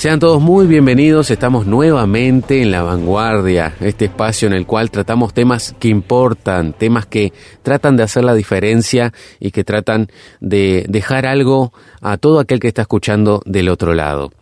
Sean 0.00 0.18
todos 0.18 0.40
muy 0.40 0.66
bienvenidos, 0.66 1.30
estamos 1.30 1.66
nuevamente 1.66 2.62
en 2.62 2.70
la 2.70 2.82
vanguardia, 2.82 3.74
este 3.80 4.06
espacio 4.06 4.48
en 4.48 4.54
el 4.54 4.64
cual 4.64 4.90
tratamos 4.90 5.34
temas 5.34 5.76
que 5.78 5.88
importan, 5.88 6.72
temas 6.72 7.04
que 7.04 7.34
tratan 7.62 7.98
de 7.98 8.04
hacer 8.04 8.24
la 8.24 8.32
diferencia 8.32 9.12
y 9.40 9.50
que 9.50 9.62
tratan 9.62 10.08
de 10.40 10.86
dejar 10.88 11.26
algo 11.26 11.74
a 12.00 12.16
todo 12.16 12.40
aquel 12.40 12.60
que 12.60 12.68
está 12.68 12.80
escuchando 12.80 13.42
del 13.44 13.68
otro 13.68 13.92
lado. 13.92 14.32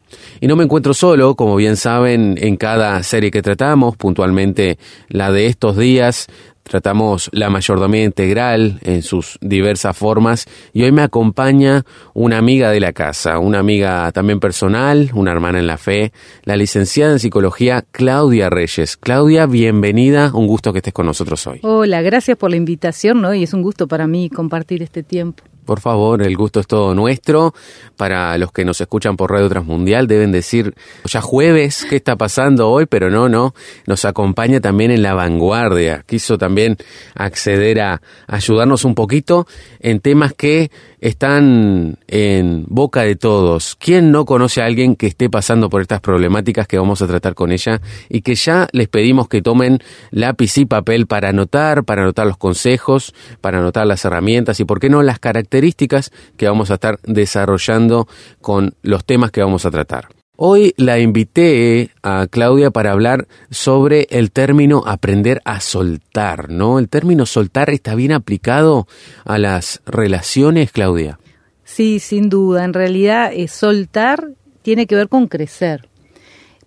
Y 0.41 0.47
no 0.47 0.55
me 0.55 0.63
encuentro 0.63 0.95
solo, 0.95 1.35
como 1.35 1.57
bien 1.57 1.77
saben, 1.77 2.37
en 2.39 2.57
cada 2.57 3.03
serie 3.03 3.33
que 3.33 3.43
tratamos, 3.43 3.97
puntualmente 3.97 4.79
la 5.09 5.33
de 5.33 5.47
estos 5.47 5.77
días, 5.77 6.29
tratamos 6.69 7.29
la 7.33 7.51
mayordomía 7.51 8.05
integral 8.05 8.79
en 8.83 9.03
sus 9.03 9.39
diversas 9.41 9.97
formas 9.97 10.47
y 10.73 10.85
hoy 10.85 10.93
me 10.93 11.03
acompaña 11.03 11.85
una 12.15 12.39
amiga 12.39 12.71
de 12.71 12.81
la 12.81 12.93
casa, 12.93 13.39
una 13.39 13.59
amiga 13.59 14.11
también 14.13 14.41
personal, 14.41 15.11
una 15.15 15.33
hermana 15.33 15.59
en 15.59 15.67
la 15.67 15.79
fe, 15.79 16.13
la 16.45 16.57
licenciada 16.57 17.13
en 17.13 17.19
psicología 17.19 17.85
Claudia 17.91 18.51
Reyes. 18.51 18.97
Claudia, 18.97 19.47
bienvenida, 19.47 20.31
un 20.35 20.47
gusto 20.47 20.73
que 20.73 20.79
estés 20.79 20.95
con 20.95 21.07
nosotros 21.07 21.47
hoy. 21.47 21.61
Hola, 21.63 22.03
gracias 22.03 22.37
por 22.37 22.51
la 22.51 22.57
invitación, 22.57 23.21
¿no? 23.21 23.35
Y 23.35 23.43
es 23.43 23.53
un 23.53 23.63
gusto 23.63 23.89
para 23.89 24.07
mí 24.07 24.31
compartir 24.31 24.83
este 24.83 25.03
tiempo. 25.03 25.45
Por 25.69 25.81
favor, 25.81 26.23
el 26.23 26.35
gusto 26.35 26.61
es 26.61 26.67
todo 26.67 26.95
nuestro. 26.95 27.53
Para 27.99 28.39
los 28.39 28.53
que 28.53 28.65
nos 28.65 28.81
escuchan 28.81 29.19
por 29.19 29.31
Radio 29.31 29.51
Transmundial, 29.51 30.07
deben 30.07 30.33
decir, 30.33 30.75
ya 31.05 31.21
jueves, 31.21 31.85
¿qué 31.91 31.97
está 31.97 32.17
pasando 32.17 32.71
hoy? 32.71 32.87
Pero 32.87 33.11
no, 33.11 33.29
no, 33.29 33.55
nos 33.87 34.07
acompaña 34.07 34.63
también 34.63 34.93
en 34.93 35.03
la 35.03 35.13
vanguardia. 35.13 36.05
Quiso 36.07 36.39
también 36.39 36.79
acceder 37.15 37.83
a 37.83 38.01
ayudarnos 38.27 38.87
un 38.87 38.95
poquito 38.95 39.47
en 39.81 40.01
temas 40.01 40.33
que 40.33 40.71
están 41.01 41.99
en 42.07 42.65
boca 42.69 43.03
de 43.03 43.17
todos. 43.17 43.77
¿Quién 43.77 44.11
no 44.11 44.25
conoce 44.25 44.63
a 44.63 44.67
alguien 44.67 44.97
que 44.97 45.07
esté 45.07 45.31
pasando 45.31 45.69
por 45.71 45.81
estas 45.81 46.01
problemáticas 46.01 46.67
que 46.67 46.79
vamos 46.79 47.03
a 47.03 47.07
tratar 47.07 47.35
con 47.35 47.53
ella 47.53 47.81
y 48.09 48.23
que 48.23 48.35
ya 48.35 48.69
les 48.73 48.89
pedimos 48.89 49.29
que 49.29 49.43
tomen 49.43 49.79
lápiz 50.11 50.59
y 50.59 50.67
papel 50.67 51.07
para 51.07 51.31
anotar, 51.31 51.85
para 51.85 52.03
anotar 52.03 52.27
los 52.27 52.37
consejos, 52.37 53.15
para 53.41 53.59
anotar 53.59 53.87
las 53.87 54.05
herramientas 54.05 54.61
y, 54.61 54.65
por 54.65 54.81
qué 54.81 54.89
no, 54.89 55.03
las 55.03 55.19
características 55.19 56.11
que 56.37 56.49
vamos 56.49 56.71
a 56.71 56.75
estar 56.75 56.99
desarrollando 57.05 58.09
con 58.41 58.75
los 58.83 59.05
temas 59.05 59.31
que 59.31 59.43
vamos 59.43 59.67
a 59.67 59.71
tratar? 59.71 60.18
Hoy 60.41 60.73
la 60.77 61.01
invité 61.01 61.91
a 62.01 62.29
Claudia 62.31 62.71
para 62.71 62.93
hablar 62.93 63.27
sobre 63.51 64.07
el 64.09 64.31
término 64.31 64.85
aprender 64.87 65.43
a 65.45 65.61
soltar, 65.61 66.49
¿no? 66.49 66.79
El 66.79 66.89
término 66.89 67.27
soltar 67.27 67.71
está 67.71 67.97
bien 67.97 68.13
aplicado 68.13 68.87
a 69.25 69.37
las 69.37 69.83
relaciones, 69.85 70.71
Claudia. 70.71 71.19
Sí, 71.65 71.99
sin 71.99 72.29
duda. 72.29 72.63
En 72.63 72.73
realidad, 72.73 73.33
eh, 73.35 73.49
soltar 73.49 74.29
tiene 74.63 74.87
que 74.87 74.95
ver 74.95 75.09
con 75.09 75.27
crecer. 75.27 75.89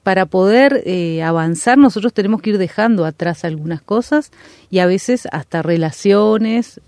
Para 0.04 0.26
poder 0.26 0.84
eh, 0.86 1.24
avanzar, 1.24 1.78
nosotros 1.78 2.14
tenemos 2.14 2.42
que 2.42 2.50
ir 2.50 2.58
dejando 2.58 3.06
atrás 3.06 3.46
algunas 3.46 3.82
cosas 3.82 4.32
y 4.70 4.80
a 4.80 4.86
veces 4.86 5.30
hasta 5.32 5.62
relaciones, 5.62 6.82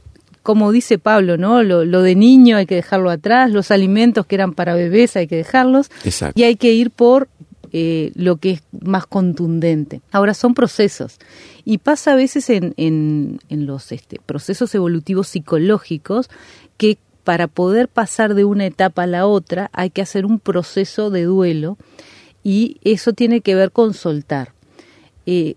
como 0.43 0.71
dice 0.71 0.99
Pablo, 0.99 1.37
¿no? 1.37 1.63
Lo, 1.63 2.01
de 2.01 2.15
niño 2.15 2.57
hay 2.57 2.65
que 2.65 2.75
dejarlo 2.75 3.09
atrás, 3.09 3.49
los 3.49 3.71
alimentos 3.71 4.25
que 4.25 4.35
eran 4.35 4.53
para 4.53 4.75
bebés 4.75 5.15
hay 5.15 5.27
que 5.27 5.37
dejarlos 5.37 5.89
y 6.35 6.43
hay 6.43 6.57
que 6.57 6.73
ir 6.73 6.91
por 6.91 7.29
eh, 7.71 8.11
lo 8.13 8.35
que 8.35 8.51
es 8.51 8.63
más 8.81 9.07
contundente. 9.07 10.01
Ahora 10.11 10.33
son 10.33 10.53
procesos 10.53 11.17
y 11.65 11.79
pasa 11.79 12.11
a 12.11 12.15
veces 12.15 12.49
en, 12.49 12.73
en, 12.77 13.39
en 13.49 13.65
los 13.65 13.91
este, 13.91 14.19
procesos 14.23 14.75
evolutivos 14.75 15.29
psicológicos 15.29 16.29
que 16.77 16.97
para 17.23 17.47
poder 17.47 17.87
pasar 17.87 18.35
de 18.35 18.43
una 18.43 18.65
etapa 18.65 19.03
a 19.03 19.07
la 19.07 19.25
otra 19.25 19.69
hay 19.73 19.89
que 19.89 20.01
hacer 20.01 20.25
un 20.25 20.39
proceso 20.39 21.09
de 21.09 21.23
duelo 21.23 21.77
y 22.43 22.77
eso 22.83 23.13
tiene 23.13 23.39
que 23.39 23.55
ver 23.55 23.71
con 23.71 23.93
soltar. 23.93 24.53
Eh, 25.25 25.55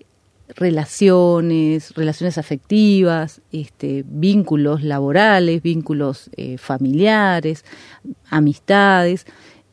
relaciones, 0.54 1.92
relaciones 1.94 2.38
afectivas, 2.38 3.40
este, 3.52 4.04
vínculos 4.06 4.82
laborales, 4.82 5.62
vínculos 5.62 6.30
eh, 6.36 6.58
familiares, 6.58 7.64
amistades, 8.30 9.26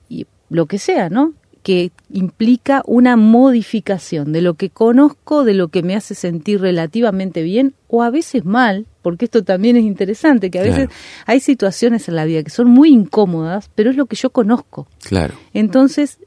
y 0.09 0.25
lo 0.49 0.65
que 0.65 0.79
sea, 0.79 1.09
¿no? 1.09 1.33
que 1.63 1.91
implica 2.11 2.83
una 2.85 3.15
modificación 3.15 4.33
de 4.33 4.41
lo 4.41 4.55
que 4.55 4.69
conozco, 4.69 5.45
de 5.45 5.53
lo 5.53 5.69
que 5.69 5.81
me 5.81 5.95
hace 5.95 6.13
sentir 6.13 6.59
relativamente 6.59 7.41
bien 7.41 7.73
o 7.87 8.03
a 8.03 8.09
veces 8.09 8.43
mal, 8.43 8.85
porque 9.01 9.25
esto 9.25 9.43
también 9.43 9.77
es 9.77 9.83
interesante, 9.83 10.51
que 10.51 10.59
a 10.59 10.63
veces 10.63 10.89
hay 11.25 11.39
situaciones 11.39 12.09
en 12.09 12.17
la 12.17 12.25
vida 12.25 12.43
que 12.43 12.49
son 12.49 12.69
muy 12.69 12.89
incómodas, 12.89 13.71
pero 13.75 13.89
es 13.89 13.95
lo 13.95 14.07
que 14.07 14.17
yo 14.17 14.29
conozco. 14.29 14.87
Claro. 15.03 15.35
Entonces, 15.53 16.19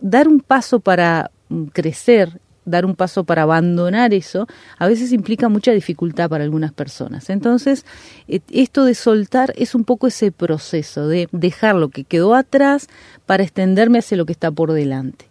dar 0.00 0.28
un 0.28 0.40
paso 0.40 0.80
para 0.80 1.30
mm, 1.48 1.64
crecer 1.66 2.40
dar 2.64 2.84
un 2.86 2.94
paso 2.94 3.24
para 3.24 3.42
abandonar 3.42 4.14
eso, 4.14 4.46
a 4.78 4.86
veces 4.88 5.12
implica 5.12 5.48
mucha 5.48 5.72
dificultad 5.72 6.28
para 6.28 6.44
algunas 6.44 6.72
personas. 6.72 7.30
Entonces, 7.30 7.84
eh, 8.28 8.40
esto 8.50 8.84
de 8.84 8.94
soltar 8.94 9.52
es 9.56 9.74
un 9.74 9.84
poco 9.84 10.06
ese 10.06 10.32
proceso 10.32 11.08
de 11.08 11.28
dejar 11.32 11.74
lo 11.76 11.88
que 11.88 12.04
quedó 12.04 12.34
atrás 12.34 12.88
para 13.26 13.42
extenderme 13.42 13.98
hacia 13.98 14.16
lo 14.16 14.26
que 14.26 14.32
está 14.32 14.50
por 14.50 14.72
delante. 14.72 15.26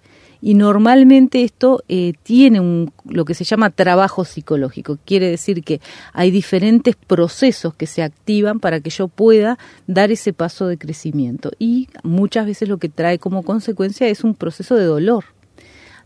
Y 0.45 0.55
normalmente 0.55 1.41
esto 1.41 1.85
eh, 1.87 2.15
tiene 2.21 2.59
un, 2.59 2.91
lo 3.05 3.23
que 3.23 3.33
se 3.33 3.45
llama 3.45 3.69
trabajo 3.69 4.25
psicológico. 4.25 4.97
Quiere 5.05 5.29
decir 5.29 5.63
que 5.63 5.79
hay 6.11 6.31
diferentes 6.31 6.97
procesos 6.97 7.73
que 7.75 7.87
se 7.87 8.03
activan 8.03 8.59
para 8.59 8.81
que 8.81 8.89
yo 8.89 9.07
pueda 9.07 9.57
dar 9.87 10.11
ese 10.11 10.33
paso 10.33 10.67
de 10.67 10.77
crecimiento. 10.77 11.51
Y 11.59 11.87
muchas 12.03 12.45
veces 12.45 12.67
lo 12.67 12.77
que 12.77 12.89
trae 12.89 13.19
como 13.19 13.43
consecuencia 13.43 14.09
es 14.09 14.25
un 14.25 14.35
proceso 14.35 14.75
de 14.75 14.83
dolor 14.83 15.23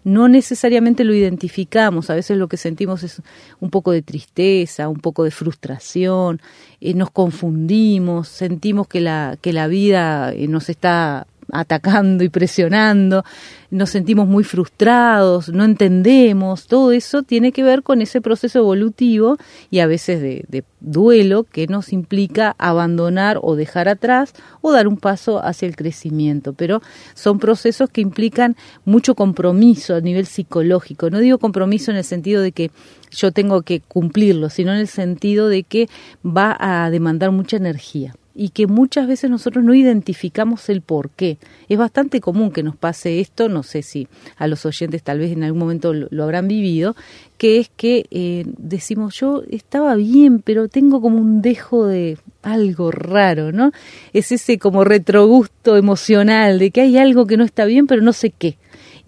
no 0.08 0.30
necesariamente 0.30 1.04
lo 1.04 1.14
identificamos, 1.14 2.10
a 2.10 2.16
veces 2.16 2.38
lo 2.38 2.48
que 2.48 2.56
sentimos 2.56 3.04
es 3.04 3.22
un 3.60 3.70
poco 3.70 3.92
de 3.92 4.02
tristeza, 4.02 4.88
un 4.88 5.02
poco 5.02 5.26
de 5.26 5.32
frustración, 5.32 6.40
eh, 6.80 6.94
nos 6.94 7.12
confundimos, 7.12 8.30
sentimos 8.30 8.88
que 8.88 9.02
la, 9.02 9.38
que 9.42 9.52
la 9.52 9.68
vida 9.68 10.32
eh, 10.32 10.48
nos 10.48 10.70
está 10.70 11.28
atacando 11.52 12.24
y 12.24 12.30
presionando, 12.30 13.24
nos 13.70 13.90
sentimos 13.90 14.28
muy 14.28 14.44
frustrados, 14.44 15.50
no 15.50 15.66
entendemos, 15.66 16.68
todo 16.68 16.92
eso 16.92 17.24
tiene 17.24 17.52
que 17.52 17.64
ver 17.64 17.84
con 17.84 18.02
ese 18.02 18.22
proceso 18.22 18.60
evolutivo 18.60 19.38
y 19.70 19.80
a 19.80 19.88
veces 19.88 20.22
de, 20.22 20.64
duelo 20.80 21.44
que 21.44 21.68
nos 21.68 21.92
implica 21.92 22.56
abandonar 22.58 23.40
o 23.42 23.56
dejar 23.56 23.90
atrás 23.90 24.34
o 24.62 24.72
dar 24.72 24.88
un 24.88 24.98
paso 24.98 25.44
hacia 25.44 25.68
el 25.68 25.76
crecimiento, 25.76 26.54
pero 26.54 26.82
son 27.14 27.40
procesos 27.40 27.90
que 27.90 28.02
implican 28.02 28.56
mucho 28.86 29.16
compromiso 29.16 29.96
a 29.96 30.02
nivel 30.02 30.26
psicológico, 30.26 31.10
no 31.10 31.20
digo 31.20 31.40
compromiso 31.40 31.92
en 31.92 31.98
el 31.98 32.04
sentido 32.04 32.42
de 32.42 32.52
que 32.52 32.72
yo 33.12 33.32
tengo 33.32 33.62
que 33.62 33.82
cumplirlo, 33.82 34.50
sino 34.50 34.74
en 34.74 34.80
el 34.80 34.88
sentido 34.88 35.50
de 35.50 35.64
que 35.64 35.90
va 36.26 36.56
a 36.60 36.90
demandar 36.90 37.32
mucha 37.32 37.58
energía 37.58 38.14
y 38.38 38.50
que 38.50 38.68
muchas 38.68 39.08
veces 39.08 39.32
nosotros 39.32 39.66
no 39.66 39.74
identificamos 39.74 40.70
el 40.70 40.82
por 40.82 41.10
qué. 41.10 41.40
Es 41.68 41.78
bastante 41.78 42.22
común 42.22 42.52
que 42.52 42.62
nos 42.62 42.76
pase 42.76 43.20
esto, 43.20 43.50
no 43.50 43.64
sé 43.64 43.82
si 43.82 44.08
a 44.38 44.46
los 44.46 44.64
oyentes 44.66 45.02
tal 45.02 45.18
vez 45.18 45.32
en 45.32 45.44
algún 45.44 45.60
momento 45.60 45.92
lo, 45.92 46.24
habrán 46.24 46.48
vivido, 46.48 46.96
que 47.40 47.60
es 47.60 47.70
que 47.76 48.06
eh, 48.12 48.46
decimos 48.58 49.16
yo 49.20 49.42
estaba 49.50 49.96
bien, 49.96 50.40
pero 50.40 50.68
tengo 50.68 51.02
como 51.02 51.18
un 51.18 51.42
dejo 51.42 51.88
de 51.88 52.20
algo 52.44 52.92
raro, 52.92 53.52
¿no? 53.52 53.72
Es 54.14 54.32
ese 54.32 54.60
como 54.60 54.84
retrogusto 54.84 55.76
emocional 55.76 56.60
de 56.60 56.70
que 56.70 56.82
hay 56.82 56.98
algo 56.98 57.26
que 57.26 57.38
no 57.38 57.44
está 57.44 57.66
bien, 57.66 57.88
pero 57.88 58.04
no 58.04 58.14
sé 58.14 58.30
qué. 58.30 58.58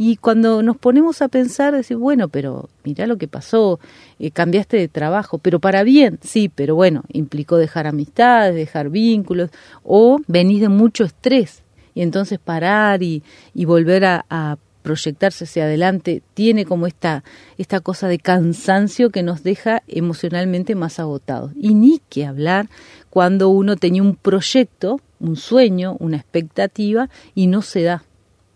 Y 0.02 0.16
cuando 0.16 0.64
nos 0.64 0.78
ponemos 0.78 1.22
a 1.22 1.28
pensar, 1.28 1.76
decir, 1.76 1.98
bueno, 1.98 2.30
pero 2.30 2.70
mira 2.86 3.06
lo 3.06 3.18
que 3.18 3.28
pasó, 3.28 3.82
eh, 4.18 4.32
cambiaste 4.32 4.78
de 4.78 4.88
trabajo, 4.88 5.40
pero 5.40 5.60
para 5.60 5.84
bien, 5.84 6.20
sí, 6.24 6.48
pero 6.48 6.74
bueno, 6.74 7.04
implicó 7.12 7.58
dejar 7.58 7.86
amistades, 7.86 8.56
dejar 8.56 8.90
vínculos, 8.90 9.50
o 9.84 10.22
venís 10.26 10.62
de 10.62 10.70
mucho 10.70 11.04
estrés, 11.04 11.64
y 11.94 12.02
entonces 12.02 12.40
parar 12.40 13.04
y, 13.04 13.24
y 13.54 13.66
volver 13.66 14.06
a, 14.06 14.26
a 14.30 14.58
proyectarse 14.84 15.44
hacia 15.44 15.66
adelante 15.66 16.24
tiene 16.34 16.64
como 16.64 16.88
esta, 16.88 17.26
esta 17.58 17.82
cosa 17.82 18.08
de 18.08 18.20
cansancio 18.20 19.10
que 19.10 19.22
nos 19.22 19.44
deja 19.44 19.84
emocionalmente 19.90 20.76
más 20.76 21.02
agotados. 21.02 21.52
Y 21.60 21.74
ni 21.74 22.00
que 22.08 22.26
hablar 22.26 22.70
cuando 23.10 23.50
uno 23.50 23.76
tenía 23.76 24.02
un 24.02 24.16
proyecto, 24.16 25.02
un 25.20 25.36
sueño, 25.36 25.98
una 26.00 26.16
expectativa 26.16 27.10
y 27.36 27.48
no 27.48 27.62
se 27.62 27.84
da 27.84 28.06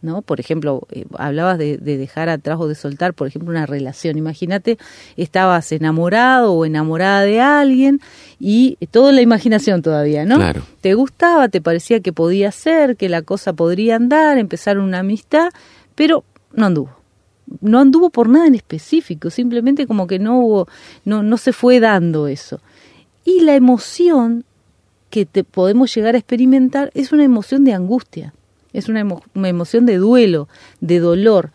¿no? 0.04 0.22
Por 0.22 0.40
ejemplo, 0.40 0.86
eh, 0.92 1.06
hablabas 1.18 1.58
de, 1.58 1.78
dejar 1.78 2.30
atrás 2.30 2.58
o 2.60 2.68
de 2.68 2.76
soltar, 2.76 3.14
por 3.14 3.28
ejemplo, 3.28 3.50
una 3.50 3.66
relación. 3.66 4.18
Imagínate, 4.18 4.78
estabas 5.16 5.72
enamorado 5.72 6.54
o 6.54 6.66
enamorada 6.66 7.22
de 7.22 7.40
alguien 7.40 8.02
y 8.40 8.78
todo 8.92 9.10
en 9.10 9.16
la 9.16 9.22
imaginación 9.22 9.82
todavía, 9.82 10.26
¿no? 10.26 10.36
Claro. 10.36 10.62
Te 10.82 10.94
gustaba, 10.94 11.48
te 11.48 11.62
parecía 11.62 12.02
que 12.02 12.12
podía 12.12 12.52
ser, 12.52 12.98
que 12.98 13.10
la 13.10 13.22
cosa 13.22 13.54
podría 13.54 13.96
andar, 13.96 14.38
empezar 14.38 14.78
una 14.78 15.00
amistad, 15.00 15.50
pero 15.96 16.24
no 16.52 16.66
anduvo. 16.66 16.92
No 17.62 17.80
anduvo 17.80 18.10
por 18.10 18.30
nada 18.30 18.48
en 18.48 18.56
específico, 18.56 19.30
simplemente 19.30 19.88
como 19.88 20.06
que 20.06 20.20
no 20.20 20.40
hubo, 20.40 20.68
no, 21.06 21.24
no 21.24 21.38
se 21.38 21.54
fue 21.54 21.80
dando 21.80 22.28
eso. 22.28 22.60
Y 23.24 23.42
la 23.42 23.56
emoción 23.56 24.44
que 25.10 25.26
te 25.26 25.44
podemos 25.46 25.94
llegar 25.96 26.16
a 26.16 26.18
experimentar 26.18 26.92
es 26.94 27.14
una 27.14 27.24
emoción 27.24 27.64
de 27.64 27.74
angustia 27.74 28.34
es 28.74 28.90
una, 28.90 29.06
emoción 29.36 29.86
de 29.86 29.98
duelo, 29.98 30.50
de 30.82 31.00
dolor. 31.00 31.52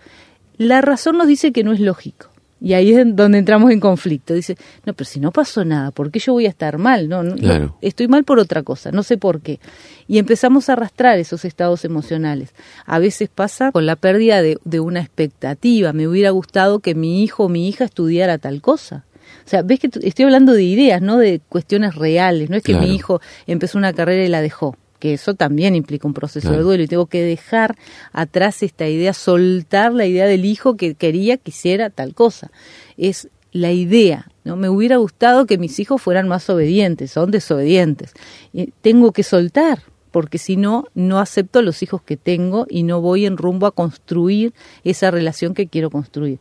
La 0.56 0.80
razón 0.80 1.18
nos 1.18 1.26
dice 1.26 1.52
que 1.52 1.64
no 1.64 1.72
es 1.72 1.80
lógico. 1.80 2.28
Y 2.60 2.72
ahí 2.72 2.92
es 2.92 3.14
donde 3.14 3.38
entramos 3.38 3.70
en 3.70 3.78
conflicto. 3.78 4.34
Dice, 4.34 4.56
no, 4.84 4.92
pero 4.92 5.08
si 5.08 5.20
no 5.20 5.30
pasó 5.30 5.64
nada, 5.64 5.92
¿por 5.92 6.10
qué 6.10 6.18
yo 6.18 6.32
voy 6.32 6.46
a 6.46 6.48
estar 6.48 6.78
mal? 6.78 7.08
No, 7.08 7.22
no, 7.22 7.76
estoy 7.80 8.08
mal 8.08 8.24
por 8.24 8.40
otra 8.40 8.64
cosa, 8.64 8.90
no 8.90 9.04
sé 9.04 9.16
por 9.16 9.40
qué. 9.40 9.60
Y 10.08 10.18
empezamos 10.18 10.68
a 10.68 10.72
arrastrar 10.72 11.18
esos 11.18 11.44
estados 11.44 11.84
emocionales. 11.84 12.54
A 12.84 12.98
veces 12.98 13.28
pasa 13.32 13.70
con 13.70 13.86
la 13.86 13.94
pérdida 13.94 14.42
de, 14.42 14.58
de 14.64 14.80
una 14.80 15.00
expectativa. 15.00 15.92
Me 15.92 16.08
hubiera 16.08 16.30
gustado 16.30 16.80
que 16.80 16.96
mi 16.96 17.22
hijo 17.22 17.44
o 17.44 17.48
mi 17.48 17.68
hija 17.68 17.84
estudiara 17.84 18.38
tal 18.38 18.60
cosa. 18.60 19.04
O 19.46 19.48
sea, 19.48 19.62
ves 19.62 19.78
que 19.78 19.90
estoy 20.02 20.24
hablando 20.24 20.52
de 20.52 20.64
ideas, 20.64 21.00
no 21.00 21.16
de 21.16 21.40
cuestiones 21.48 21.94
reales. 21.94 22.50
No 22.50 22.56
es 22.56 22.62
que 22.62 22.74
mi 22.74 22.94
hijo 22.94 23.20
empezó 23.46 23.78
una 23.78 23.92
carrera 23.92 24.24
y 24.24 24.28
la 24.28 24.42
dejó 24.42 24.76
que 24.98 25.14
eso 25.14 25.34
también 25.34 25.74
implica 25.74 26.06
un 26.06 26.14
proceso 26.14 26.50
de 26.50 26.58
duelo 26.58 26.82
y 26.82 26.88
tengo 26.88 27.06
que 27.06 27.22
dejar 27.22 27.76
atrás 28.12 28.62
esta 28.62 28.88
idea, 28.88 29.12
soltar 29.12 29.92
la 29.92 30.06
idea 30.06 30.26
del 30.26 30.44
hijo 30.44 30.76
que 30.76 30.94
quería, 30.94 31.36
quisiera 31.36 31.90
tal 31.90 32.14
cosa. 32.14 32.50
Es 32.96 33.28
la 33.52 33.72
idea, 33.72 34.30
¿no? 34.44 34.56
Me 34.56 34.68
hubiera 34.68 34.96
gustado 34.96 35.46
que 35.46 35.58
mis 35.58 35.78
hijos 35.78 36.02
fueran 36.02 36.28
más 36.28 36.48
obedientes, 36.50 37.10
son 37.10 37.30
desobedientes. 37.30 38.12
Y 38.52 38.72
tengo 38.82 39.12
que 39.12 39.22
soltar, 39.22 39.82
porque 40.10 40.38
si 40.38 40.56
no, 40.56 40.86
no 40.94 41.18
acepto 41.18 41.62
los 41.62 41.82
hijos 41.82 42.02
que 42.02 42.16
tengo 42.16 42.66
y 42.68 42.82
no 42.82 43.00
voy 43.00 43.26
en 43.26 43.36
rumbo 43.36 43.66
a 43.66 43.72
construir 43.72 44.52
esa 44.84 45.10
relación 45.10 45.54
que 45.54 45.68
quiero 45.68 45.90
construir. 45.90 46.38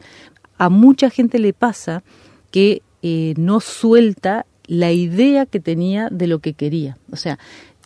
A 0.58 0.70
mucha 0.70 1.10
gente 1.10 1.40
le 1.40 1.54
pasa 1.54 2.04
que 2.52 2.82
eh, 3.04 3.34
no 3.38 3.60
suelta 3.60 4.46
la 4.66 4.92
idea 4.92 5.46
que 5.46 5.60
tenía 5.60 6.10
de 6.12 6.28
lo 6.28 6.40
que 6.40 6.54
quería. 6.54 6.98
O 7.12 7.16
sea, 7.16 7.40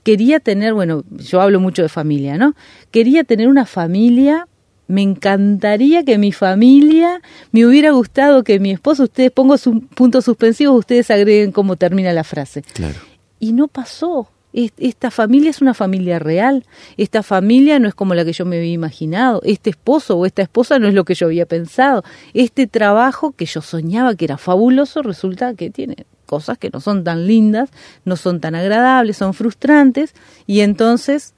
quería 0.03 0.39
tener, 0.39 0.73
bueno, 0.73 1.03
yo 1.09 1.41
hablo 1.41 1.59
mucho 1.59 1.81
de 1.81 1.89
familia, 1.89 2.37
¿no? 2.37 2.55
Quería 2.91 3.23
tener 3.23 3.47
una 3.47 3.65
familia, 3.65 4.47
me 4.87 5.01
encantaría 5.01 6.03
que 6.03 6.17
mi 6.17 6.31
familia, 6.31 7.21
me 7.51 7.65
hubiera 7.65 7.91
gustado 7.91 8.43
que 8.43 8.59
mi 8.59 8.71
esposo, 8.71 9.03
ustedes 9.03 9.31
pongo 9.31 9.57
su 9.57 9.81
puntos 9.81 10.25
suspensivos, 10.25 10.77
ustedes 10.77 11.09
agreguen 11.11 11.51
cómo 11.51 11.75
termina 11.77 12.11
la 12.13 12.23
frase. 12.23 12.61
Claro. 12.73 12.99
Y 13.39 13.53
no 13.53 13.67
pasó. 13.67 14.29
Esta 14.53 15.11
familia 15.11 15.49
es 15.49 15.61
una 15.61 15.73
familia 15.73 16.19
real. 16.19 16.65
Esta 16.97 17.23
familia 17.23 17.79
no 17.79 17.87
es 17.87 17.95
como 17.95 18.15
la 18.15 18.25
que 18.25 18.33
yo 18.33 18.45
me 18.45 18.57
había 18.57 18.73
imaginado. 18.73 19.41
Este 19.45 19.69
esposo 19.69 20.17
o 20.17 20.25
esta 20.25 20.41
esposa 20.41 20.77
no 20.77 20.89
es 20.89 20.93
lo 20.93 21.05
que 21.05 21.15
yo 21.15 21.27
había 21.27 21.45
pensado. 21.45 22.03
Este 22.33 22.67
trabajo 22.67 23.31
que 23.31 23.45
yo 23.45 23.61
soñaba 23.61 24.13
que 24.15 24.25
era 24.25 24.37
fabuloso 24.37 25.03
resulta 25.03 25.53
que 25.53 25.69
tiene 25.69 26.05
cosas 26.31 26.57
que 26.57 26.69
no 26.71 26.79
son 26.79 27.03
tan 27.03 27.27
lindas, 27.27 27.69
no 28.05 28.15
son 28.15 28.39
tan 28.39 28.55
agradables, 28.55 29.17
son 29.17 29.33
frustrantes 29.33 30.15
y 30.47 30.61
entonces 30.61 31.33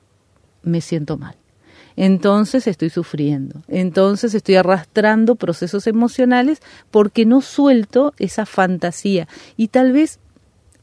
me 0.62 0.82
siento 0.82 1.18
mal. 1.18 1.36
Entonces 1.96 2.68
estoy 2.68 2.92
sufriendo, 2.92 3.64
entonces 3.68 4.36
estoy 4.36 4.56
arrastrando 4.56 5.36
procesos 5.36 5.88
emocionales 5.88 6.60
porque 6.92 7.26
no 7.26 7.42
suelto 7.42 8.14
esa 8.20 8.46
fantasía. 8.46 9.28
Y 9.58 9.70
tal 9.70 9.94
vez 9.94 10.20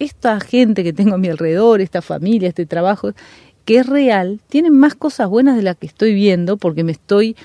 esta 0.00 0.40
gente 0.40 0.82
que 0.82 0.92
tengo 0.92 1.14
a 1.14 1.18
mi 1.18 1.28
alrededor, 1.28 1.80
esta 1.80 2.02
familia, 2.02 2.48
este 2.48 2.66
trabajo, 2.66 3.12
que 3.64 3.78
es 3.78 3.86
real, 3.86 4.40
tiene 4.48 4.72
más 4.72 4.96
cosas 4.96 5.28
buenas 5.28 5.56
de 5.56 5.62
las 5.62 5.76
que 5.76 5.86
estoy 5.86 6.14
viendo 6.14 6.56
porque 6.56 6.82
me 6.82 6.92
estoy 6.92 7.36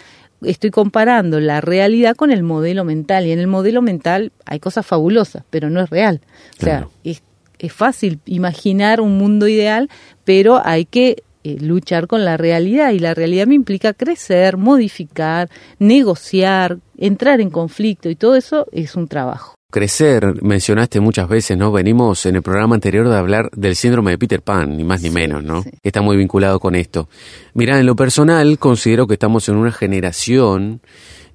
estoy 0.42 0.72
comparando 0.72 1.40
la 1.40 1.62
realidad 1.62 2.16
con 2.16 2.32
el 2.32 2.44
modelo 2.44 2.84
mental 2.84 3.26
y 3.26 3.32
en 3.32 3.40
el 3.40 3.48
modelo 3.48 3.82
mental 3.82 4.32
hay 4.46 4.60
cosas 4.60 4.86
fabulosas, 4.86 5.44
pero 5.50 5.70
no 5.70 5.82
es 5.82 5.90
real. 5.90 6.22
O 6.60 6.64
sea, 6.64 6.88
es, 7.04 7.24
es, 7.60 7.74
fácil 7.74 8.20
imaginar 8.26 9.02
un 9.02 9.18
mundo 9.18 9.48
ideal, 9.48 9.90
pero 10.24 10.62
hay 10.64 10.86
que 10.86 11.24
eh, 11.44 11.58
luchar 11.60 12.08
con 12.08 12.26
la 12.26 12.38
realidad 12.38 12.92
y 12.92 13.00
la 13.00 13.14
realidad 13.14 13.48
me 13.48 13.56
implica 13.56 13.94
crecer, 13.94 14.58
modificar, 14.58 15.50
negociar, 15.80 16.80
entrar 16.98 17.42
en 17.42 17.50
conflicto 17.50 18.10
y 18.10 18.16
todo 18.16 18.36
eso 18.36 18.68
es 18.72 18.96
un 18.96 19.08
trabajo 19.08 19.55
crecer, 19.76 20.42
mencionaste 20.42 21.02
muchas 21.02 21.28
veces, 21.28 21.58
¿no? 21.58 21.70
Venimos 21.70 22.26
en 22.26 22.38
el 22.38 22.42
programa 22.42 22.76
anterior 22.76 23.10
de 23.10 23.18
hablar 23.18 23.50
del 23.52 23.76
síndrome 23.76 24.12
de 24.12 24.18
Peter 24.18 24.42
Pan, 24.42 24.78
ni 24.78 24.86
más 24.86 25.02
ni 25.02 25.10
menos, 25.10 25.44
¿no? 25.44 25.66
Está 25.84 26.02
muy 26.02 26.16
vinculado 26.16 26.62
con 26.62 26.76
esto. 26.76 27.10
Mira, 27.54 27.78
en 27.78 27.86
lo 27.86 27.94
personal 27.94 28.58
considero 28.58 29.06
que 29.06 29.16
estamos 29.16 29.50
en 29.50 29.58
una 29.58 29.74
generación 29.74 30.80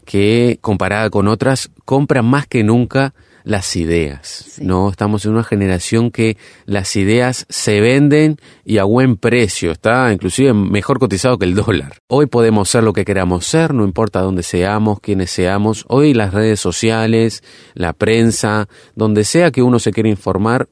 que, 0.07 0.57
comparada 0.63 1.11
con 1.11 1.29
otras, 1.29 1.71
compra 1.85 2.23
más 2.23 2.47
que 2.47 2.65
nunca 2.65 3.13
las 3.45 3.77
ideas, 3.77 4.59
¿no? 4.61 4.91
Estamos 4.91 5.25
en 5.25 5.33
una 5.33 5.45
generación 5.45 6.11
que 6.11 6.37
las 6.67 6.97
ideas 6.97 7.47
se 7.49 7.81
venden 7.81 8.37
y 8.65 8.79
a 8.79 8.85
buen 8.85 9.17
precio, 9.17 9.73
está 9.73 10.13
inclusive 10.13 10.53
mejor 10.53 10.99
cotizado 10.99 11.39
que 11.39 11.47
el 11.47 11.55
dólar. 11.55 11.99
Hoy 12.09 12.27
podemos 12.27 12.69
ser 12.69 12.85
lo 12.85 12.93
que 12.93 13.05
queramos 13.05 13.47
ser, 13.47 13.75
no 13.75 13.85
importa 13.85 14.21
dónde 14.21 14.43
seamos, 14.43 15.01
quiénes 15.01 15.31
seamos. 15.31 15.85
Hoy 15.89 16.15
las 16.15 16.35
redes 16.35 16.61
sociales, 16.61 17.43
la 17.75 17.93
prensa, 17.93 18.69
donde 18.95 19.25
sea 19.25 19.51
que 19.51 19.63
uno 19.63 19.79
se 19.79 19.93
quiera 19.93 20.09
informar, 20.09 20.69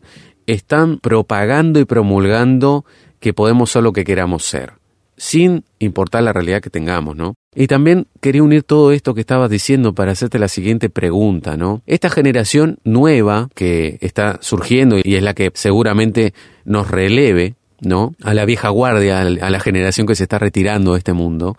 están 0.46 0.98
propagando 0.98 1.80
y 1.80 1.84
promulgando 1.84 2.84
que 3.20 3.34
podemos 3.34 3.70
ser 3.70 3.82
lo 3.82 3.92
que 3.92 4.04
queramos 4.04 4.44
ser 4.44 4.77
sin 5.18 5.64
importar 5.78 6.22
la 6.22 6.32
realidad 6.32 6.62
que 6.62 6.70
tengamos, 6.70 7.16
¿no? 7.16 7.34
Y 7.54 7.66
también 7.66 8.06
quería 8.20 8.42
unir 8.42 8.62
todo 8.62 8.92
esto 8.92 9.14
que 9.14 9.20
estabas 9.20 9.50
diciendo 9.50 9.92
para 9.92 10.12
hacerte 10.12 10.38
la 10.38 10.48
siguiente 10.48 10.88
pregunta, 10.88 11.56
¿no? 11.56 11.82
Esta 11.86 12.08
generación 12.08 12.78
nueva 12.84 13.48
que 13.54 13.98
está 14.00 14.38
surgiendo 14.40 14.96
y 15.02 15.16
es 15.16 15.22
la 15.22 15.34
que 15.34 15.50
seguramente 15.54 16.32
nos 16.64 16.90
releve, 16.90 17.56
¿no? 17.80 18.14
A 18.22 18.32
la 18.32 18.44
vieja 18.44 18.68
guardia, 18.68 19.20
a 19.20 19.50
la 19.50 19.60
generación 19.60 20.06
que 20.06 20.14
se 20.14 20.22
está 20.22 20.38
retirando 20.38 20.92
de 20.92 20.98
este 20.98 21.12
mundo, 21.12 21.56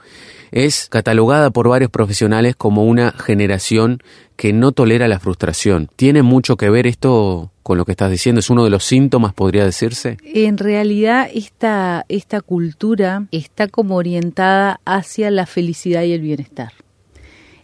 es 0.51 0.87
catalogada 0.89 1.51
por 1.51 1.67
varios 1.67 1.91
profesionales 1.91 2.55
como 2.55 2.85
una 2.85 3.11
generación 3.11 4.01
que 4.35 4.53
no 4.53 4.71
tolera 4.71 5.07
la 5.07 5.19
frustración. 5.19 5.89
¿Tiene 5.95 6.23
mucho 6.23 6.55
que 6.55 6.69
ver 6.69 6.87
esto 6.87 7.51
con 7.69 7.77
lo 7.77 7.85
que 7.85 7.91
estás 7.91 8.09
diciendo? 8.09 8.39
¿Es 8.39 8.49
uno 8.49 8.63
de 8.63 8.71
los 8.71 8.83
síntomas, 8.83 9.31
podría 9.31 9.63
decirse? 9.63 10.17
En 10.23 10.57
realidad, 10.57 11.29
esta, 11.31 12.03
esta 12.09 12.41
cultura 12.41 13.27
está 13.29 13.67
como 13.67 13.97
orientada 13.97 14.81
hacia 14.85 15.29
la 15.29 15.45
felicidad 15.45 16.01
y 16.01 16.13
el 16.13 16.21
bienestar. 16.21 16.73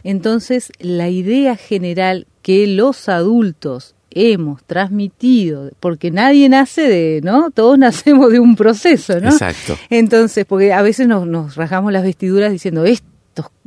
Entonces, 0.03 0.71
la 0.77 1.09
idea 1.09 1.55
general 1.55 2.27
que 2.43 2.67
los 2.67 3.09
adultos 3.09 3.95
hemos 4.11 4.63
transmitido, 4.65 5.71
porque 5.79 6.11
nadie 6.11 6.49
nace 6.49 6.81
de, 6.83 7.21
¿no? 7.23 7.49
Todos 7.49 7.75
nacemos 7.79 8.31
de 8.31 8.39
un 8.39 8.55
proceso, 8.55 9.19
¿no? 9.19 9.29
Exacto. 9.29 9.75
Entonces, 9.89 10.45
porque 10.45 10.71
a 10.71 10.83
veces 10.83 11.07
nos, 11.07 11.25
nos 11.25 11.55
rajamos 11.55 11.91
las 11.91 12.03
vestiduras 12.03 12.51
diciendo, 12.51 12.85
esto 12.85 13.07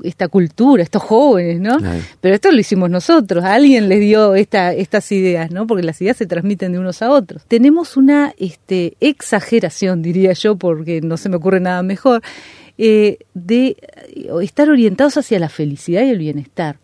esta 0.03 0.29
cultura, 0.29 0.83
estos 0.83 1.03
jóvenes, 1.03 1.61
¿no? 1.61 1.79
Pero 2.21 2.35
esto 2.35 2.51
lo 2.51 2.59
hicimos 2.59 2.91
nosotros, 2.91 3.45
alguien 3.45 3.89
les 3.89 4.01
dio 4.01 4.35
esta, 4.35 4.73
estas 4.73 5.11
ideas, 5.13 5.51
¿no? 5.51 5.67
Porque 5.67 5.83
las 5.83 6.01
ideas 6.01 6.17
se 6.17 6.27
transmiten 6.27 6.73
de 6.73 6.79
unos 6.79 7.03
a 7.03 7.11
otros. 7.11 7.43
Tenemos 7.49 7.97
una 7.97 8.33
este, 8.39 8.97
exageración, 9.01 10.03
diría 10.03 10.33
yo, 10.33 10.57
porque 10.57 11.01
no 11.01 11.17
se 11.17 11.29
me 11.29 11.37
ocurre 11.37 11.61
nada 11.61 11.83
mejor, 11.83 12.23
eh, 12.79 13.19
de 13.35 13.77
estar 14.43 14.71
orientados 14.71 15.17
hacia 15.17 15.39
la 15.39 15.49
felicidad 15.49 16.03
y 16.03 16.11
el 16.11 16.19
bienestar. 16.19 16.79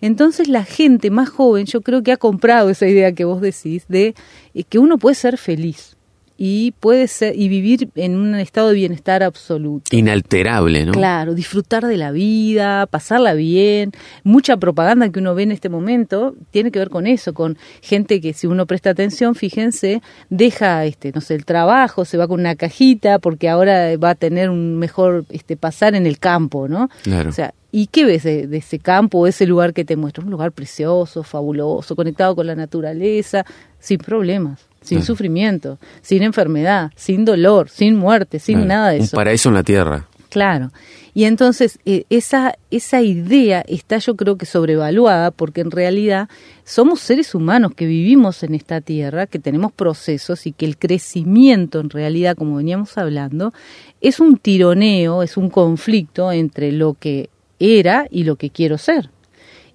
Entonces 0.00 0.48
la 0.48 0.64
gente 0.64 1.10
más 1.10 1.28
joven 1.28 1.66
yo 1.66 1.80
creo 1.80 2.02
que 2.02 2.12
ha 2.12 2.16
comprado 2.16 2.70
esa 2.70 2.86
idea 2.86 3.12
que 3.12 3.24
vos 3.24 3.40
decís 3.40 3.84
de 3.88 4.14
eh, 4.54 4.64
que 4.64 4.78
uno 4.78 4.98
puede 4.98 5.14
ser 5.14 5.38
feliz 5.38 5.95
y 6.38 6.72
puede 6.72 7.08
ser 7.08 7.34
y 7.36 7.48
vivir 7.48 7.90
en 7.94 8.16
un 8.16 8.34
estado 8.34 8.68
de 8.68 8.74
bienestar 8.74 9.22
absoluto. 9.22 9.96
Inalterable, 9.96 10.84
¿no? 10.84 10.92
Claro, 10.92 11.34
disfrutar 11.34 11.86
de 11.86 11.96
la 11.96 12.10
vida, 12.10 12.86
pasarla 12.86 13.34
bien. 13.34 13.92
Mucha 14.22 14.56
propaganda 14.56 15.08
que 15.10 15.20
uno 15.20 15.34
ve 15.34 15.44
en 15.44 15.52
este 15.52 15.68
momento 15.68 16.34
tiene 16.50 16.70
que 16.70 16.78
ver 16.78 16.90
con 16.90 17.06
eso, 17.06 17.32
con 17.34 17.56
gente 17.80 18.20
que 18.20 18.32
si 18.32 18.46
uno 18.46 18.66
presta 18.66 18.90
atención, 18.90 19.34
fíjense, 19.34 20.02
deja 20.28 20.84
este, 20.84 21.12
no 21.14 21.20
sé, 21.20 21.34
el 21.34 21.44
trabajo, 21.44 22.04
se 22.04 22.18
va 22.18 22.28
con 22.28 22.40
una 22.40 22.56
cajita 22.56 23.18
porque 23.18 23.48
ahora 23.48 23.96
va 23.96 24.10
a 24.10 24.14
tener 24.14 24.50
un 24.50 24.78
mejor 24.78 25.24
este 25.30 25.56
pasar 25.56 25.94
en 25.94 26.06
el 26.06 26.18
campo, 26.18 26.68
¿no? 26.68 26.90
Claro. 27.02 27.30
O 27.30 27.32
sea, 27.32 27.54
¿Y 27.72 27.88
qué 27.88 28.06
ves 28.06 28.22
de, 28.22 28.48
ese 28.56 28.78
campo, 28.78 29.26
ese 29.26 29.44
lugar 29.44 29.74
que 29.74 29.84
te 29.84 29.96
muestra? 29.96 30.24
Un 30.24 30.30
lugar 30.30 30.50
precioso, 30.50 31.22
fabuloso, 31.22 31.94
conectado 31.94 32.34
con 32.34 32.46
la 32.46 32.54
naturaleza, 32.54 33.44
sin 33.78 33.98
problemas, 33.98 34.65
sin 34.86 35.02
sufrimiento, 35.02 35.78
sin 36.00 36.22
enfermedad, 36.22 36.92
sin 36.96 37.24
dolor, 37.24 37.68
sin 37.68 37.96
muerte, 37.96 38.38
sin 38.38 38.66
nada 38.66 38.90
de 38.90 38.98
eso. 38.98 39.16
Un 39.16 39.22
paraíso 39.22 39.48
en 39.48 39.54
la 39.54 39.62
tierra. 39.62 40.06
Claro. 40.30 40.70
Y 41.14 41.24
entonces 41.24 41.78
eh, 41.86 42.04
esa, 42.10 42.56
esa 42.70 43.00
idea 43.00 43.64
está 43.66 43.96
yo 43.96 44.16
creo 44.16 44.36
que 44.36 44.44
sobrevaluada 44.44 45.30
porque 45.30 45.62
en 45.62 45.70
realidad 45.70 46.28
somos 46.64 47.00
seres 47.00 47.34
humanos 47.34 47.72
que 47.74 47.86
vivimos 47.86 48.42
en 48.42 48.54
esta 48.54 48.82
tierra, 48.82 49.26
que 49.26 49.38
tenemos 49.38 49.72
procesos 49.72 50.46
y 50.46 50.52
que 50.52 50.66
el 50.66 50.76
crecimiento 50.76 51.80
en 51.80 51.88
realidad, 51.88 52.36
como 52.36 52.56
veníamos 52.56 52.98
hablando, 52.98 53.54
es 54.02 54.20
un 54.20 54.36
tironeo, 54.36 55.22
es 55.22 55.38
un 55.38 55.48
conflicto 55.48 56.30
entre 56.32 56.70
lo 56.70 56.92
que 56.92 57.30
era 57.58 58.06
y 58.10 58.24
lo 58.24 58.36
que 58.36 58.50
quiero 58.50 58.76
ser. 58.76 59.08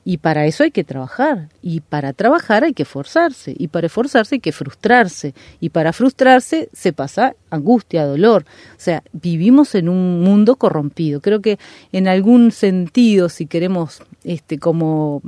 Y 0.04 0.18
para 0.18 0.46
eso 0.46 0.64
hay 0.64 0.72
que 0.72 0.84
trabajar. 0.84 1.50
Y 1.62 1.82
para 1.82 2.14
trabajar 2.14 2.64
hay 2.64 2.74
que 2.74 2.84
esforzarse. 2.84 3.54
Y 3.58 3.68
para 3.68 3.88
esforzarse 3.88 4.36
hay 4.36 4.40
que 4.42 4.52
frustrarse. 4.52 5.34
Y 5.60 5.70
para 5.70 5.94
frustrarse 5.94 6.70
se 6.74 6.94
pasa 6.94 7.36
angustia, 7.50 8.06
dolor. 8.06 8.46
O 8.72 8.80
sea, 8.80 9.04
vivimos 9.14 9.76
en 9.76 9.90
un 9.90 10.22
mundo 10.22 10.56
corrompido. 10.56 11.22
Creo 11.22 11.42
que 11.42 11.60
en 11.92 12.08
algún 12.08 12.52
sentido, 12.52 13.30
si 13.30 13.46
queremos 13.46 14.02
este, 14.24 14.58
como 14.58 15.22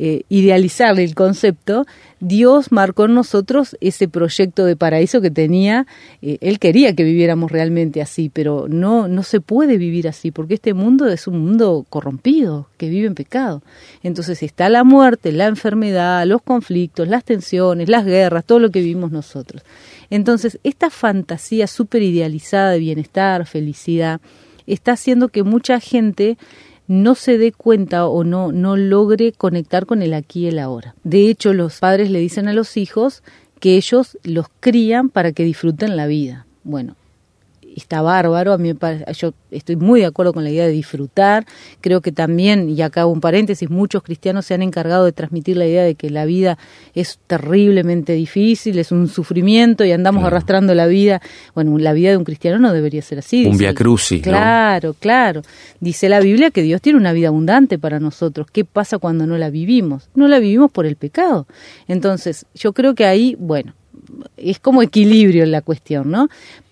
eh, 0.00 0.22
idealizar 0.28 1.00
el 1.00 1.16
concepto, 1.16 1.84
Dios 2.20 2.70
marcó 2.70 3.06
en 3.06 3.14
nosotros 3.14 3.76
ese 3.80 4.06
proyecto 4.06 4.64
de 4.64 4.76
paraíso 4.76 5.20
que 5.20 5.32
tenía. 5.32 5.88
Eh, 6.22 6.38
él 6.40 6.60
quería 6.60 6.94
que 6.94 7.02
viviéramos 7.02 7.50
realmente 7.50 8.00
así, 8.00 8.30
pero 8.32 8.68
no, 8.68 9.08
no 9.08 9.24
se 9.24 9.40
puede 9.40 9.76
vivir 9.76 10.06
así, 10.06 10.30
porque 10.30 10.54
este 10.54 10.72
mundo 10.72 11.08
es 11.08 11.26
un 11.26 11.40
mundo 11.40 11.84
corrompido, 11.88 12.68
que 12.76 12.88
vive 12.88 13.08
en 13.08 13.16
pecado. 13.16 13.60
Entonces 14.04 14.44
está 14.44 14.68
la 14.68 14.84
muerte, 14.84 15.32
la 15.32 15.46
enfermedad, 15.46 16.24
los 16.26 16.42
conflictos, 16.42 17.08
las 17.08 17.24
tensiones, 17.24 17.88
las 17.88 18.04
guerras, 18.04 18.44
todo 18.44 18.60
lo 18.60 18.70
que 18.70 18.78
vivimos 18.78 19.10
nosotros. 19.10 19.64
Entonces, 20.10 20.60
esta 20.62 20.90
fantasía 20.90 21.66
súper 21.66 22.02
idealizada 22.02 22.70
de 22.70 22.78
bienestar, 22.78 23.46
felicidad, 23.46 24.20
está 24.68 24.92
haciendo 24.92 25.28
que 25.28 25.42
mucha 25.42 25.80
gente 25.80 26.38
no 26.88 27.14
se 27.14 27.38
dé 27.38 27.52
cuenta 27.52 28.06
o 28.06 28.24
no, 28.24 28.50
no 28.50 28.76
logre 28.76 29.32
conectar 29.32 29.86
con 29.86 30.02
el 30.02 30.14
aquí 30.14 30.40
y 30.40 30.48
el 30.48 30.58
ahora. 30.58 30.94
De 31.04 31.28
hecho, 31.28 31.52
los 31.52 31.78
padres 31.78 32.10
le 32.10 32.18
dicen 32.18 32.48
a 32.48 32.54
los 32.54 32.76
hijos 32.76 33.22
que 33.60 33.76
ellos 33.76 34.18
los 34.24 34.46
crían 34.60 35.10
para 35.10 35.32
que 35.32 35.44
disfruten 35.44 35.96
la 35.96 36.06
vida. 36.06 36.46
Bueno, 36.64 36.96
está 37.78 38.02
bárbaro, 38.02 38.52
a 38.52 38.58
mí 38.58 38.72
yo 39.16 39.32
estoy 39.50 39.76
muy 39.76 40.00
de 40.00 40.06
acuerdo 40.06 40.32
con 40.32 40.44
la 40.44 40.50
idea 40.50 40.66
de 40.66 40.72
disfrutar, 40.72 41.46
creo 41.80 42.00
que 42.00 42.12
también, 42.12 42.68
y 42.68 42.82
acá 42.82 43.06
un 43.06 43.20
paréntesis, 43.20 43.70
muchos 43.70 44.02
cristianos 44.02 44.46
se 44.46 44.54
han 44.54 44.62
encargado 44.62 45.04
de 45.04 45.12
transmitir 45.12 45.56
la 45.56 45.66
idea 45.66 45.82
de 45.82 45.94
que 45.94 46.10
la 46.10 46.24
vida 46.24 46.58
es 46.94 47.18
terriblemente 47.26 48.12
difícil, 48.12 48.78
es 48.78 48.92
un 48.92 49.08
sufrimiento 49.08 49.84
y 49.84 49.92
andamos 49.92 50.24
arrastrando 50.24 50.74
la 50.74 50.86
vida, 50.86 51.20
bueno, 51.54 51.78
la 51.78 51.92
vida 51.92 52.10
de 52.10 52.16
un 52.16 52.24
cristiano 52.24 52.58
no 52.58 52.72
debería 52.72 53.02
ser 53.02 53.18
así. 53.18 53.46
Un 53.46 53.56
via 53.56 53.74
crucis, 53.74 54.22
Claro, 54.22 54.94
claro. 54.98 55.42
Dice 55.80 56.08
la 56.08 56.20
Biblia 56.20 56.50
que 56.50 56.62
Dios 56.62 56.80
tiene 56.82 56.98
una 56.98 57.12
vida 57.12 57.28
abundante 57.28 57.78
para 57.78 58.00
nosotros. 58.00 58.48
¿Qué 58.52 58.64
pasa 58.64 58.98
cuando 58.98 59.26
no 59.26 59.38
la 59.38 59.50
vivimos? 59.50 60.08
No 60.14 60.28
la 60.28 60.38
vivimos 60.38 60.70
por 60.70 60.86
el 60.86 60.96
pecado. 60.96 61.46
Entonces, 61.86 62.46
yo 62.54 62.72
creo 62.72 62.94
que 62.94 63.06
ahí, 63.06 63.36
bueno, 63.38 63.74
es 64.36 64.58
como 64.58 64.82
equilibrio 64.82 65.44
en 65.44 65.52
la 65.52 65.62
cuestión, 65.62 66.10
¿no? 66.10 66.28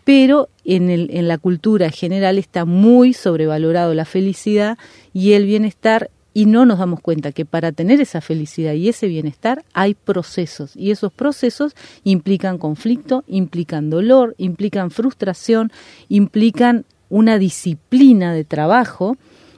Pero 0.06 0.50
en, 0.64 0.88
el, 0.88 1.10
en 1.12 1.26
la 1.26 1.36
cultura 1.36 1.90
general 1.90 2.38
está 2.38 2.64
muy 2.64 3.12
sobrevalorado 3.12 3.92
la 3.92 4.04
felicidad 4.04 4.78
y 5.12 5.32
el 5.32 5.46
bienestar 5.46 6.12
y 6.32 6.46
no 6.46 6.64
nos 6.64 6.78
damos 6.78 7.00
cuenta 7.00 7.32
que 7.32 7.44
para 7.44 7.72
tener 7.72 8.00
esa 8.00 8.20
felicidad 8.20 8.74
y 8.74 8.88
ese 8.88 9.08
bienestar 9.08 9.64
hay 9.72 9.94
procesos 9.94 10.76
y 10.76 10.92
esos 10.92 11.12
procesos 11.12 11.74
implican 12.04 12.58
conflicto, 12.58 13.24
implican 13.26 13.90
dolor, 13.90 14.36
implican 14.38 14.92
frustración, 14.92 15.72
implican 16.08 16.84
una 17.08 17.40
disciplina 17.40 18.32
de 18.32 18.44
trabajo 18.44 19.16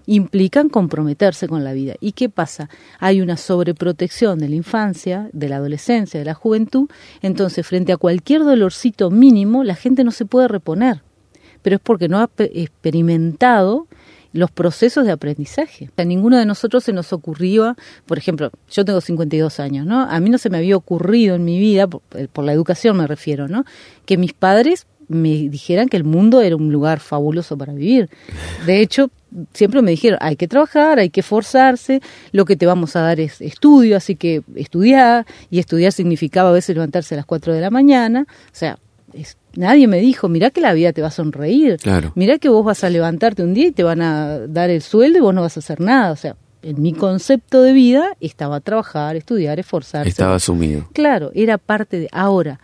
implican 0.08 0.70
comprometerse 0.70 1.46
con 1.48 1.64
la 1.64 1.74
vida. 1.74 1.94
¿Y 2.00 2.12
qué 2.12 2.30
pasa? 2.30 2.70
Hay 2.98 3.20
una 3.20 3.36
sobreprotección 3.36 4.38
de 4.38 4.48
la 4.48 4.56
infancia, 4.56 5.28
de 5.34 5.50
la 5.50 5.56
adolescencia, 5.56 6.18
de 6.18 6.24
la 6.24 6.32
juventud, 6.32 6.88
entonces 7.20 7.66
frente 7.66 7.92
a 7.92 7.98
cualquier 7.98 8.42
dolorcito 8.42 9.10
mínimo 9.10 9.64
la 9.64 9.74
gente 9.74 10.04
no 10.04 10.10
se 10.10 10.24
puede 10.24 10.48
reponer, 10.48 11.02
pero 11.60 11.76
es 11.76 11.82
porque 11.82 12.08
no 12.08 12.18
ha 12.20 12.30
experimentado 12.38 13.86
los 14.32 14.50
procesos 14.50 15.04
de 15.04 15.12
aprendizaje. 15.12 15.90
A 15.98 16.04
ninguno 16.04 16.38
de 16.38 16.46
nosotros 16.46 16.84
se 16.84 16.94
nos 16.94 17.12
ocurrió, 17.12 17.76
por 18.06 18.16
ejemplo, 18.16 18.50
yo 18.70 18.86
tengo 18.86 19.02
52 19.02 19.60
años, 19.60 19.86
¿no? 19.86 20.02
A 20.02 20.20
mí 20.20 20.30
no 20.30 20.38
se 20.38 20.48
me 20.48 20.56
había 20.56 20.76
ocurrido 20.76 21.34
en 21.34 21.44
mi 21.44 21.58
vida, 21.58 21.86
por, 21.86 22.00
por 22.32 22.44
la 22.44 22.52
educación 22.52 22.96
me 22.96 23.06
refiero, 23.06 23.46
¿no? 23.46 23.64
Que 24.06 24.16
mis 24.16 24.32
padres 24.32 24.86
me 25.08 25.48
dijeran 25.48 25.88
que 25.88 25.96
el 25.96 26.04
mundo 26.04 26.40
era 26.42 26.56
un 26.56 26.70
lugar 26.70 27.00
fabuloso 27.00 27.56
para 27.56 27.72
vivir. 27.72 28.08
De 28.66 28.80
hecho, 28.80 29.10
siempre 29.52 29.82
me 29.82 29.90
dijeron, 29.90 30.18
hay 30.22 30.36
que 30.36 30.48
trabajar, 30.48 30.98
hay 30.98 31.10
que 31.10 31.20
esforzarse, 31.20 32.00
lo 32.32 32.44
que 32.44 32.56
te 32.56 32.66
vamos 32.66 32.96
a 32.96 33.00
dar 33.00 33.20
es 33.20 33.40
estudio, 33.40 33.96
así 33.96 34.16
que 34.16 34.42
estudiar, 34.54 35.26
y 35.50 35.58
estudiar 35.58 35.92
significaba 35.92 36.50
a 36.50 36.52
veces 36.52 36.74
levantarse 36.76 37.14
a 37.14 37.18
las 37.18 37.26
4 37.26 37.54
de 37.54 37.60
la 37.60 37.70
mañana, 37.70 38.26
o 38.28 38.34
sea, 38.52 38.78
nadie 39.54 39.86
me 39.86 40.00
dijo, 40.00 40.28
mira 40.28 40.50
que 40.50 40.60
la 40.60 40.72
vida 40.72 40.92
te 40.92 41.02
va 41.02 41.08
a 41.08 41.12
sonreír, 41.12 41.78
claro. 41.78 42.12
mira 42.14 42.38
que 42.38 42.48
vos 42.48 42.64
vas 42.64 42.84
a 42.84 42.90
levantarte 42.90 43.42
un 43.42 43.54
día 43.54 43.68
y 43.68 43.72
te 43.72 43.82
van 43.82 44.02
a 44.02 44.38
dar 44.46 44.70
el 44.70 44.82
sueldo 44.82 45.18
y 45.18 45.20
vos 45.22 45.34
no 45.34 45.42
vas 45.42 45.56
a 45.56 45.60
hacer 45.60 45.80
nada, 45.80 46.12
o 46.12 46.16
sea, 46.16 46.36
en 46.62 46.82
mi 46.82 46.92
concepto 46.92 47.62
de 47.62 47.72
vida 47.72 48.16
estaba 48.20 48.60
trabajar, 48.60 49.14
estudiar, 49.14 49.60
esforzarse. 49.60 50.08
Estaba 50.08 50.34
asumido. 50.34 50.88
Claro, 50.92 51.30
era 51.34 51.56
parte 51.56 52.00
de... 52.00 52.08
Ahora, 52.10 52.58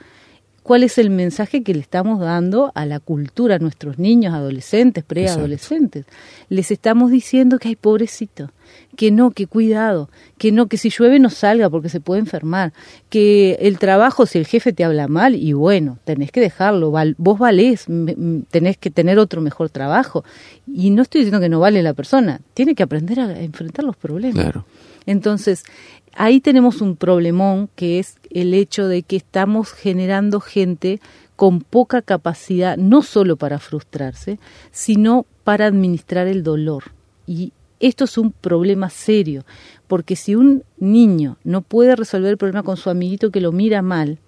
cuál 0.65 0.83
es 0.83 0.97
el 0.97 1.11
mensaje 1.11 1.63
que 1.63 1.75
le 1.75 1.81
estamos 1.81 2.19
dando 2.19 2.73
a 2.75 2.87
la 2.87 2.99
cultura, 2.99 3.57
a 3.57 3.59
nuestros 3.59 3.99
niños, 3.99 4.33
adolescentes, 4.33 5.05
preadolescentes. 5.05 6.07
Les 6.49 6.71
estamos 6.71 7.11
diciendo 7.11 7.59
que 7.59 7.69
hay 7.69 7.77
pobrecito, 7.77 8.51
que 8.97 9.11
no, 9.11 9.31
que 9.31 9.47
cuidado, 9.47 10.09
que 10.39 10.53
no, 10.53 10.67
que 10.67 10.79
si 10.79 10.89
llueve 10.89 11.21
no 11.21 11.29
salga 11.29 11.69
porque 11.69 11.91
se 11.91 12.01
puede 12.01 12.21
enfermar, 12.21 12.73
que 13.11 13.59
el 13.61 13.79
trabajo, 13.79 14.25
si 14.25 14.39
el 14.39 14.47
jefe 14.47 14.73
te 14.73 14.85
habla 14.85 15.07
mal, 15.07 15.35
y 15.35 15.53
bueno, 15.53 15.99
tenés 16.05 16.33
que 16.33 16.41
dejarlo, 16.41 16.91
vos 17.19 17.39
valés, 17.39 17.85
tenés 18.51 18.79
que 18.79 18.91
tener 18.91 19.19
otro 19.19 19.43
mejor 19.43 19.69
trabajo. 19.69 20.25
Y 20.67 20.89
no 20.91 21.03
estoy 21.03 21.21
diciendo 21.21 21.41
que 21.41 21.51
no 21.51 21.61
vale 21.61 21.83
la 21.83 21.93
persona, 21.93 22.41
tiene 22.55 22.75
que 22.75 22.83
aprender 22.83 23.21
a 23.21 23.39
enfrentar 23.43 23.85
los 23.85 23.97
problemas. 23.97 24.43
Claro. 24.43 24.65
Entonces, 25.07 25.65
ahí 26.17 26.41
tenemos 26.41 26.81
un 26.81 26.97
problemón 26.97 27.69
que 27.77 27.99
es 27.99 28.17
el 28.31 28.55
hecho 28.55 28.89
de 28.89 29.03
que 29.03 29.17
estamos 29.17 29.73
generando 29.73 30.41
gente 30.41 31.01
con 31.37 31.61
poca 31.61 32.03
capacidad, 32.03 32.77
no 32.77 33.03
solo 33.03 33.37
para 33.37 33.59
frustrarse, 33.59 34.39
sino 34.71 35.27
para 35.43 35.67
administrar 35.67 36.27
el 36.27 36.43
dolor. 36.43 36.85
Y 37.27 37.53
esto 37.81 38.05
es 38.05 38.17
un 38.19 38.33
problema 38.33 38.89
serio, 38.89 39.45
porque 39.87 40.17
si 40.17 40.35
un 40.35 40.63
niño 40.79 41.37
no 41.45 41.63
puede 41.63 41.97
resolver 41.97 42.31
el 42.31 42.39
problema 42.39 42.63
con 42.63 42.77
su 42.77 42.89
amiguito 42.89 43.31
que 43.31 43.41
lo 43.41 43.53
mira 43.53 43.83
mal, 43.83 44.19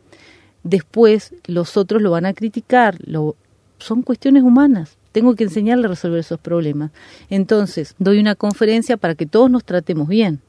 después 0.62 1.32
los 1.46 1.76
otros 1.76 2.02
lo 2.02 2.10
van 2.10 2.26
a 2.26 2.34
criticar, 2.34 2.98
lo, 3.06 3.36
son 3.78 4.02
cuestiones 4.02 4.42
humanas. 4.42 4.98
Tengo 5.12 5.34
que 5.34 5.44
enseñarle 5.44 5.86
a 5.86 5.90
resolver 5.90 6.20
esos 6.20 6.38
problemas. 6.38 6.90
Entonces, 7.30 7.94
doy 7.98 8.18
una 8.18 8.34
conferencia 8.34 8.98
para 8.98 9.14
que 9.14 9.24
todos 9.24 9.50
nos 9.50 9.64
tratemos 9.64 10.08
bien. 10.08 10.42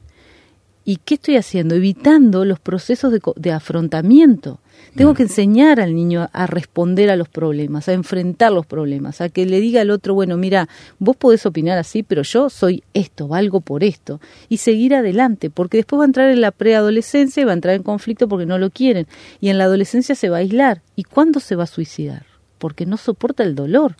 ¿Y 0.88 0.96
qué 1.04 1.16
estoy 1.16 1.36
haciendo? 1.36 1.74
Evitando 1.74 2.46
los 2.46 2.60
procesos 2.60 3.12
de, 3.36 3.52
afrontamiento. 3.52 4.58
Tengo 4.96 5.12
que 5.12 5.24
enseñar 5.24 5.80
al 5.80 5.94
niño 5.94 6.30
a 6.32 6.46
responder 6.46 7.10
a 7.10 7.16
los 7.16 7.28
problemas, 7.28 7.90
a 7.90 7.92
enfrentar 7.92 8.52
los 8.52 8.64
problemas, 8.64 9.20
a 9.20 9.28
que 9.28 9.44
le 9.44 9.60
diga 9.60 9.82
al 9.82 9.90
otro, 9.90 10.14
bueno, 10.14 10.38
mira, 10.38 10.66
vos 10.98 11.14
podés 11.14 11.44
opinar 11.44 11.76
así, 11.76 12.02
pero 12.02 12.22
yo 12.22 12.48
soy 12.48 12.82
esto, 12.94 13.28
valgo 13.28 13.60
por 13.60 13.84
esto, 13.84 14.18
y 14.48 14.56
seguir 14.56 14.94
adelante, 14.94 15.50
porque 15.50 15.76
después 15.76 16.00
va 16.00 16.04
a 16.04 16.06
entrar 16.06 16.30
en 16.30 16.40
la 16.40 16.52
preadolescencia 16.52 17.42
y 17.42 17.44
va 17.44 17.50
a 17.50 17.54
entrar 17.54 17.74
en 17.74 17.82
conflicto 17.82 18.26
porque 18.26 18.46
no 18.46 18.56
lo 18.56 18.70
quieren, 18.70 19.06
y 19.42 19.50
en 19.50 19.58
la 19.58 19.64
adolescencia 19.64 20.14
se 20.14 20.30
va 20.30 20.38
a 20.38 20.40
aislar. 20.40 20.80
¿Y 20.96 21.04
cuándo 21.04 21.38
se 21.38 21.54
va 21.54 21.64
a 21.64 21.66
suicidar? 21.66 22.27
Porque 22.58 22.86
no 22.86 22.96
soporta 22.96 23.42
el 23.42 23.54
dolor. 23.54 23.96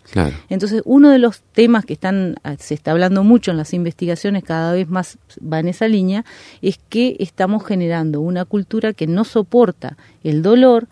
Entonces, 0.49 0.83
uno 0.85 1.11
de 1.11 1.19
los 1.19 1.41
temas 1.41 1.85
que 1.85 1.95
están 1.95 2.37
ah, 2.43 2.57
se 2.59 2.75
está 2.75 2.91
hablando 2.91 3.25
mucho 3.25 3.51
en 3.51 3.57
las 3.57 3.73
investigaciones, 3.73 4.45
cada 4.45 4.73
vez 4.73 4.89
más 4.89 5.19
va 5.41 5.61
en 5.61 5.69
esa 5.69 5.89
línea, 5.89 6.25
es 6.61 6.79
que 6.89 7.17
estamos 7.21 7.65
generando 7.65 8.21
una 8.21 8.45
cultura 8.45 8.93
que 8.93 9.07
no 9.07 9.25
soporta 9.25 9.97
el 10.23 10.43
dolor, 10.43 10.89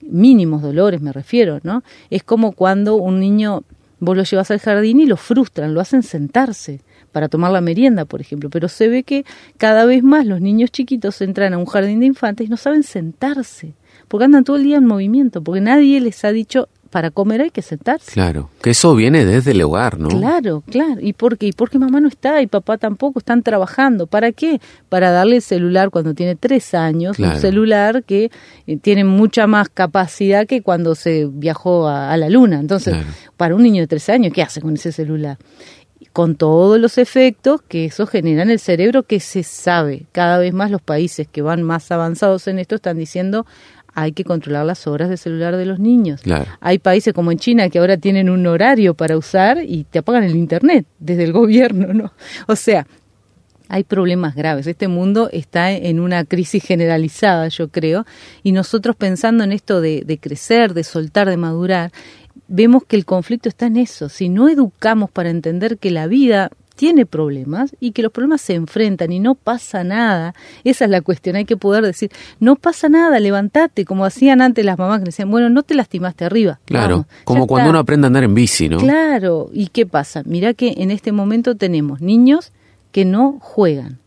mínimos 0.00 0.62
dolores 0.62 1.00
me 1.00 1.12
refiero, 1.12 1.60
¿no? 1.62 1.82
Es 2.08 2.22
como 2.22 2.52
cuando 2.52 2.96
un 2.96 3.20
niño 3.20 3.62
vos 4.00 4.16
lo 4.16 4.24
llevas 4.24 4.50
al 4.50 4.58
jardín 4.58 5.00
y 5.00 5.06
lo 5.06 5.16
frustran, 5.16 5.74
lo 5.74 5.80
hacen 5.80 6.02
sentarse 6.02 6.80
para 7.12 7.28
tomar 7.28 7.50
la 7.52 7.60
merienda, 7.60 8.04
por 8.04 8.20
ejemplo, 8.20 8.50
pero 8.50 8.68
se 8.68 8.88
ve 8.88 9.02
que 9.02 9.24
cada 9.56 9.84
vez 9.84 10.02
más 10.02 10.26
los 10.26 10.40
niños 10.40 10.70
chiquitos 10.70 11.20
entran 11.20 11.54
a 11.54 11.58
un 11.58 11.66
jardín 11.66 12.00
de 12.00 12.06
infantes 12.06 12.46
y 12.46 12.50
no 12.50 12.56
saben 12.56 12.82
sentarse, 12.82 13.74
porque 14.08 14.24
andan 14.24 14.44
todo 14.44 14.56
el 14.56 14.64
día 14.64 14.78
en 14.78 14.86
movimiento, 14.86 15.42
porque 15.42 15.60
nadie 15.60 16.00
les 16.00 16.24
ha 16.24 16.32
dicho 16.32 16.68
para 16.90 17.10
comer 17.10 17.40
hay 17.40 17.50
que 17.50 17.62
sentarse. 17.62 18.10
Claro, 18.12 18.50
que 18.60 18.70
eso 18.70 18.94
viene 18.94 19.24
desde 19.24 19.52
el 19.52 19.62
hogar, 19.62 19.98
¿no? 19.98 20.08
Claro, 20.08 20.62
claro. 20.68 21.00
¿Y 21.00 21.12
por 21.12 21.38
qué? 21.38 21.46
¿Y 21.46 21.52
por 21.52 21.70
qué 21.70 21.78
mamá 21.78 22.00
no 22.00 22.08
está 22.08 22.42
y 22.42 22.48
papá 22.48 22.78
tampoco? 22.78 23.20
Están 23.20 23.42
trabajando. 23.42 24.08
¿Para 24.08 24.32
qué? 24.32 24.60
Para 24.88 25.12
darle 25.12 25.36
el 25.36 25.42
celular 25.42 25.90
cuando 25.90 26.14
tiene 26.14 26.34
tres 26.34 26.74
años, 26.74 27.18
un 27.18 27.36
celular 27.36 28.02
que 28.02 28.30
eh, 28.66 28.76
tiene 28.76 29.04
mucha 29.04 29.46
más 29.46 29.68
capacidad 29.68 30.46
que 30.46 30.62
cuando 30.62 30.94
se 30.96 31.28
viajó 31.30 31.88
a, 31.88 32.16
la 32.16 32.28
luna. 32.28 32.58
Entonces, 32.58 32.96
para 33.36 33.54
un 33.54 33.62
niño 33.62 33.82
de 33.82 33.86
tres 33.86 34.08
años, 34.08 34.32
¿qué 34.34 34.42
hace 34.42 34.60
con 34.60 34.74
ese 34.74 34.90
celular? 34.90 35.38
con 36.12 36.34
todos 36.34 36.80
los 36.80 36.98
efectos 36.98 37.62
que 37.62 37.84
eso 37.84 38.06
genera 38.06 38.42
en 38.42 38.50
el 38.50 38.58
cerebro 38.58 39.04
que 39.04 39.20
se 39.20 39.42
sabe. 39.42 40.06
Cada 40.12 40.38
vez 40.38 40.52
más 40.52 40.70
los 40.70 40.82
países 40.82 41.28
que 41.28 41.42
van 41.42 41.62
más 41.62 41.92
avanzados 41.92 42.48
en 42.48 42.58
esto 42.58 42.74
están 42.74 42.98
diciendo 42.98 43.46
hay 43.94 44.12
que 44.12 44.24
controlar 44.24 44.64
las 44.64 44.86
horas 44.86 45.08
de 45.08 45.16
celular 45.16 45.56
de 45.56 45.66
los 45.66 45.78
niños. 45.78 46.22
Hay 46.60 46.78
países 46.78 47.12
como 47.12 47.32
en 47.32 47.38
China 47.38 47.68
que 47.68 47.78
ahora 47.78 47.96
tienen 47.96 48.30
un 48.30 48.46
horario 48.46 48.94
para 48.94 49.16
usar 49.16 49.58
y 49.64 49.84
te 49.84 49.98
apagan 49.98 50.24
el 50.24 50.36
internet 50.36 50.86
desde 50.98 51.24
el 51.24 51.32
gobierno, 51.40 51.92
¿no? 51.92 52.12
O 52.46 52.56
sea, 52.56 52.86
hay 53.68 53.84
problemas 53.84 54.34
graves. 54.34 54.66
Este 54.66 54.88
mundo 54.88 55.28
está 55.32 55.70
en 55.70 56.00
una 56.00 56.24
crisis 56.24 56.62
generalizada, 56.62 57.48
yo 57.48 57.68
creo, 57.68 58.04
y 58.42 58.52
nosotros 58.52 58.96
pensando 58.96 59.44
en 59.44 59.52
esto 59.52 59.80
de, 59.80 60.02
de 60.04 60.18
crecer, 60.18 60.74
de 60.74 60.82
soltar, 60.82 61.28
de 61.28 61.36
madurar, 61.36 61.92
vemos 62.48 62.84
que 62.84 62.96
el 62.96 63.04
conflicto 63.04 63.48
está 63.48 63.66
en 63.66 63.76
eso. 63.76 64.08
Si 64.08 64.28
no 64.28 64.48
educamos 64.48 65.10
para 65.10 65.30
entender 65.30 65.78
que 65.78 65.92
la 65.92 66.08
vida 66.08 66.50
tiene 66.80 67.04
problemas 67.04 67.76
y 67.78 67.92
que 67.92 68.02
los 68.02 68.10
problemas 68.10 68.40
se 68.40 68.54
enfrentan 68.54 69.12
y 69.12 69.20
no 69.20 69.34
pasa 69.34 69.84
nada. 69.84 70.34
Esa 70.64 70.86
es 70.86 70.90
la 70.90 71.02
cuestión, 71.02 71.36
hay 71.36 71.44
que 71.44 71.58
poder 71.58 71.84
decir, 71.84 72.10
no 72.38 72.56
pasa 72.56 72.88
nada, 72.88 73.20
levántate, 73.20 73.84
como 73.84 74.06
hacían 74.06 74.40
antes 74.40 74.64
las 74.64 74.78
mamás 74.78 75.00
que 75.00 75.04
decían, 75.04 75.30
bueno, 75.30 75.50
no 75.50 75.62
te 75.62 75.74
lastimaste 75.74 76.24
arriba. 76.24 76.58
Claro, 76.64 77.04
como 77.24 77.46
cuando 77.46 77.68
uno 77.68 77.80
aprende 77.80 78.06
a 78.06 78.08
andar 78.08 78.24
en 78.24 78.32
bici, 78.32 78.70
¿no? 78.70 78.78
Claro, 78.78 79.50
¿y 79.52 79.66
qué 79.66 79.84
pasa? 79.84 80.22
Mirá 80.24 80.54
que 80.54 80.72
en 80.78 80.90
este 80.90 81.12
momento 81.12 81.54
tenemos 81.54 82.00
niños 82.00 82.50
que 82.92 83.04
no 83.04 83.36
juegan, 83.42 83.98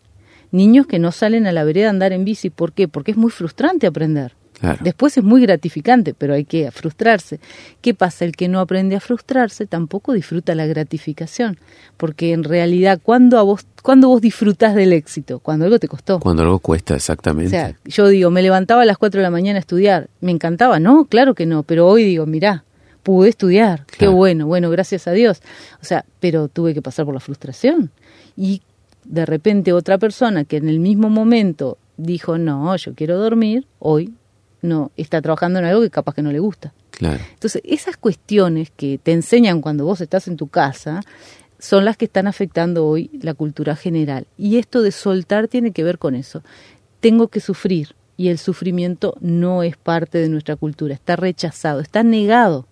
niños 0.50 0.88
que 0.88 0.98
no 0.98 1.12
salen 1.12 1.46
a 1.46 1.52
la 1.52 1.64
vereda 1.66 1.86
a 1.86 1.92
andar 1.92 2.12
en 2.12 2.26
bici, 2.26 2.50
¿por 2.50 2.74
qué? 2.74 2.88
Porque 2.88 3.12
es 3.12 3.18
muy 3.18 3.30
frustrante 3.30 3.86
aprender. 3.86 4.34
Después 4.80 5.18
es 5.18 5.24
muy 5.24 5.42
gratificante, 5.42 6.14
pero 6.14 6.34
hay 6.34 6.46
que 6.46 6.72
frustrarse. 6.72 7.40
¿Qué 7.82 7.94
pasa? 7.94 8.24
El 8.24 8.36
que 8.36 8.48
no 8.48 8.60
aprende 8.62 8.96
a 8.96 9.00
frustrarse 9.02 9.66
tampoco 9.66 10.14
disfruta 10.14 10.56
la 10.56 10.66
gratificación, 10.66 11.60
porque 11.98 12.32
en 12.32 12.44
realidad, 12.44 13.02
¿cuándo, 13.04 13.38
a 13.38 13.44
vos, 13.44 13.66
cuando 13.82 14.08
vos 14.08 14.22
disfrutás 14.22 14.74
del 14.76 14.94
éxito? 14.94 15.40
Cuando 15.40 15.66
algo 15.66 15.80
te 15.80 15.90
costó. 15.90 16.20
Cuando 16.20 16.44
algo 16.44 16.60
cuesta, 16.60 16.96
exactamente. 16.96 17.48
O 17.48 17.50
sea, 17.50 17.76
yo 17.86 18.08
digo, 18.08 18.30
me 18.30 18.42
levantaba 18.42 18.84
a 18.84 18.86
las 18.86 18.98
4 18.98 19.20
de 19.20 19.24
la 19.24 19.32
mañana 19.32 19.58
a 19.58 19.60
estudiar, 19.60 20.10
me 20.22 20.32
encantaba, 20.32 20.80
no, 20.80 21.06
claro 21.06 21.36
que 21.36 21.46
no, 21.46 21.64
pero 21.64 21.88
hoy 21.88 22.06
digo, 22.06 22.26
mirá, 22.26 22.64
pude 23.04 23.28
estudiar, 23.28 23.86
qué 23.98 24.08
bueno, 24.08 24.48
bueno, 24.48 24.70
gracias 24.70 25.08
a 25.08 25.12
Dios. 25.12 25.42
O 25.82 25.86
sea, 25.86 26.06
pero 26.22 26.48
tuve 26.48 26.74
que 26.74 26.82
pasar 26.82 27.04
por 27.06 27.14
la 27.14 27.20
frustración. 27.20 27.92
Y 28.38 28.62
de 29.04 29.26
repente 29.26 29.74
otra 29.74 29.98
persona 29.98 30.46
que 30.46 30.56
en 30.56 30.70
el 30.70 30.80
mismo 30.80 31.10
momento 31.10 31.78
dijo, 31.98 32.38
no, 32.38 32.76
yo 32.78 32.94
quiero 32.96 33.18
dormir, 33.20 33.68
hoy 33.80 34.14
no 34.64 34.92
está 34.98 35.22
trabajando 35.22 35.60
en 35.60 35.66
algo 35.66 35.82
que 35.82 35.92
capaz 35.92 36.16
que 36.16 36.24
no 36.24 36.32
le 36.32 36.40
gusta. 36.40 36.74
Claro. 36.92 37.20
Entonces, 37.34 37.62
esas 37.66 37.98
cuestiones 37.98 38.72
que 38.76 39.00
te 39.02 39.12
enseñan 39.12 39.62
cuando 39.62 39.86
vos 39.86 40.02
estás 40.02 40.28
en 40.28 40.38
tu 40.38 40.48
casa 40.48 41.02
son 41.60 41.86
las 41.86 41.98
que 41.98 42.06
están 42.06 42.28
afectando 42.28 42.86
hoy 42.86 43.10
la 43.22 43.34
cultura 43.34 43.76
general. 43.76 44.28
Y 44.38 44.58
esto 44.58 44.82
de 44.82 44.92
soltar 44.92 45.48
tiene 45.48 45.72
que 45.72 45.84
ver 45.84 45.98
con 45.98 46.16
eso. 46.16 46.44
Tengo 47.00 47.28
que 47.28 47.40
sufrir 47.40 47.96
y 48.18 48.30
el 48.30 48.38
sufrimiento 48.38 49.16
no 49.22 49.64
es 49.64 49.78
parte 49.78 50.18
de 50.18 50.30
nuestra 50.30 50.56
cultura, 50.56 50.94
está 50.94 51.16
rechazado, 51.16 51.80
está 51.80 52.04
negado. 52.04 52.68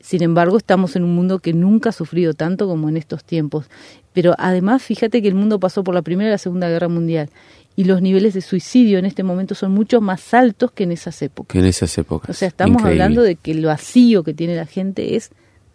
Sin 0.00 0.22
embargo, 0.22 0.56
estamos 0.56 0.96
en 0.96 1.04
un 1.04 1.14
mundo 1.14 1.38
que 1.38 1.52
nunca 1.52 1.90
ha 1.90 1.92
sufrido 1.92 2.34
tanto 2.34 2.66
como 2.66 2.88
en 2.88 2.96
estos 2.96 3.22
tiempos. 3.22 3.66
Pero 4.12 4.34
además, 4.36 4.82
fíjate 4.82 5.22
que 5.22 5.28
el 5.28 5.34
mundo 5.34 5.60
pasó 5.60 5.84
por 5.84 5.94
la 5.94 6.02
Primera 6.02 6.28
y 6.28 6.32
la 6.32 6.38
Segunda 6.38 6.68
Guerra 6.68 6.88
Mundial 6.88 7.30
y 7.76 7.84
los 7.84 8.02
niveles 8.02 8.34
de 8.34 8.40
suicidio 8.40 8.98
en 8.98 9.04
este 9.04 9.22
momento 9.22 9.54
son 9.54 9.72
mucho 9.72 10.00
más 10.00 10.34
altos 10.34 10.72
que 10.72 10.84
en 10.84 10.92
esas 10.92 11.22
épocas. 11.22 11.52
Que 11.52 11.60
en 11.60 11.66
esas 11.66 11.96
épocas. 11.98 12.30
O 12.30 12.32
sea, 12.32 12.48
estamos 12.48 12.82
hablando 12.82 13.22
de 13.22 13.36
que 13.36 13.52
el 13.52 13.64
vacío 13.64 14.22
que 14.24 14.34
tiene 14.34 14.56
la 14.56 14.66
gente 14.66 15.16
es 15.16 15.30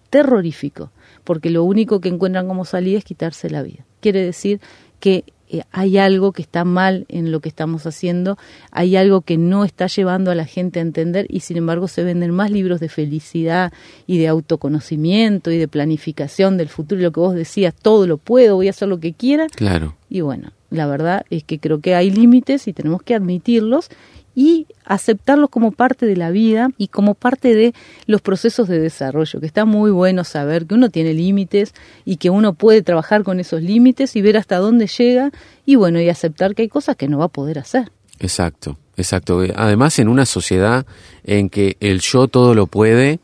terrorífico, 0.09 0.91
porque 1.23 1.49
lo 1.49 1.63
único 1.63 1.99
que 1.99 2.09
encuentran 2.09 2.47
como 2.47 2.65
salida 2.65 2.97
es 2.97 3.03
quitarse 3.03 3.49
la 3.49 3.63
vida. 3.63 3.85
Quiere 3.99 4.23
decir 4.23 4.61
que 4.99 5.25
eh, 5.49 5.61
hay 5.71 5.97
algo 5.97 6.33
que 6.33 6.41
está 6.41 6.65
mal 6.65 7.05
en 7.07 7.31
lo 7.31 7.39
que 7.39 7.49
estamos 7.49 7.85
haciendo, 7.85 8.37
hay 8.71 8.95
algo 8.95 9.21
que 9.21 9.37
no 9.37 9.63
está 9.63 9.87
llevando 9.87 10.29
a 10.29 10.35
la 10.35 10.45
gente 10.45 10.79
a 10.79 10.81
entender 10.81 11.25
y 11.29 11.39
sin 11.39 11.57
embargo 11.57 11.87
se 11.87 12.03
venden 12.03 12.31
más 12.31 12.51
libros 12.51 12.79
de 12.79 12.89
felicidad 12.89 13.71
y 14.07 14.17
de 14.17 14.27
autoconocimiento 14.27 15.51
y 15.51 15.57
de 15.57 15.67
planificación 15.67 16.57
del 16.57 16.67
futuro, 16.67 16.99
y 16.99 17.03
lo 17.03 17.11
que 17.11 17.19
vos 17.19 17.33
decías, 17.33 17.73
todo 17.73 18.07
lo 18.07 18.17
puedo, 18.17 18.55
voy 18.55 18.67
a 18.67 18.71
hacer 18.71 18.87
lo 18.89 18.99
que 18.99 19.13
quiera. 19.13 19.47
Claro. 19.47 19.95
Y 20.09 20.21
bueno, 20.21 20.51
la 20.69 20.87
verdad 20.87 21.25
es 21.29 21.43
que 21.43 21.59
creo 21.59 21.79
que 21.79 21.95
hay 21.95 22.11
límites 22.11 22.67
y 22.67 22.73
tenemos 22.73 23.01
que 23.01 23.15
admitirlos 23.15 23.89
y 24.35 24.67
aceptarlos 24.85 25.49
como 25.49 25.71
parte 25.71 26.05
de 26.05 26.15
la 26.15 26.29
vida 26.29 26.69
y 26.77 26.89
como 26.89 27.15
parte 27.15 27.55
de 27.55 27.73
los 28.05 28.21
procesos 28.21 28.67
de 28.67 28.79
desarrollo, 28.79 29.39
que 29.39 29.47
está 29.47 29.65
muy 29.65 29.89
bueno 29.89 30.23
saber 30.23 30.67
que 30.67 30.75
uno 30.75 30.91
tiene 30.91 31.15
límites 31.15 31.73
y 32.05 32.17
que 32.17 32.29
uno 32.29 32.53
puede 32.53 32.83
trabajar 32.83 33.23
con 33.23 33.39
esos 33.39 33.63
límites 33.63 34.15
y 34.15 34.21
ver 34.21 34.37
hasta 34.37 34.57
dónde 34.57 34.85
llega 34.85 35.31
y 35.65 35.75
bueno, 35.75 35.99
y 35.99 36.09
aceptar 36.09 36.53
que 36.53 36.61
hay 36.61 36.67
cosas 36.67 36.95
que 36.97 37.07
no 37.07 37.17
va 37.17 37.25
a 37.25 37.29
poder 37.29 37.57
hacer. 37.57 37.91
Exacto, 38.19 38.77
exacto. 38.95 39.41
Además 39.55 39.97
en 39.97 40.07
una 40.07 40.27
sociedad 40.27 40.85
en 41.23 41.49
que 41.49 41.77
el 41.79 42.01
yo 42.01 42.27
todo 42.27 42.53
lo 42.53 42.67
puede 42.67 43.19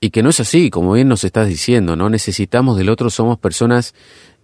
y 0.00 0.10
que 0.10 0.22
no 0.22 0.30
es 0.30 0.38
así, 0.38 0.70
como 0.70 0.92
bien 0.92 1.08
nos 1.08 1.24
estás 1.24 1.48
diciendo, 1.48 1.96
¿no? 1.96 2.08
Necesitamos 2.08 2.76
del 2.76 2.88
otro, 2.88 3.10
somos 3.10 3.38
personas 3.38 3.94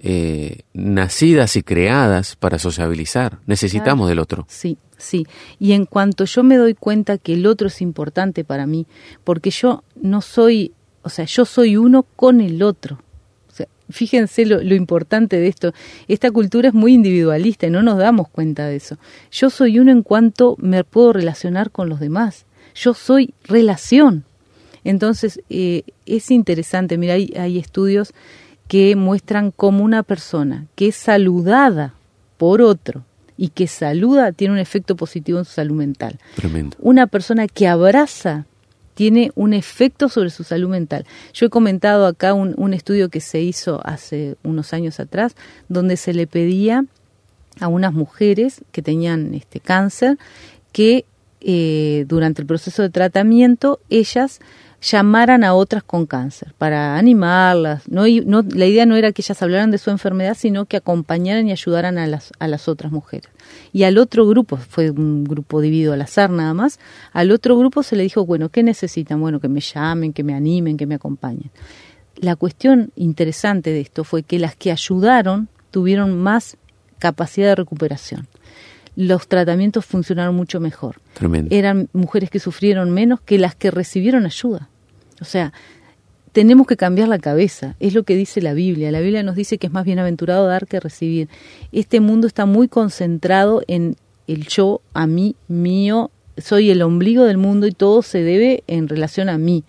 eh, 0.01 0.61
nacidas 0.75 1.57
y 1.57 1.63
creadas 1.63 2.37
para 2.37 2.59
sociabilizar. 2.59 3.39
Necesitamos 3.47 4.09
del 4.09 4.21
otro. 4.21 4.47
Sí, 4.49 4.79
sí. 4.97 5.27
Y 5.59 5.73
en 5.73 5.87
cuanto 5.87 6.25
yo 6.25 6.45
me 6.45 6.57
doy 6.57 6.75
cuenta 6.75 7.19
que 7.19 7.35
el 7.35 7.47
otro 7.47 7.67
es 7.67 7.83
importante 7.83 8.45
para 8.45 8.67
mí, 8.67 8.87
porque 9.25 9.51
yo 9.51 9.83
no 10.01 10.21
soy, 10.21 10.73
o 11.03 11.09
sea, 11.09 11.25
yo 11.25 11.45
soy 11.45 11.77
uno 11.77 12.05
con 12.05 12.41
el 12.41 12.63
otro. 12.63 13.01
O 13.49 13.53
sea, 13.53 13.67
fíjense 13.91 14.47
lo, 14.47 14.63
lo 14.63 14.77
importante 14.77 15.41
de 15.41 15.49
esto. 15.49 15.73
Esta 16.07 16.31
cultura 16.31 16.69
es 16.69 16.75
muy 16.75 16.95
individualista 16.95 17.67
y 17.67 17.71
no 17.71 17.83
nos 17.83 17.99
damos 17.99 18.29
cuenta 18.29 18.67
de 18.67 18.77
eso. 18.77 18.99
Yo 19.33 19.51
soy 19.51 19.81
uno 19.81 19.91
en 19.91 20.03
cuanto 20.03 20.55
me 20.59 20.85
puedo 20.85 21.13
relacionar 21.13 21.73
con 21.73 21.89
los 21.89 21.99
demás. 21.99 22.47
Yo 22.75 22.95
soy 22.95 23.35
relación. 23.45 24.25
Entonces, 24.85 25.41
eh, 25.51 25.83
es 26.07 26.31
interesante, 26.31 26.97
mira, 26.99 27.15
hay, 27.15 27.33
hay 27.37 27.59
estudios 27.59 28.15
que 28.69 28.95
muestran 28.97 29.51
cómo 29.51 29.83
una 29.83 30.03
persona 30.03 30.67
que 30.75 30.89
es 30.89 30.97
saludada 30.97 31.95
por 32.37 32.63
otro 32.63 33.05
y 33.37 33.49
que 33.49 33.67
saluda 33.67 34.33
tiene 34.33 34.55
un 34.55 34.61
efecto 34.61 34.97
positivo 34.97 35.39
en 35.39 35.45
su 35.45 35.53
salud 35.53 35.77
mental. 35.77 36.19
Tremendo. 36.37 36.77
Una 36.81 37.07
persona 37.07 37.49
que 37.49 37.67
abraza 37.67 38.47
tiene 38.99 39.31
un 39.37 39.55
efecto 39.55 40.09
sobre 40.09 40.29
su 40.29 40.43
salud 40.43 40.69
mental. 40.69 41.07
Yo 41.33 41.47
he 41.47 41.51
comentado 41.51 42.05
acá 42.05 42.35
un, 42.35 42.75
estudio 42.75 43.11
que 43.11 43.21
se 43.21 43.41
hizo 43.41 43.81
hace 43.87 44.37
unos 44.43 44.73
años 44.73 44.99
atrás, 44.99 45.37
donde 45.69 45.97
se 45.97 46.13
le 46.13 46.27
pedía 46.27 46.85
a 47.61 47.69
unas 47.69 47.93
mujeres 47.93 48.63
que 48.73 48.83
tenían 48.83 49.35
este 49.35 49.61
cáncer 49.61 50.19
que 50.73 51.05
eh, 51.41 52.07
durante 52.09 52.43
el 52.43 52.47
proceso 52.49 52.83
de 52.83 52.91
tratamiento 52.91 53.79
ellas 53.89 54.41
llamaran 54.81 55.43
a 55.45 55.55
otras 55.55 55.83
con 55.83 56.07
cáncer 56.07 56.55
para 56.57 56.97
animarlas. 56.97 57.89
No, 57.89 58.05
no, 58.25 58.43
la 58.43 58.67
idea 58.67 58.87
no 58.87 58.97
era 58.97 59.13
que 59.13 59.23
ellas 59.23 59.43
hablaran 59.43 59.71
de 59.71 59.79
su 59.79 59.91
enfermedad, 59.91 60.37
sino 60.39 60.67
que 60.67 60.77
acompañaran 60.77 61.49
y 61.49 61.53
ayudaran 61.53 61.99
a 61.99 62.07
las, 62.07 62.33
a 62.39 62.49
las 62.49 62.69
otras 62.69 62.93
mujeres. 62.93 63.29
Y 63.73 63.83
al 63.85 63.99
otro 63.99 64.27
grupo, 64.27 64.57
fue 64.57 64.91
un 64.91 65.25
grupo 65.25 65.61
dividido 65.61 65.93
al 65.93 66.03
azar 66.03 66.31
nada 66.31 66.55
más, 66.55 66.79
al 67.13 67.31
otro 67.31 67.59
grupo 67.59 67.83
se 67.83 67.97
le 67.97 68.05
dijo, 68.05 68.25
bueno, 68.25 68.51
¿qué 68.51 68.63
necesitan? 68.63 69.21
Bueno, 69.21 69.41
que 69.41 69.49
me 69.49 69.61
llamen, 69.61 70.13
que 70.13 70.23
me 70.23 70.35
animen, 70.35 70.77
que 70.77 70.87
me 70.87 70.95
acompañen. 70.95 71.51
La 72.17 72.37
cuestión 72.37 72.93
interesante 72.97 73.71
de 73.71 73.81
esto 73.81 74.05
fue 74.05 74.23
que 74.23 74.39
las 74.39 74.55
que 74.57 74.71
ayudaron 74.71 75.49
tuvieron 75.71 76.19
más 76.19 76.57
capacidad 76.99 77.49
de 77.49 77.55
recuperación 77.57 78.27
los 78.99 79.29
tratamientos 79.29 79.87
funcionaron 79.87 80.35
mucho 80.35 80.59
mejor. 80.59 80.97
Tremendo. 81.15 81.55
Eran 81.55 81.89
mujeres 81.93 82.31
que 82.31 82.41
sufrieron 82.41 82.91
menos 82.91 83.21
que 83.21 83.39
las 83.39 83.55
que 83.55 83.71
recibieron 83.71 84.27
ayuda. 84.27 84.71
O 85.21 85.25
sea, 85.25 85.53
tenemos 86.33 86.67
que 86.67 86.77
cambiar 86.77 87.07
la 87.07 87.21
cabeza, 87.21 87.77
es 87.79 87.95
lo 87.95 88.03
que 88.03 88.17
dice 88.17 88.43
la 88.43 88.55
Biblia. 88.55 88.91
La 88.91 88.99
Biblia 88.99 89.23
nos 89.23 89.37
dice 89.37 89.57
que 89.57 89.69
es 89.69 89.73
más 89.73 89.85
bienaventurado 89.85 90.49
dar 90.49 90.67
que 90.67 90.81
recibir. 90.81 91.29
Este 91.71 92.01
mundo 92.01 92.27
está 92.27 92.45
muy 92.45 92.67
concentrado 92.67 93.63
en 93.69 93.95
el 94.27 94.49
yo, 94.49 94.81
a 94.95 95.07
mí, 95.07 95.37
mío, 95.47 96.11
soy 96.37 96.71
el 96.71 96.83
ombligo 96.83 97.23
del 97.23 97.39
mundo 97.39 97.69
y 97.69 97.73
todo 97.73 98.03
se 98.03 98.25
debe 98.25 98.65
en 98.67 98.89
relación 98.89 99.29
a 99.29 99.39
mí. 99.39 99.63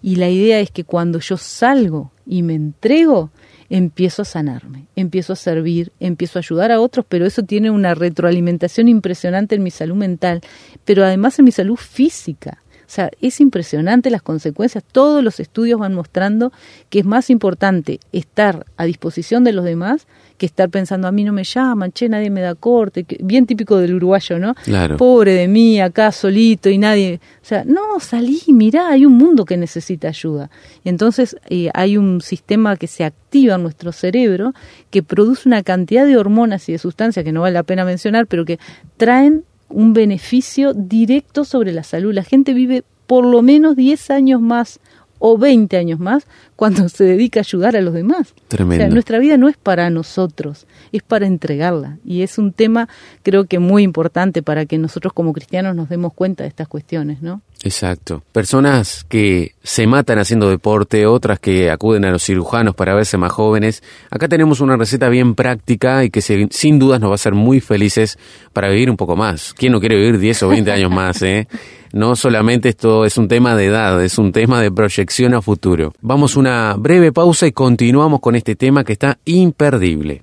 Y 0.00 0.14
la 0.14 0.30
idea 0.30 0.60
es 0.60 0.70
que 0.70 0.84
cuando 0.84 1.18
yo 1.18 1.36
salgo 1.36 2.12
y 2.24 2.44
me 2.44 2.54
entrego, 2.54 3.32
empiezo 3.68 4.22
a 4.22 4.24
sanarme, 4.24 4.86
empiezo 4.96 5.32
a 5.32 5.36
servir, 5.36 5.92
empiezo 6.00 6.38
a 6.38 6.40
ayudar 6.40 6.72
a 6.72 6.80
otros, 6.80 7.06
pero 7.08 7.26
eso 7.26 7.42
tiene 7.42 7.70
una 7.70 7.94
retroalimentación 7.94 8.88
impresionante 8.88 9.54
en 9.54 9.62
mi 9.62 9.70
salud 9.70 9.96
mental, 9.96 10.40
pero 10.84 11.04
además 11.04 11.38
en 11.38 11.44
mi 11.46 11.52
salud 11.52 11.76
física. 11.76 12.58
O 12.86 12.88
sea, 12.88 13.10
es 13.20 13.40
impresionante 13.40 14.10
las 14.10 14.22
consecuencias. 14.22 14.84
Todos 14.84 15.22
los 15.22 15.40
estudios 15.40 15.80
van 15.80 15.94
mostrando 15.94 16.52
que 16.88 17.00
es 17.00 17.04
más 17.04 17.30
importante 17.30 17.98
estar 18.12 18.64
a 18.76 18.84
disposición 18.84 19.42
de 19.42 19.52
los 19.52 19.64
demás 19.64 20.06
que 20.36 20.46
estar 20.46 20.68
pensando 20.70 21.08
a 21.08 21.12
mí 21.12 21.24
no 21.24 21.32
me 21.32 21.44
llaman, 21.44 21.92
che, 21.92 22.08
nadie 22.08 22.30
me 22.30 22.40
da 22.40 22.54
corte, 22.54 23.06
bien 23.20 23.46
típico 23.46 23.78
del 23.78 23.94
uruguayo, 23.94 24.38
¿no? 24.38 24.54
Claro. 24.64 24.96
Pobre 24.96 25.34
de 25.34 25.48
mí, 25.48 25.80
acá 25.80 26.12
solito 26.12 26.68
y 26.68 26.78
nadie. 26.78 27.20
O 27.42 27.44
sea, 27.44 27.64
no, 27.64 28.00
salí, 28.00 28.40
mirá, 28.48 28.88
hay 28.90 29.06
un 29.06 29.14
mundo 29.14 29.44
que 29.44 29.56
necesita 29.56 30.08
ayuda. 30.08 30.50
Y 30.84 30.88
entonces 30.88 31.36
eh, 31.48 31.70
hay 31.74 31.96
un 31.96 32.20
sistema 32.20 32.76
que 32.76 32.86
se 32.86 33.04
activa 33.04 33.56
en 33.56 33.62
nuestro 33.62 33.92
cerebro 33.92 34.52
que 34.90 35.02
produce 35.02 35.48
una 35.48 35.62
cantidad 35.62 36.06
de 36.06 36.16
hormonas 36.16 36.68
y 36.68 36.72
de 36.72 36.78
sustancias 36.78 37.24
que 37.24 37.32
no 37.32 37.42
vale 37.42 37.54
la 37.54 37.62
pena 37.62 37.84
mencionar, 37.84 38.26
pero 38.26 38.44
que 38.44 38.58
traen 38.96 39.44
un 39.68 39.92
beneficio 39.92 40.74
directo 40.74 41.44
sobre 41.44 41.72
la 41.72 41.82
salud. 41.82 42.14
La 42.14 42.22
gente 42.22 42.54
vive 42.54 42.84
por 43.06 43.24
lo 43.24 43.42
menos 43.42 43.76
10 43.76 44.10
años 44.10 44.40
más 44.40 44.80
o 45.18 45.38
20 45.38 45.76
años 45.76 45.98
más 46.00 46.26
cuando 46.56 46.88
se 46.88 47.04
dedica 47.04 47.40
a 47.40 47.42
ayudar 47.42 47.76
a 47.76 47.80
los 47.80 47.94
demás. 47.94 48.34
Tremendo. 48.48 48.84
O 48.84 48.86
sea, 48.86 48.92
nuestra 48.92 49.18
vida 49.18 49.36
no 49.36 49.48
es 49.48 49.56
para 49.56 49.88
nosotros, 49.90 50.66
es 50.92 51.02
para 51.02 51.26
entregarla. 51.26 51.98
Y 52.04 52.22
es 52.22 52.38
un 52.38 52.52
tema 52.52 52.88
creo 53.22 53.44
que 53.44 53.58
muy 53.58 53.82
importante 53.82 54.42
para 54.42 54.66
que 54.66 54.78
nosotros 54.78 55.12
como 55.12 55.32
cristianos 55.32 55.74
nos 55.76 55.88
demos 55.88 56.12
cuenta 56.14 56.44
de 56.44 56.48
estas 56.48 56.68
cuestiones, 56.68 57.22
¿no? 57.22 57.42
Exacto. 57.62 58.22
Personas 58.32 59.04
que 59.08 59.52
se 59.62 59.86
matan 59.86 60.18
haciendo 60.18 60.48
deporte, 60.50 61.06
otras 61.06 61.40
que 61.40 61.70
acuden 61.70 62.04
a 62.04 62.10
los 62.10 62.22
cirujanos 62.22 62.74
para 62.74 62.94
verse 62.94 63.16
más 63.16 63.32
jóvenes. 63.32 63.82
Acá 64.10 64.28
tenemos 64.28 64.60
una 64.60 64.76
receta 64.76 65.08
bien 65.08 65.34
práctica 65.34 66.04
y 66.04 66.10
que 66.10 66.20
se- 66.20 66.48
sin 66.50 66.78
dudas 66.78 67.00
nos 67.00 67.08
va 67.10 67.14
a 67.14 67.16
hacer 67.16 67.34
muy 67.34 67.60
felices 67.60 68.18
para 68.52 68.68
vivir 68.68 68.90
un 68.90 68.96
poco 68.96 69.16
más. 69.16 69.52
¿Quién 69.54 69.72
no 69.72 69.80
quiere 69.80 69.96
vivir 69.96 70.18
10 70.18 70.42
o 70.44 70.48
20 70.48 70.70
años 70.70 70.90
más, 70.90 71.22
eh? 71.22 71.48
No 71.96 72.14
solamente 72.14 72.68
esto 72.68 73.06
es 73.06 73.16
un 73.16 73.26
tema 73.26 73.56
de 73.56 73.68
edad, 73.68 74.04
es 74.04 74.18
un 74.18 74.30
tema 74.30 74.60
de 74.60 74.70
proyección 74.70 75.32
a 75.32 75.40
futuro. 75.40 75.94
Vamos 76.02 76.36
una 76.36 76.74
breve 76.76 77.10
pausa 77.10 77.46
y 77.46 77.52
continuamos 77.52 78.20
con 78.20 78.36
este 78.36 78.54
tema 78.54 78.84
que 78.84 78.92
está 78.92 79.18
imperdible. 79.24 80.22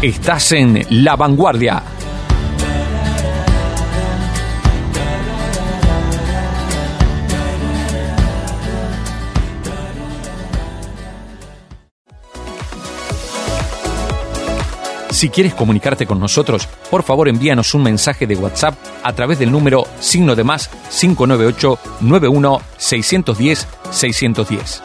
Estás 0.00 0.52
en 0.52 0.86
La 0.90 1.16
Vanguardia. 1.16 1.82
Si 15.22 15.30
quieres 15.30 15.54
comunicarte 15.54 16.04
con 16.04 16.18
nosotros, 16.18 16.66
por 16.90 17.04
favor 17.04 17.28
envíanos 17.28 17.74
un 17.74 17.84
mensaje 17.84 18.26
de 18.26 18.34
WhatsApp 18.34 18.74
a 19.04 19.12
través 19.12 19.38
del 19.38 19.52
número 19.52 19.84
signo 20.00 20.34
de 20.34 20.42
más 20.42 20.68
598 20.90 21.78
91 22.00 22.60
610 22.76 23.68
610. 23.88 24.82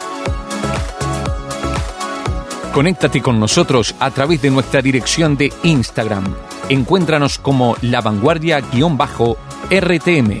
Conéctate 2.72 3.20
con 3.20 3.40
nosotros 3.40 3.96
a 3.98 4.12
través 4.12 4.40
de 4.40 4.52
nuestra 4.52 4.80
dirección 4.80 5.36
de 5.36 5.52
Instagram. 5.64 6.32
Encuéntranos 6.68 7.38
como 7.38 7.76
La 7.82 8.00
Vanguardia-RTM. 8.00 10.40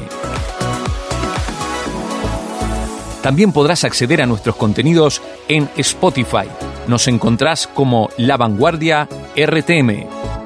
También 3.20 3.50
podrás 3.50 3.82
acceder 3.82 4.22
a 4.22 4.26
nuestros 4.26 4.54
contenidos 4.54 5.20
en 5.48 5.68
Spotify. 5.76 6.46
Nos 6.88 7.06
encontrás 7.06 7.66
como 7.66 8.08
La 8.16 8.38
Vanguardia 8.38 9.08
RTM. 9.36 10.37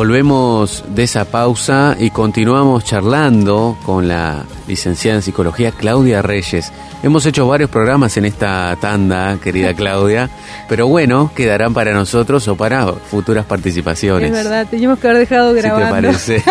Volvemos 0.00 0.82
de 0.88 1.02
esa 1.02 1.26
pausa 1.26 1.94
y 2.00 2.08
continuamos 2.08 2.84
charlando 2.84 3.76
con 3.84 4.08
la 4.08 4.46
licenciada 4.66 5.18
en 5.18 5.22
psicología 5.22 5.72
Claudia 5.72 6.22
Reyes. 6.22 6.72
Hemos 7.02 7.26
hecho 7.26 7.46
varios 7.46 7.68
programas 7.68 8.16
en 8.16 8.24
esta 8.24 8.74
tanda, 8.80 9.36
querida 9.42 9.74
Claudia, 9.74 10.30
pero 10.70 10.88
bueno, 10.88 11.30
quedarán 11.36 11.74
para 11.74 11.92
nosotros 11.92 12.48
o 12.48 12.56
para 12.56 12.90
futuras 12.94 13.44
participaciones. 13.44 14.30
Es 14.30 14.32
verdad, 14.32 14.66
teníamos 14.70 15.00
que 15.00 15.06
haber 15.06 15.18
dejado 15.18 15.50
Si 15.54 15.60
te 15.60 15.68
grabando. 15.68 15.90
parece. 15.90 16.42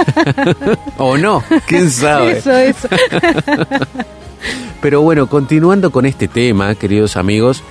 o 1.00 1.18
no, 1.18 1.44
quién 1.66 1.90
sabe. 1.90 2.38
Eso, 2.38 2.52
eso. 2.56 2.88
Pero 4.80 5.02
bueno, 5.02 5.26
continuando 5.26 5.90
con 5.90 6.06
este 6.06 6.28
tema, 6.28 6.76
queridos 6.76 7.18
amigos, 7.18 7.64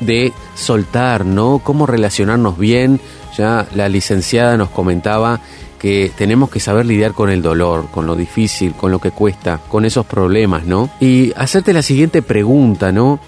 de 0.00 0.32
soltar, 0.54 1.26
¿no? 1.26 1.60
Cómo 1.62 1.84
relacionarnos 1.84 2.56
bien. 2.56 3.02
Ya 3.36 3.66
la 3.74 3.88
licenciada 3.88 4.56
nos 4.56 4.70
comentaba 4.70 5.40
que 5.78 6.10
tenemos 6.16 6.50
que 6.50 6.60
saber 6.60 6.86
lidiar 6.86 7.12
con 7.12 7.30
el 7.30 7.42
dolor, 7.42 7.88
con 7.90 8.06
lo 8.06 8.16
difícil, 8.16 8.74
con 8.74 8.90
lo 8.90 8.98
que 8.98 9.10
cuesta, 9.10 9.60
con 9.68 9.84
esos 9.84 10.06
problemas, 10.06 10.64
¿no? 10.64 10.90
Y 11.00 11.32
hacerte 11.36 11.72
la 11.72 11.82
siguiente 11.82 12.22
pregunta, 12.22 12.92
¿no? 12.92 13.20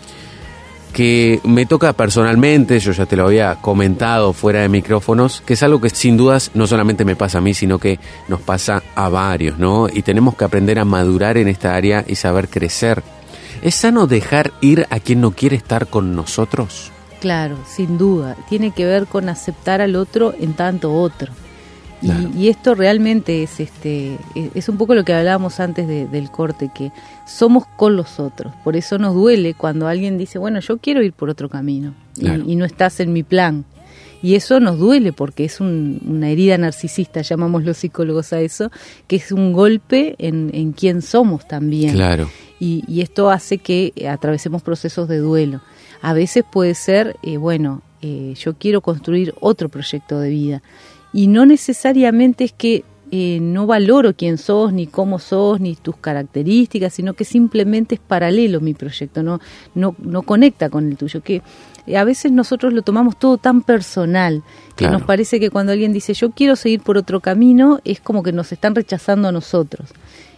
que 0.92 1.40
me 1.44 1.66
toca 1.66 1.92
personalmente, 1.92 2.80
yo 2.80 2.92
ya 2.92 3.06
te 3.06 3.16
lo 3.16 3.26
había 3.26 3.56
comentado 3.56 4.32
fuera 4.32 4.62
de 4.62 4.68
micrófonos, 4.68 5.42
que 5.44 5.54
es 5.54 5.62
algo 5.62 5.80
que 5.80 5.90
sin 5.90 6.16
dudas 6.16 6.50
no 6.54 6.66
solamente 6.66 7.04
me 7.04 7.16
pasa 7.16 7.38
a 7.38 7.40
mí, 7.40 7.54
sino 7.54 7.78
que 7.78 8.00
nos 8.26 8.40
pasa 8.40 8.82
a 8.94 9.08
varios, 9.08 9.58
¿no? 9.58 9.88
Y 9.88 10.02
tenemos 10.02 10.34
que 10.34 10.44
aprender 10.44 10.78
a 10.78 10.84
madurar 10.84 11.36
en 11.36 11.48
esta 11.48 11.74
área 11.74 12.04
y 12.06 12.16
saber 12.16 12.48
crecer. 12.48 13.02
¿Es 13.62 13.74
sano 13.74 14.06
dejar 14.06 14.52
ir 14.60 14.86
a 14.90 15.00
quien 15.00 15.20
no 15.20 15.32
quiere 15.32 15.56
estar 15.56 15.86
con 15.86 16.14
nosotros? 16.14 16.90
Claro, 17.20 17.56
sin 17.66 17.98
duda. 17.98 18.36
Tiene 18.48 18.70
que 18.70 18.84
ver 18.84 19.06
con 19.06 19.28
aceptar 19.28 19.80
al 19.80 19.96
otro 19.96 20.34
en 20.40 20.52
tanto 20.54 20.92
otro. 20.94 21.32
Y, 22.00 22.06
Claro. 22.06 22.30
y 22.36 22.46
esto 22.46 22.76
realmente 22.76 23.42
es 23.42 23.58
este 23.58 24.14
es- 24.36 24.50
es 24.54 24.68
un 24.68 24.76
poco 24.78 24.94
lo 24.94 25.04
que 25.04 25.12
hablábamos 25.12 25.58
antes 25.58 25.88
de- 25.88 26.06
del 26.06 26.30
corte 26.30 26.70
que 26.72 26.92
somos 27.26 27.64
con 27.76 27.96
los 27.96 28.20
otros 28.20 28.52
por 28.62 28.76
eso 28.76 28.98
nos 28.98 29.14
duele 29.16 29.54
cuando 29.54 29.88
alguien 29.88 30.16
dice 30.16 30.38
bueno 30.38 30.60
yo 30.60 30.78
quiero 30.78 31.02
ir 31.02 31.12
por 31.12 31.28
otro 31.28 31.48
camino 31.48 31.94
y- 32.16 32.20
Claro. 32.20 32.44
y, 32.46 32.54
no 32.54 32.64
estás 32.64 33.00
en 33.00 33.12
mi 33.12 33.24
plan 33.24 33.64
y 34.22 34.36
eso 34.36 34.60
nos 34.60 34.78
duele 34.78 35.12
porque 35.12 35.44
es 35.44 35.60
un- 35.60 36.00
una 36.06 36.30
herida 36.30 36.56
narcisista 36.56 37.22
llamamos 37.22 37.64
los 37.64 37.78
psicólogos 37.78 38.32
a 38.32 38.40
eso 38.42 38.70
que 39.08 39.16
es 39.16 39.32
un 39.32 39.52
golpe 39.52 40.14
en, 40.20 40.50
en 40.54 40.70
quién 40.70 41.02
somos 41.02 41.48
también 41.48 41.94
Claro, 41.94 42.30
y, 42.60 42.84
y 42.86 43.00
esto 43.00 43.28
hace 43.28 43.58
que 43.58 43.92
atravesemos 44.08 44.62
procesos 44.62 45.08
de 45.08 45.18
duelo. 45.18 45.62
A 46.02 46.12
veces 46.12 46.44
puede 46.50 46.74
ser, 46.74 47.16
eh, 47.22 47.36
bueno, 47.36 47.82
eh, 48.02 48.34
yo 48.38 48.54
quiero 48.54 48.80
construir 48.80 49.34
otro 49.40 49.68
proyecto 49.68 50.20
de 50.20 50.30
vida 50.30 50.62
y 51.12 51.26
no 51.26 51.46
necesariamente 51.46 52.44
es 52.44 52.52
que 52.52 52.84
eh, 53.10 53.38
no 53.40 53.66
valoro 53.66 54.14
quién 54.14 54.36
sos, 54.36 54.72
ni 54.72 54.86
cómo 54.86 55.18
sos, 55.18 55.60
ni 55.60 55.74
tus 55.76 55.96
características, 55.96 56.92
sino 56.92 57.14
que 57.14 57.24
simplemente 57.24 57.94
es 57.94 58.00
paralelo 58.00 58.60
mi 58.60 58.74
proyecto, 58.74 59.22
no, 59.22 59.40
no, 59.74 59.96
no 59.98 60.22
conecta 60.22 60.68
con 60.68 60.86
el 60.88 60.96
tuyo, 60.98 61.22
que 61.22 61.40
eh, 61.86 61.96
a 61.96 62.04
veces 62.04 62.30
nosotros 62.32 62.74
lo 62.74 62.82
tomamos 62.82 63.18
todo 63.18 63.38
tan 63.38 63.62
personal, 63.62 64.42
que 64.76 64.84
Claro. 64.84 64.98
nos 64.98 65.06
parece 65.06 65.40
que 65.40 65.48
cuando 65.50 65.72
alguien 65.72 65.94
dice 65.94 66.12
yo 66.12 66.32
quiero 66.32 66.54
seguir 66.54 66.80
por 66.82 66.98
otro 66.98 67.20
camino, 67.20 67.80
es 67.84 67.98
como 68.00 68.22
que 68.22 68.32
nos 68.32 68.52
están 68.52 68.74
rechazando 68.74 69.26
a 69.28 69.32
nosotros. 69.32 69.88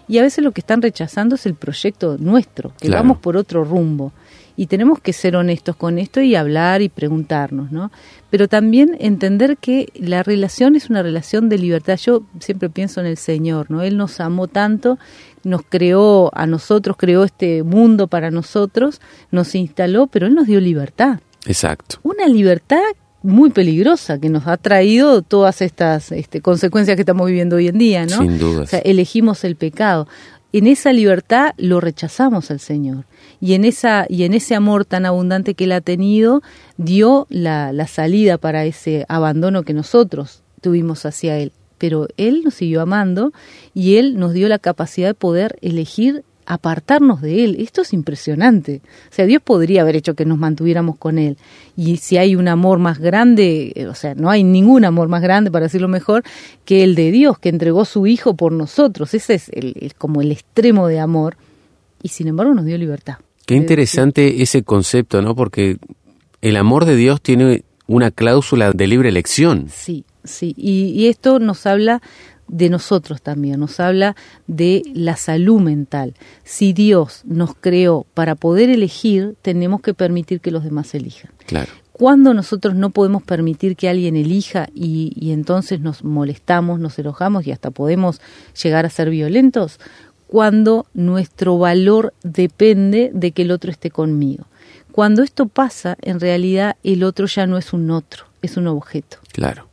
Y 0.07 0.19
a 0.19 0.23
veces 0.23 0.43
lo 0.45 0.53
que 0.53 0.61
están 0.61 0.81
rechazando 0.81 1.35
es 1.35 1.47
el 1.47 1.55
proyecto 1.55 2.17
nuestro, 2.19 2.73
que 2.81 2.87
Claro. 2.87 3.03
vamos 3.03 3.19
por 3.19 3.37
otro 3.37 3.65
rumbo. 3.65 4.13
Y 4.61 4.67
tenemos 4.67 5.01
que 5.01 5.15
ser 5.15 5.37
honestos 5.37 5.75
con 5.75 5.99
esto 5.99 6.21
y 6.21 6.35
hablar 6.35 6.83
y 6.83 6.91
preguntarnos, 6.91 7.73
¿no? 7.73 7.91
Pero 8.29 8.47
también 8.47 8.95
entender 9.01 9.57
que 9.57 9.91
la 9.95 10.23
relación 10.23 10.77
es 10.77 10.91
una 10.91 11.03
relación 11.03 11.49
de 11.49 11.57
libertad. 11.57 11.97
Yo 11.97 12.25
siempre 12.41 12.69
pienso 12.69 13.01
en 13.01 13.07
el 13.07 13.17
Señor, 13.17 13.71
¿no? 13.71 13.81
Él 13.81 13.97
nos 13.97 14.21
amó 14.21 14.49
tanto, 14.49 14.99
nos 15.45 15.63
creó 15.67 16.31
a 16.35 16.47
nosotros, 16.47 16.99
creó 16.99 17.25
este 17.25 17.63
mundo 17.63 18.07
para 18.07 18.31
nosotros, 18.31 19.01
nos 19.31 19.55
instaló, 19.55 20.09
pero 20.09 20.27
Él 20.27 20.35
nos 20.35 20.47
dio 20.47 20.61
libertad 20.61 21.21
exacto. 21.47 21.97
una 22.03 22.29
libertad 22.29 22.83
muy 23.23 23.49
peligrosa 23.49 24.19
que 24.21 24.29
nos 24.29 24.47
ha 24.47 24.59
traído 24.59 25.23
todas 25.23 25.63
estas 25.63 26.13
este, 26.13 26.43
consecuencias 26.43 26.97
que 26.97 27.03
estamos 27.03 27.27
viviendo 27.27 27.57
hoy 27.57 27.69
en 27.69 27.79
día, 27.79 28.05
¿no? 28.05 28.19
Sin 28.19 28.39
dudas. 28.39 28.65
O 28.65 28.67
sea, 28.67 28.81
elegimos 28.81 29.43
el 29.45 29.57
pecado. 29.57 30.07
En 30.53 30.67
esa 30.67 30.93
libertad 30.93 31.55
lo 31.57 31.81
rechazamos 31.81 32.51
al 32.51 32.61
Señor. 32.61 33.07
Y 33.41 33.55
en, 33.55 33.65
esa, 33.65 34.05
y 34.09 34.25
en 34.25 34.35
ese 34.35 34.55
amor 34.55 34.85
tan 34.85 35.07
abundante 35.07 35.55
que 35.55 35.65
Él 35.65 35.73
ha 35.73 35.81
tenido, 35.81 36.43
dio 36.77 37.27
la, 37.31 37.73
la 37.73 37.87
salida 37.87 38.37
para 38.39 38.65
ese 38.65 39.07
abandono 39.09 39.63
que 39.63 39.73
nosotros 39.73 40.43
tuvimos 40.61 41.07
hacia 41.07 41.39
Él. 41.39 41.53
Pero 41.79 42.09
Él 42.19 42.43
nos 42.45 42.55
siguió 42.55 42.83
amando 42.83 43.33
y 43.73 43.97
Él 43.97 44.19
nos 44.19 44.35
dio 44.35 44.49
la 44.49 44.59
capacidad 44.59 45.09
de 45.09 45.15
poder 45.15 45.57
elegir 45.63 46.23
apartarnos 46.45 47.23
de 47.23 47.45
Él. 47.45 47.57
Esto 47.61 47.81
es 47.83 47.93
impresionante. 47.95 48.83
O 49.11 49.15
sea, 49.15 49.25
Dios 49.25 49.41
podría 49.41 49.83
haber 49.83 49.97
hecho 49.97 50.15
que 50.15 50.27
nos 50.27 50.37
mantuviéramos 50.37 50.97
con 50.99 51.19
Él. 51.19 51.39
Y 51.77 51.97
si 51.99 52.19
hay 52.19 52.37
un 52.37 52.49
amor 52.49 52.79
más 52.81 52.99
grande, 52.99 53.73
eh, 53.75 53.87
o 53.87 53.95
sea, 53.95 54.15
no 54.15 54.29
hay 54.29 54.45
ningún 54.45 54.85
amor 54.85 55.09
más 55.09 55.23
grande, 55.23 55.51
para 55.51 55.67
decirlo 55.67 55.89
mejor, 55.89 56.25
que 56.67 56.83
el 56.85 56.95
de 56.95 57.11
Dios, 57.13 57.39
que 57.39 57.49
entregó 57.49 57.85
su 57.87 58.07
Hijo 58.07 58.35
por 58.35 58.53
nosotros. 58.53 59.15
Ese 59.15 59.35
es 59.35 59.49
el, 59.51 59.75
el- 59.81 59.95
como 59.95 60.21
el 60.21 60.33
extremo 60.33 60.89
de 60.89 60.99
amor. 61.01 61.37
Y 62.03 62.09
sin 62.09 62.29
embargo 62.29 62.53
nos 62.53 62.65
dio 62.65 62.77
libertad. 62.77 63.17
Qué 63.51 63.57
Es 63.57 63.63
interesante 63.63 64.43
ese 64.43 64.63
concepto, 64.63 65.23
¿no? 65.23 65.35
Porque 65.35 65.79
el 66.41 66.57
amor 66.57 66.85
de 66.85 66.95
Dios 66.95 67.21
tiene 67.21 67.65
una 67.89 68.13
cláusula 68.13 68.71
de 68.71 68.87
libre 68.87 69.09
elección. 69.09 69.67
Sí, 69.69 70.05
sí. 70.23 70.55
Y, 70.57 70.93
y 70.93 71.09
esto 71.09 71.41
nos 71.41 71.67
habla 71.67 72.01
de 72.47 72.69
nosotros 72.69 73.23
también, 73.23 73.59
nos 73.59 73.81
habla 73.81 74.15
de 74.47 74.83
la 74.95 75.17
salud 75.17 75.61
mental. 75.61 76.15
Si 76.45 76.73
Dios 76.73 77.23
nos 77.25 77.55
creó 77.55 78.07
para 78.15 78.35
poder 78.37 78.71
elegir, 78.71 79.35
tenemos 79.43 79.81
que 79.81 79.95
permitir 79.95 80.41
que 80.41 80.51
los 80.51 80.63
demás 80.63 80.95
elijan. 80.95 81.33
Claro. 81.47 81.73
Cuando 81.93 82.33
nosotros 82.33 82.77
no 82.77 82.91
podemos 82.91 83.23
permitir 83.23 83.77
que 83.77 83.89
alguien 83.89 84.17
elija 84.17 84.69
y, 84.75 85.13
y 85.17 85.33
entonces 85.33 85.81
nos 85.81 86.03
molestamos, 86.03 86.81
nos 86.81 86.99
enojamos 86.99 87.47
y 87.47 87.53
hasta 87.53 87.71
podemos 87.71 88.21
llegar 88.63 88.87
a 88.87 88.91
ser 88.91 89.11
violentos, 89.11 89.79
cuando 90.31 90.87
nuestro 90.95 91.59
valor 91.59 92.15
depende 92.23 93.11
de 93.13 93.33
que 93.33 93.43
el 93.43 93.51
otro 93.51 93.73
esté 93.73 93.91
conmigo. 93.91 94.47
Cuando 94.93 95.25
esto 95.25 95.47
pasa, 95.47 95.97
en 96.03 96.21
realidad 96.21 96.77
el 96.85 97.03
otro 97.03 97.27
ya 97.27 97.49
no 97.49 97.59
es 97.59 97.73
un 97.73 97.91
otro, 97.91 98.27
es 98.41 98.57
un 98.57 98.69
objeto. 98.69 99.17
Claro. 99.33 99.67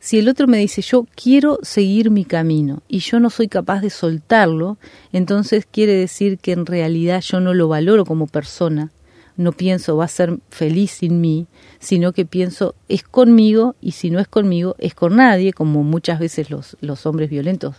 Si 0.00 0.18
el 0.18 0.30
otro 0.30 0.46
me 0.46 0.56
dice 0.56 0.80
yo 0.80 1.06
quiero 1.14 1.58
seguir 1.60 2.10
mi 2.10 2.24
camino 2.24 2.82
y 2.88 3.00
yo 3.00 3.20
no 3.20 3.28
soy 3.28 3.48
capaz 3.48 3.82
de 3.82 3.90
soltarlo, 3.90 4.78
entonces 5.12 5.66
quiere 5.70 5.92
decir 5.92 6.38
que 6.38 6.52
en 6.52 6.64
realidad 6.64 7.20
yo 7.20 7.38
no 7.40 7.52
lo 7.52 7.68
valoro 7.68 8.06
como 8.06 8.26
persona, 8.26 8.90
no 9.36 9.52
pienso 9.52 9.98
va 9.98 10.06
a 10.06 10.08
ser 10.08 10.38
feliz 10.48 10.92
sin 10.92 11.20
mí, 11.20 11.46
sino 11.78 12.12
que 12.12 12.24
pienso 12.24 12.74
es 12.88 13.02
conmigo 13.02 13.76
y 13.82 13.92
si 13.92 14.10
no 14.10 14.18
es 14.18 14.28
conmigo 14.28 14.76
es 14.78 14.94
con 14.94 15.16
nadie, 15.16 15.52
como 15.52 15.82
muchas 15.82 16.20
veces 16.20 16.48
los, 16.48 16.78
los 16.80 17.04
hombres 17.04 17.28
violentos 17.28 17.76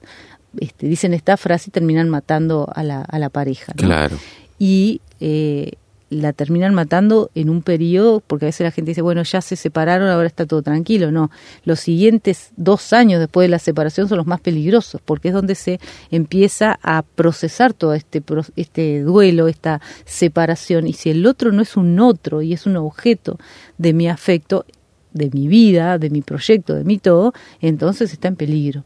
este, 0.59 0.87
dicen 0.87 1.13
esta 1.13 1.37
frase 1.37 1.69
y 1.69 1.71
terminan 1.71 2.09
matando 2.09 2.69
a 2.73 2.83
la, 2.83 3.01
a 3.01 3.19
la 3.19 3.29
pareja. 3.29 3.73
¿no? 3.75 3.83
Claro. 3.83 4.17
y 4.57 5.01
eh, 5.19 5.73
la 6.09 6.33
terminan 6.33 6.73
matando 6.73 7.29
en 7.35 7.49
un 7.49 7.61
periodo, 7.61 8.21
porque 8.25 8.45
a 8.45 8.47
veces 8.47 8.65
la 8.65 8.71
gente 8.71 8.91
dice, 8.91 9.01
bueno, 9.01 9.21
ya 9.23 9.41
se 9.41 9.55
separaron, 9.55 10.09
ahora 10.09 10.27
está 10.27 10.45
todo 10.45 10.61
tranquilo. 10.61 11.11
No, 11.11 11.29
los 11.65 11.79
siguientes 11.79 12.51
dos 12.57 12.93
años 12.93 13.19
después 13.19 13.45
de 13.45 13.49
la 13.49 13.59
separación 13.59 14.07
son 14.07 14.17
los 14.17 14.27
más 14.27 14.41
peligrosos, 14.41 15.01
porque 15.03 15.29
es 15.29 15.33
donde 15.33 15.55
se 15.55 15.79
empieza 16.09 16.79
a 16.81 17.03
procesar 17.03 17.73
todo 17.73 17.93
este, 17.93 18.23
este 18.55 19.01
duelo, 19.01 19.47
esta 19.47 19.81
separación. 20.05 20.87
Y 20.87 20.93
si 20.93 21.11
el 21.11 21.25
otro 21.25 21.51
no 21.51 21.61
es 21.61 21.77
un 21.77 21.99
otro 21.99 22.41
y 22.41 22.53
es 22.53 22.65
un 22.65 22.77
objeto 22.77 23.37
de 23.77 23.93
mi 23.93 24.09
afecto, 24.09 24.65
de 25.13 25.29
mi 25.31 25.47
vida, 25.47 25.97
de 25.97 26.09
mi 26.09 26.21
proyecto, 26.21 26.75
de 26.75 26.83
mi 26.83 26.97
todo, 26.97 27.33
entonces 27.61 28.13
está 28.13 28.27
en 28.27 28.35
peligro. 28.35 28.83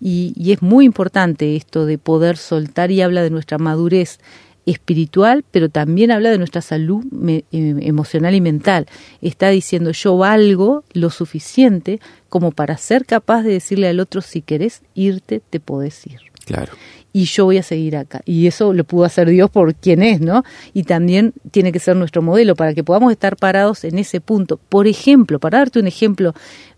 Y, 0.00 0.32
y 0.36 0.52
es 0.52 0.62
muy 0.62 0.84
importante 0.84 1.56
esto 1.56 1.86
de 1.86 1.98
poder 1.98 2.36
soltar 2.36 2.90
y 2.90 3.02
habla 3.02 3.22
de 3.22 3.30
nuestra 3.30 3.58
madurez 3.58 4.18
espiritual, 4.66 5.44
pero 5.50 5.68
también 5.68 6.10
habla 6.10 6.30
de 6.30 6.38
nuestra 6.38 6.62
salud 6.62 7.04
eh, 7.28 7.42
emocional 7.52 8.34
y 8.34 8.40
mental. 8.40 8.86
Está 9.20 9.48
diciendo 9.48 9.92
yo 9.92 10.16
valgo 10.16 10.84
lo 10.92 11.10
suficiente 11.10 12.00
como 12.28 12.52
para 12.52 12.76
ser 12.76 13.04
capaz 13.06 13.42
de 13.42 13.52
decirle 13.52 13.88
al 13.88 14.00
otro 14.00 14.20
si 14.20 14.42
querés 14.42 14.82
irte, 14.94 15.40
te 15.50 15.60
podés 15.60 16.06
ir 16.06 16.29
Claro. 16.44 16.72
y 17.12 17.24
yo 17.24 17.44
voy 17.46 17.58
a 17.58 17.62
seguir 17.64 17.96
acá. 17.96 18.20
Y 18.24 18.46
eso 18.46 18.72
lo 18.72 18.84
pudo 18.84 19.04
hacer 19.04 19.28
Dios 19.28 19.50
por 19.50 19.74
quien 19.74 20.00
es, 20.02 20.20
¿no? 20.20 20.44
Y 20.74 20.84
también 20.84 21.32
tiene 21.50 21.72
que 21.72 21.80
ser 21.80 21.96
nuestro 21.96 22.22
modelo 22.22 22.54
para 22.54 22.72
que 22.72 22.84
podamos 22.84 23.10
estar 23.10 23.34
parados 23.36 23.82
en 23.82 23.98
ese 23.98 24.20
punto. 24.20 24.58
Por 24.68 24.86
ejemplo, 24.86 25.40
para 25.40 25.58
darte 25.58 25.80
un 25.80 25.88
ejemplo 25.88 26.34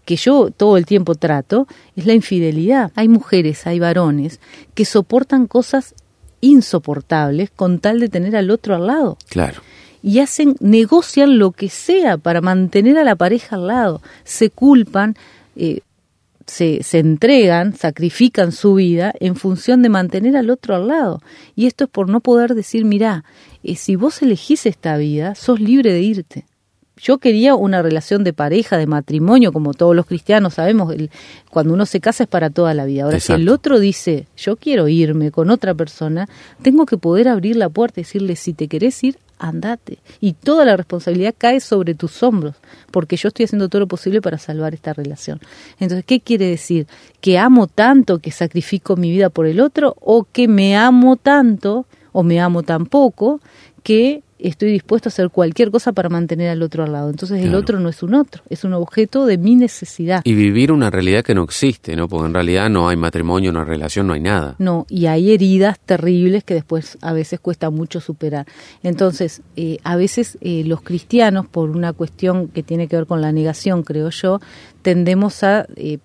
que 0.07 0.17
yo 0.17 0.51
todo 0.51 0.79
el 0.79 0.87
tiempo 0.87 1.15
trato, 1.17 1.67
es 1.97 2.07
la 2.07 2.15
infidelidad. 2.15 2.91
Hay 2.95 3.09
mujeres, 3.09 3.67
hay 3.67 3.79
varones 3.79 4.41
que 4.75 4.87
soportan 4.87 5.47
cosas 5.47 5.95
insoportables 6.41 7.51
con 7.51 7.79
tal 7.79 8.01
de 8.01 8.09
tener 8.09 8.35
al 8.37 8.51
otro 8.51 8.75
al 8.75 8.87
lado 8.87 9.17
Claro. 9.29 9.61
y 10.03 10.19
hacen, 10.21 10.57
negocian 10.61 11.39
lo 11.39 11.53
que 11.53 11.69
sea 11.69 12.17
para 12.19 12.41
mantener 12.41 12.99
a 12.99 13.05
la 13.05 13.17
pareja 13.17 13.57
al 13.57 13.67
lado, 13.69 14.03
se 14.25 14.51
culpan, 14.51 15.15
eh, 15.57 15.81
se, 16.47 16.83
se 16.83 16.99
entregan, 16.99 17.75
sacrifican 17.75 18.53
su 18.53 18.75
vida 18.75 19.13
en 19.21 19.37
función 19.37 19.83
de 19.83 19.89
mantener 19.89 20.37
al 20.37 20.51
otro 20.51 20.77
al 20.77 20.89
lado. 20.89 21.21
Y 21.55 21.67
esto 21.67 21.85
es 21.85 21.91
por 21.91 22.09
no 22.09 22.21
poder 22.21 22.55
decir, 22.55 22.85
mirá, 22.85 23.25
eh, 23.63 23.77
si 23.77 23.97
vos 23.97 24.23
elegís 24.23 24.67
esta 24.67 24.97
vida, 24.97 25.35
sos 25.35 25.61
libre 25.61 25.93
de 25.93 26.01
irte. 26.01 26.47
Yo 27.03 27.19
quería 27.19 27.57
una 27.57 27.83
relación 27.83 28.23
de 28.23 28.33
pareja, 28.33 28.79
de 28.79 28.87
matrimonio, 28.87 29.53
como 29.53 29.75
todos 29.75 29.97
los 29.97 30.07
cristianos 30.07 30.55
sabemos, 30.55 30.95
el- 30.95 31.11
cuando 31.51 31.75
uno 31.75 31.85
se 31.85 31.99
casa 32.01 32.23
es 32.23 32.29
para 32.29 32.49
toda 32.51 32.75
la 32.75 32.85
vida. 32.85 33.03
Ahora, 33.05 33.19
si 33.19 33.33
el 33.33 33.49
otro 33.49 33.81
dice, 33.81 34.29
yo 34.37 34.57
quiero 34.57 34.87
irme 34.87 35.33
con 35.33 35.51
otra 35.51 35.75
persona, 35.75 36.29
tengo 36.63 36.87
que 36.87 36.97
poder 36.99 37.27
abrir 37.29 37.57
la 37.57 37.69
puerta 37.69 38.01
y 38.01 38.05
decirle, 38.05 38.37
si 38.37 38.53
te 38.55 38.69
querés 38.69 39.03
ir, 39.03 39.19
andate. 39.41 39.99
Y 40.21 40.35
toda 40.35 40.65
la 40.65 40.77
responsabilidad 40.77 41.35
cae 41.37 41.59
sobre 41.59 41.95
tus 41.97 42.23
hombros, 42.23 42.55
porque 42.93 43.17
yo 43.17 43.27
estoy 43.27 43.47
haciendo 43.47 43.69
todo 43.69 43.81
lo 43.81 43.89
posible 43.89 44.23
para 44.23 44.39
salvar 44.39 44.73
esta 44.73 44.93
relación. 44.93 45.41
Entonces, 45.81 46.05
¿qué 46.07 46.21
quiere 46.21 46.47
decir? 46.47 46.87
¿Que 47.21 47.37
amo 47.39 47.67
tanto 47.67 48.21
que 48.21 48.31
sacrifico 48.31 48.95
mi 48.95 49.11
vida 49.11 49.31
por 49.31 49.47
el 49.47 49.61
otro 49.61 49.97
o 50.01 50.25
que 50.31 50.47
me 50.47 50.77
amo 50.77 51.17
tanto 51.17 51.87
o 52.13 52.23
me 52.23 52.41
amo 52.41 52.63
tan 52.63 52.87
poco 52.87 53.41
que 53.83 54.23
estoy 54.43 54.73
dispuesto 54.73 55.09
a 55.09 55.11
hacer 55.11 55.31
cualquier 55.31 55.71
cosa 55.71 55.93
para 55.93 56.09
mantener 56.09 56.51
al 56.51 56.63
otro 56.63 56.85
al 56.85 56.93
lado? 56.93 57.11
Entonces, 57.11 57.43
el 57.43 57.55
otro 57.55 57.81
no 57.81 57.89
es 57.89 58.03
un 58.03 58.15
otro, 58.15 58.43
es 58.49 58.65
un 58.65 58.73
objeto 58.75 59.27
de 59.27 59.39
mi 59.39 59.57
necesidad. 59.57 60.23
Y 60.25 60.35
vivir 60.35 60.73
una 60.73 60.91
realidad 60.91 61.25
que 61.25 61.35
no 61.35 61.43
existe, 61.43 61.97
¿no? 61.97 62.09
Porque 62.09 62.27
en 62.27 62.35
realidad 62.35 62.71
no 62.71 62.89
hay 62.89 62.97
matrimonio, 62.97 63.53
no 63.53 63.61
hay 63.61 63.67
relación, 63.67 64.07
no 64.07 64.15
hay 64.15 64.21
nada. 64.21 64.57
No, 64.59 64.87
y 64.89 65.07
hay 65.07 65.33
heridas 65.33 65.79
terribles 65.81 66.45
que 66.45 66.55
después 66.55 66.99
a 67.01 67.13
veces 67.13 67.41
cuesta 67.41 67.71
mucho 67.71 68.01
superar. 68.01 68.47
Entonces, 68.83 69.43
eh, 69.57 69.79
a 69.85 69.97
veces 69.97 70.39
eh, 70.41 70.65
los 70.67 70.83
cristianos, 70.83 71.47
por 71.47 71.71
una 71.71 71.93
cuestión 71.93 72.49
que 72.49 72.63
tiene 72.63 72.89
que 72.89 72.97
ver 72.97 73.07
con 73.07 73.21
la 73.21 73.33
negación, 73.33 73.83
creo 73.83 74.11
yo, 74.11 74.41
tendemos 74.83 75.43
a 75.43 75.67
eh, 75.77 75.99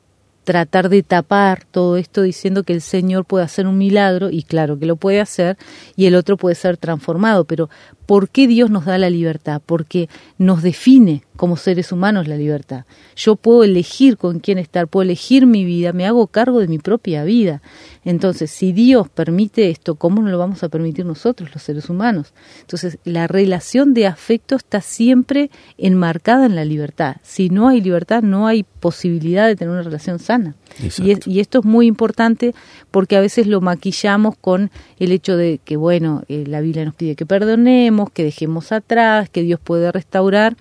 tratar 0.47 0.87
de 0.87 1.03
tapar 1.03 1.65
todo 1.65 1.97
esto 1.97 2.21
diciendo 2.21 2.63
que 2.63 2.71
el 2.71 2.79
Señor 2.79 3.25
puede 3.25 3.43
hacer 3.43 3.67
un 3.67 3.77
milagro, 3.77 4.29
y 4.29 4.43
claro 4.43 4.79
que 4.79 4.85
lo 4.85 4.95
puede 4.95 5.19
hacer, 5.19 5.57
y 5.97 6.05
el 6.05 6.15
otro 6.15 6.37
puede 6.37 6.55
ser 6.55 6.77
transformado, 6.77 7.43
pero 7.43 7.69
¿por 8.05 8.29
qué 8.29 8.47
Dios 8.47 8.71
nos 8.71 8.85
da 8.85 8.97
la 8.97 9.09
libertad? 9.09 9.61
Porque 9.65 10.07
nos 10.37 10.63
define 10.63 11.23
como 11.37 11.55
seres 11.55 11.91
humanos 11.91 12.27
la 12.27 12.35
libertad. 12.35 12.83
Yo 13.15 13.35
puedo 13.37 13.63
elegir 13.63 14.17
con 14.17 14.39
quién 14.39 14.57
estar, 14.57 14.87
puedo 14.87 15.03
elegir 15.03 15.45
mi 15.45 15.63
vida, 15.63 15.93
me 15.93 16.05
hago 16.05 16.27
cargo 16.27 16.59
de 16.59 16.67
mi 16.67 16.79
propia 16.79 17.23
vida. 17.23 17.61
Entonces, 18.03 18.51
si 18.51 18.73
Dios 18.73 19.07
permite 19.09 19.69
esto, 19.69 19.95
¿cómo 19.95 20.21
no 20.21 20.29
lo 20.29 20.37
vamos 20.37 20.63
a 20.63 20.69
permitir 20.69 21.05
nosotros, 21.05 21.49
los 21.53 21.61
seres 21.63 21.89
humanos? 21.89 22.33
Entonces, 22.61 22.97
la 23.05 23.27
relación 23.27 23.93
de 23.93 24.07
afecto 24.07 24.55
está 24.55 24.81
siempre 24.81 25.49
enmarcada 25.77 26.45
en 26.45 26.55
la 26.55 26.65
libertad. 26.65 27.17
Si 27.21 27.49
no 27.49 27.67
hay 27.69 27.81
libertad, 27.81 28.23
no 28.23 28.47
hay 28.47 28.63
posibilidad 28.79 29.47
de 29.47 29.55
tener 29.55 29.71
una 29.73 29.83
relación 29.83 30.19
sana. 30.19 30.55
Y, 30.81 30.87
es- 30.87 30.99
Exacto. 30.99 31.29
y 31.29 31.39
esto 31.39 31.59
es 31.59 31.65
muy 31.65 31.85
importante 31.87 32.53
porque 32.91 33.15
a 33.15 33.21
veces 33.21 33.47
lo 33.47 33.61
maquillamos 33.61 34.35
con 34.39 34.71
el 34.99 35.11
hecho 35.11 35.37
de 35.37 35.59
que, 35.63 35.77
bueno, 35.77 36.23
eh, 36.29 36.45
la 36.47 36.61
Biblia 36.61 36.85
nos 36.85 36.95
pide 36.95 37.15
que 37.15 37.25
perdonemos, 37.25 38.09
que 38.11 38.23
dejemos 38.23 38.71
atrás, 38.71 39.29
que 39.29 39.43
Dios 39.43 39.59
puede 39.63 39.91
restaurar, 39.91 40.55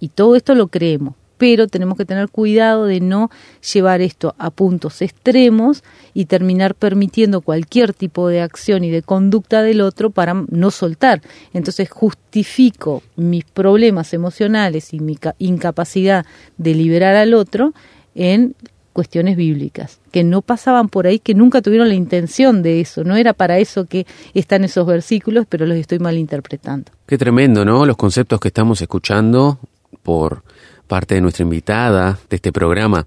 y 0.00 0.08
todo 0.08 0.36
esto 0.36 0.54
lo 0.54 0.68
creemos. 0.68 1.14
Pero 1.38 1.66
tenemos 1.66 1.98
que 1.98 2.06
tener 2.06 2.30
cuidado 2.30 2.86
de 2.86 3.00
no 3.00 3.30
llevar 3.74 4.00
esto 4.00 4.34
a 4.38 4.48
puntos 4.48 5.02
extremos 5.02 5.84
y 6.14 6.24
terminar 6.24 6.74
permitiendo 6.74 7.42
cualquier 7.42 7.92
tipo 7.92 8.28
de 8.28 8.40
acción 8.40 8.84
y 8.84 8.90
de 8.90 9.02
conducta 9.02 9.62
del 9.62 9.82
otro 9.82 10.08
para 10.08 10.32
no 10.48 10.70
soltar. 10.70 11.20
Entonces 11.52 11.90
justifico 11.90 13.02
mis 13.16 13.44
problemas 13.44 14.14
emocionales 14.14 14.94
y 14.94 15.00
mi 15.00 15.16
ca- 15.16 15.34
incapacidad 15.38 16.24
de 16.56 16.74
liberar 16.74 17.14
al 17.16 17.34
otro 17.34 17.74
en 18.14 18.54
cuestiones 18.94 19.36
bíblicas, 19.36 20.00
que 20.10 20.24
no 20.24 20.40
pasaban 20.40 20.88
por 20.88 21.06
ahí, 21.06 21.18
que 21.18 21.34
nunca 21.34 21.60
tuvieron 21.60 21.88
la 21.88 21.94
intención 21.94 22.62
de 22.62 22.80
eso, 22.80 23.04
no 23.04 23.14
era 23.16 23.34
para 23.34 23.58
eso 23.58 23.84
que 23.84 24.06
están 24.32 24.64
esos 24.64 24.86
versículos, 24.86 25.44
pero 25.46 25.66
los 25.66 25.76
estoy 25.76 25.98
malinterpretando. 25.98 26.92
Qué 27.06 27.18
tremendo, 27.18 27.66
¿no? 27.66 27.84
Los 27.84 27.98
conceptos 27.98 28.40
que 28.40 28.48
estamos 28.48 28.80
escuchando 28.80 29.58
por 30.02 30.42
parte 30.86 31.14
de 31.16 31.20
nuestra 31.20 31.42
invitada 31.42 32.18
de 32.30 32.36
este 32.36 32.52
programa. 32.52 33.06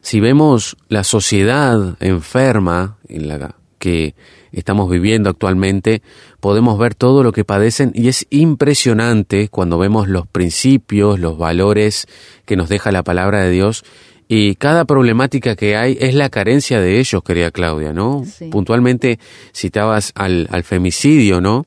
Si 0.00 0.20
vemos 0.20 0.76
la 0.88 1.04
sociedad 1.04 1.96
enferma 2.00 2.98
en 3.08 3.28
la 3.28 3.56
que 3.78 4.14
estamos 4.52 4.88
viviendo 4.88 5.28
actualmente, 5.28 6.02
podemos 6.40 6.78
ver 6.78 6.94
todo 6.94 7.22
lo 7.22 7.32
que 7.32 7.44
padecen 7.44 7.92
y 7.94 8.08
es 8.08 8.26
impresionante 8.30 9.48
cuando 9.48 9.78
vemos 9.78 10.08
los 10.08 10.26
principios, 10.26 11.18
los 11.18 11.36
valores 11.36 12.06
que 12.44 12.56
nos 12.56 12.68
deja 12.68 12.92
la 12.92 13.02
palabra 13.02 13.42
de 13.42 13.50
Dios 13.50 13.84
y 14.28 14.56
cada 14.56 14.84
problemática 14.84 15.54
que 15.54 15.76
hay 15.76 15.96
es 16.00 16.14
la 16.14 16.30
carencia 16.30 16.80
de 16.80 16.98
ellos, 16.98 17.22
querida 17.22 17.50
Claudia, 17.50 17.92
¿no? 17.92 18.24
Sí. 18.24 18.48
Puntualmente 18.48 19.18
citabas 19.52 20.12
al, 20.14 20.48
al 20.50 20.64
femicidio, 20.64 21.40
¿no? 21.40 21.66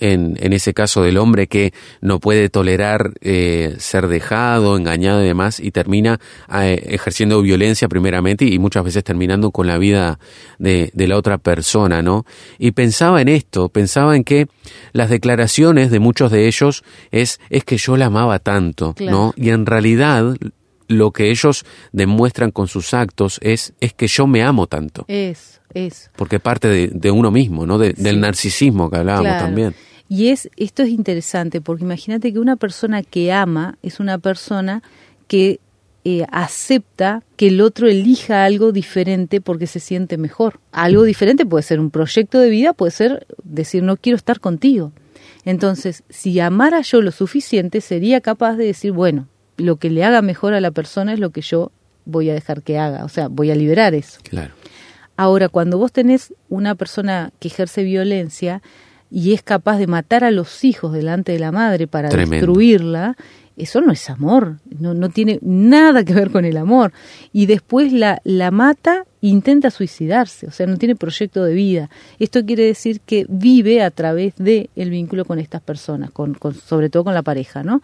En, 0.00 0.36
en 0.40 0.52
ese 0.52 0.74
caso 0.74 1.02
del 1.02 1.18
hombre 1.18 1.46
que 1.46 1.72
no 2.00 2.20
puede 2.20 2.48
tolerar 2.48 3.12
eh, 3.20 3.74
ser 3.78 4.08
dejado, 4.08 4.76
engañado 4.76 5.22
y 5.22 5.26
demás, 5.26 5.60
y 5.60 5.70
termina 5.70 6.20
eh, 6.52 6.82
ejerciendo 6.88 7.40
violencia 7.42 7.88
primeramente 7.88 8.44
y 8.44 8.58
muchas 8.58 8.84
veces 8.84 9.04
terminando 9.04 9.50
con 9.50 9.66
la 9.66 9.78
vida 9.78 10.18
de, 10.58 10.90
de 10.94 11.08
la 11.08 11.16
otra 11.16 11.38
persona, 11.38 12.02
¿no? 12.02 12.24
Y 12.58 12.72
pensaba 12.72 13.20
en 13.20 13.28
esto, 13.28 13.68
pensaba 13.68 14.16
en 14.16 14.24
que 14.24 14.46
las 14.92 15.10
declaraciones 15.10 15.90
de 15.90 15.98
muchos 15.98 16.30
de 16.30 16.46
ellos 16.46 16.84
es, 17.10 17.40
es 17.50 17.64
que 17.64 17.76
yo 17.76 17.96
la 17.96 18.06
amaba 18.06 18.38
tanto, 18.38 18.94
Claro. 18.94 19.16
¿no? 19.16 19.34
Y 19.36 19.50
en 19.50 19.66
realidad 19.66 20.36
lo 20.88 21.10
que 21.12 21.30
ellos 21.30 21.64
demuestran 21.92 22.50
con 22.50 22.68
sus 22.68 22.94
actos 22.94 23.38
es, 23.42 23.72
es 23.80 23.92
que 23.94 24.06
yo 24.06 24.26
me 24.26 24.42
amo 24.42 24.66
tanto 24.66 25.04
Eso, 25.08 25.60
eso. 25.74 26.10
porque 26.16 26.40
parte 26.40 26.68
de, 26.68 26.88
de 26.88 27.10
uno 27.10 27.30
mismo, 27.30 27.66
¿no? 27.66 27.78
De- 27.78 27.92
Del 27.94 28.20
narcisismo 28.20 28.90
que 28.90 28.96
hablábamos 28.98 29.26
Claro. 29.28 29.44
también. 29.46 29.74
Y 30.08 30.28
es 30.28 30.50
esto 30.56 30.82
es 30.82 30.90
interesante 30.90 31.60
porque 31.62 31.84
imagínate 31.84 32.32
que 32.32 32.38
una 32.38 32.56
persona 32.56 33.02
que 33.02 33.32
ama 33.32 33.78
es 33.82 34.00
una 34.00 34.18
persona 34.18 34.82
que 35.26 35.60
eh, 36.06 36.26
acepta 36.30 37.22
que 37.36 37.48
el 37.48 37.62
otro 37.62 37.88
elija 37.88 38.44
algo 38.44 38.70
diferente 38.72 39.40
porque 39.40 39.66
se 39.66 39.80
siente 39.80 40.18
mejor. 40.18 40.60
Algo 40.70 41.02
diferente 41.04 41.46
puede 41.46 41.62
ser 41.62 41.80
un 41.80 41.90
proyecto 41.90 42.38
de 42.38 42.50
vida, 42.50 42.74
puede 42.74 42.90
ser 42.92 43.26
decir 43.42 43.82
no 43.82 43.96
quiero 43.96 44.16
estar 44.16 44.38
contigo. 44.40 44.92
Entonces, 45.46 46.02
si 46.10 46.38
amara 46.40 46.82
yo 46.82 47.00
lo 47.00 47.10
suficiente, 47.10 47.80
sería 47.80 48.20
capaz 48.20 48.56
de 48.56 48.66
decir, 48.66 48.92
bueno, 48.92 49.28
lo 49.56 49.76
que 49.76 49.90
le 49.90 50.04
haga 50.04 50.22
mejor 50.22 50.54
a 50.54 50.60
la 50.60 50.70
persona 50.70 51.12
es 51.12 51.20
lo 51.20 51.30
que 51.30 51.40
yo 51.42 51.70
voy 52.04 52.28
a 52.30 52.34
dejar 52.34 52.62
que 52.62 52.78
haga, 52.78 53.04
o 53.04 53.08
sea, 53.08 53.28
voy 53.28 53.50
a 53.50 53.54
liberar 53.54 53.94
eso. 53.94 54.20
Claro. 54.22 54.52
Ahora, 55.16 55.48
cuando 55.48 55.78
vos 55.78 55.92
tenés 55.92 56.34
una 56.48 56.74
persona 56.74 57.32
que 57.38 57.48
ejerce 57.48 57.82
violencia 57.84 58.62
y 59.10 59.32
es 59.32 59.42
capaz 59.42 59.78
de 59.78 59.86
matar 59.86 60.24
a 60.24 60.30
los 60.32 60.64
hijos 60.64 60.92
delante 60.92 61.32
de 61.32 61.38
la 61.38 61.52
madre 61.52 61.86
para 61.86 62.08
Tremendo. 62.08 62.34
destruirla, 62.46 63.16
eso 63.56 63.80
no 63.80 63.92
es 63.92 64.10
amor, 64.10 64.56
no, 64.80 64.92
no 64.94 65.08
tiene 65.10 65.38
nada 65.40 66.04
que 66.04 66.12
ver 66.14 66.30
con 66.32 66.44
el 66.44 66.56
amor. 66.56 66.92
Y 67.32 67.46
después 67.46 67.92
la, 67.92 68.20
la 68.24 68.50
mata, 68.50 69.04
intenta 69.20 69.70
suicidarse, 69.70 70.48
o 70.48 70.50
sea, 70.50 70.66
no 70.66 70.76
tiene 70.78 70.96
proyecto 70.96 71.44
de 71.44 71.54
vida. 71.54 71.90
Esto 72.18 72.44
quiere 72.44 72.64
decir 72.64 73.00
que 73.00 73.24
vive 73.28 73.82
a 73.82 73.92
través 73.92 74.34
del 74.36 74.68
el 74.74 74.90
vínculo 74.90 75.24
con 75.24 75.38
estas 75.38 75.62
personas, 75.62 76.10
con, 76.10 76.34
con- 76.34 76.54
sobre 76.54 76.90
todo 76.90 77.04
con 77.04 77.14
la 77.14 77.22
pareja, 77.22 77.62
¿no? 77.62 77.80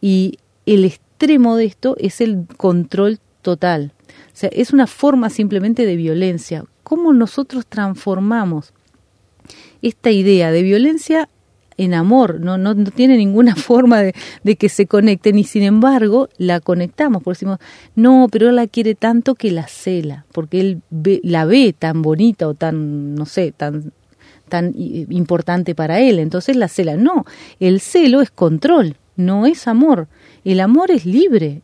Y 0.00 0.38
el 0.74 0.84
extremo 0.84 1.56
de 1.56 1.64
esto 1.66 1.96
es 1.98 2.20
el 2.20 2.46
control 2.56 3.18
total. 3.42 3.92
O 4.32 4.36
sea, 4.40 4.50
es 4.52 4.72
una 4.72 4.86
forma 4.86 5.30
simplemente 5.30 5.84
de 5.86 5.96
violencia. 5.96 6.64
¿Cómo 6.82 7.12
nosotros 7.12 7.66
transformamos 7.66 8.72
esta 9.82 10.10
idea 10.10 10.50
de 10.50 10.62
violencia 10.62 11.28
en 11.76 11.94
amor? 11.94 12.40
No, 12.40 12.58
no, 12.58 12.74
no 12.74 12.90
tiene 12.90 13.16
ninguna 13.16 13.54
forma 13.56 14.00
de, 14.00 14.14
de 14.42 14.56
que 14.56 14.68
se 14.68 14.86
conecten 14.86 15.38
y 15.38 15.44
sin 15.44 15.62
embargo 15.62 16.28
la 16.38 16.60
conectamos. 16.60 17.22
Porque 17.22 17.36
decimos, 17.36 17.58
no, 17.94 18.28
pero 18.30 18.48
él 18.48 18.56
la 18.56 18.66
quiere 18.66 18.94
tanto 18.94 19.34
que 19.34 19.50
la 19.50 19.66
cela, 19.68 20.24
porque 20.32 20.60
él 20.60 20.82
ve- 20.90 21.20
la 21.24 21.44
ve 21.44 21.74
tan 21.78 22.02
bonita 22.02 22.48
o 22.48 22.54
tan, 22.54 23.14
no 23.14 23.26
sé, 23.26 23.52
tan 23.52 23.92
tan 24.48 24.72
i- 24.74 25.06
importante 25.10 25.74
para 25.74 26.00
él, 26.00 26.18
entonces 26.18 26.56
la 26.56 26.68
cela. 26.68 26.96
No, 26.96 27.26
el 27.60 27.80
celo 27.80 28.22
es 28.22 28.30
control, 28.30 28.96
no 29.16 29.44
es 29.44 29.68
amor. 29.68 30.08
El 30.44 30.60
amor 30.60 30.90
es 30.90 31.04
libre, 31.04 31.62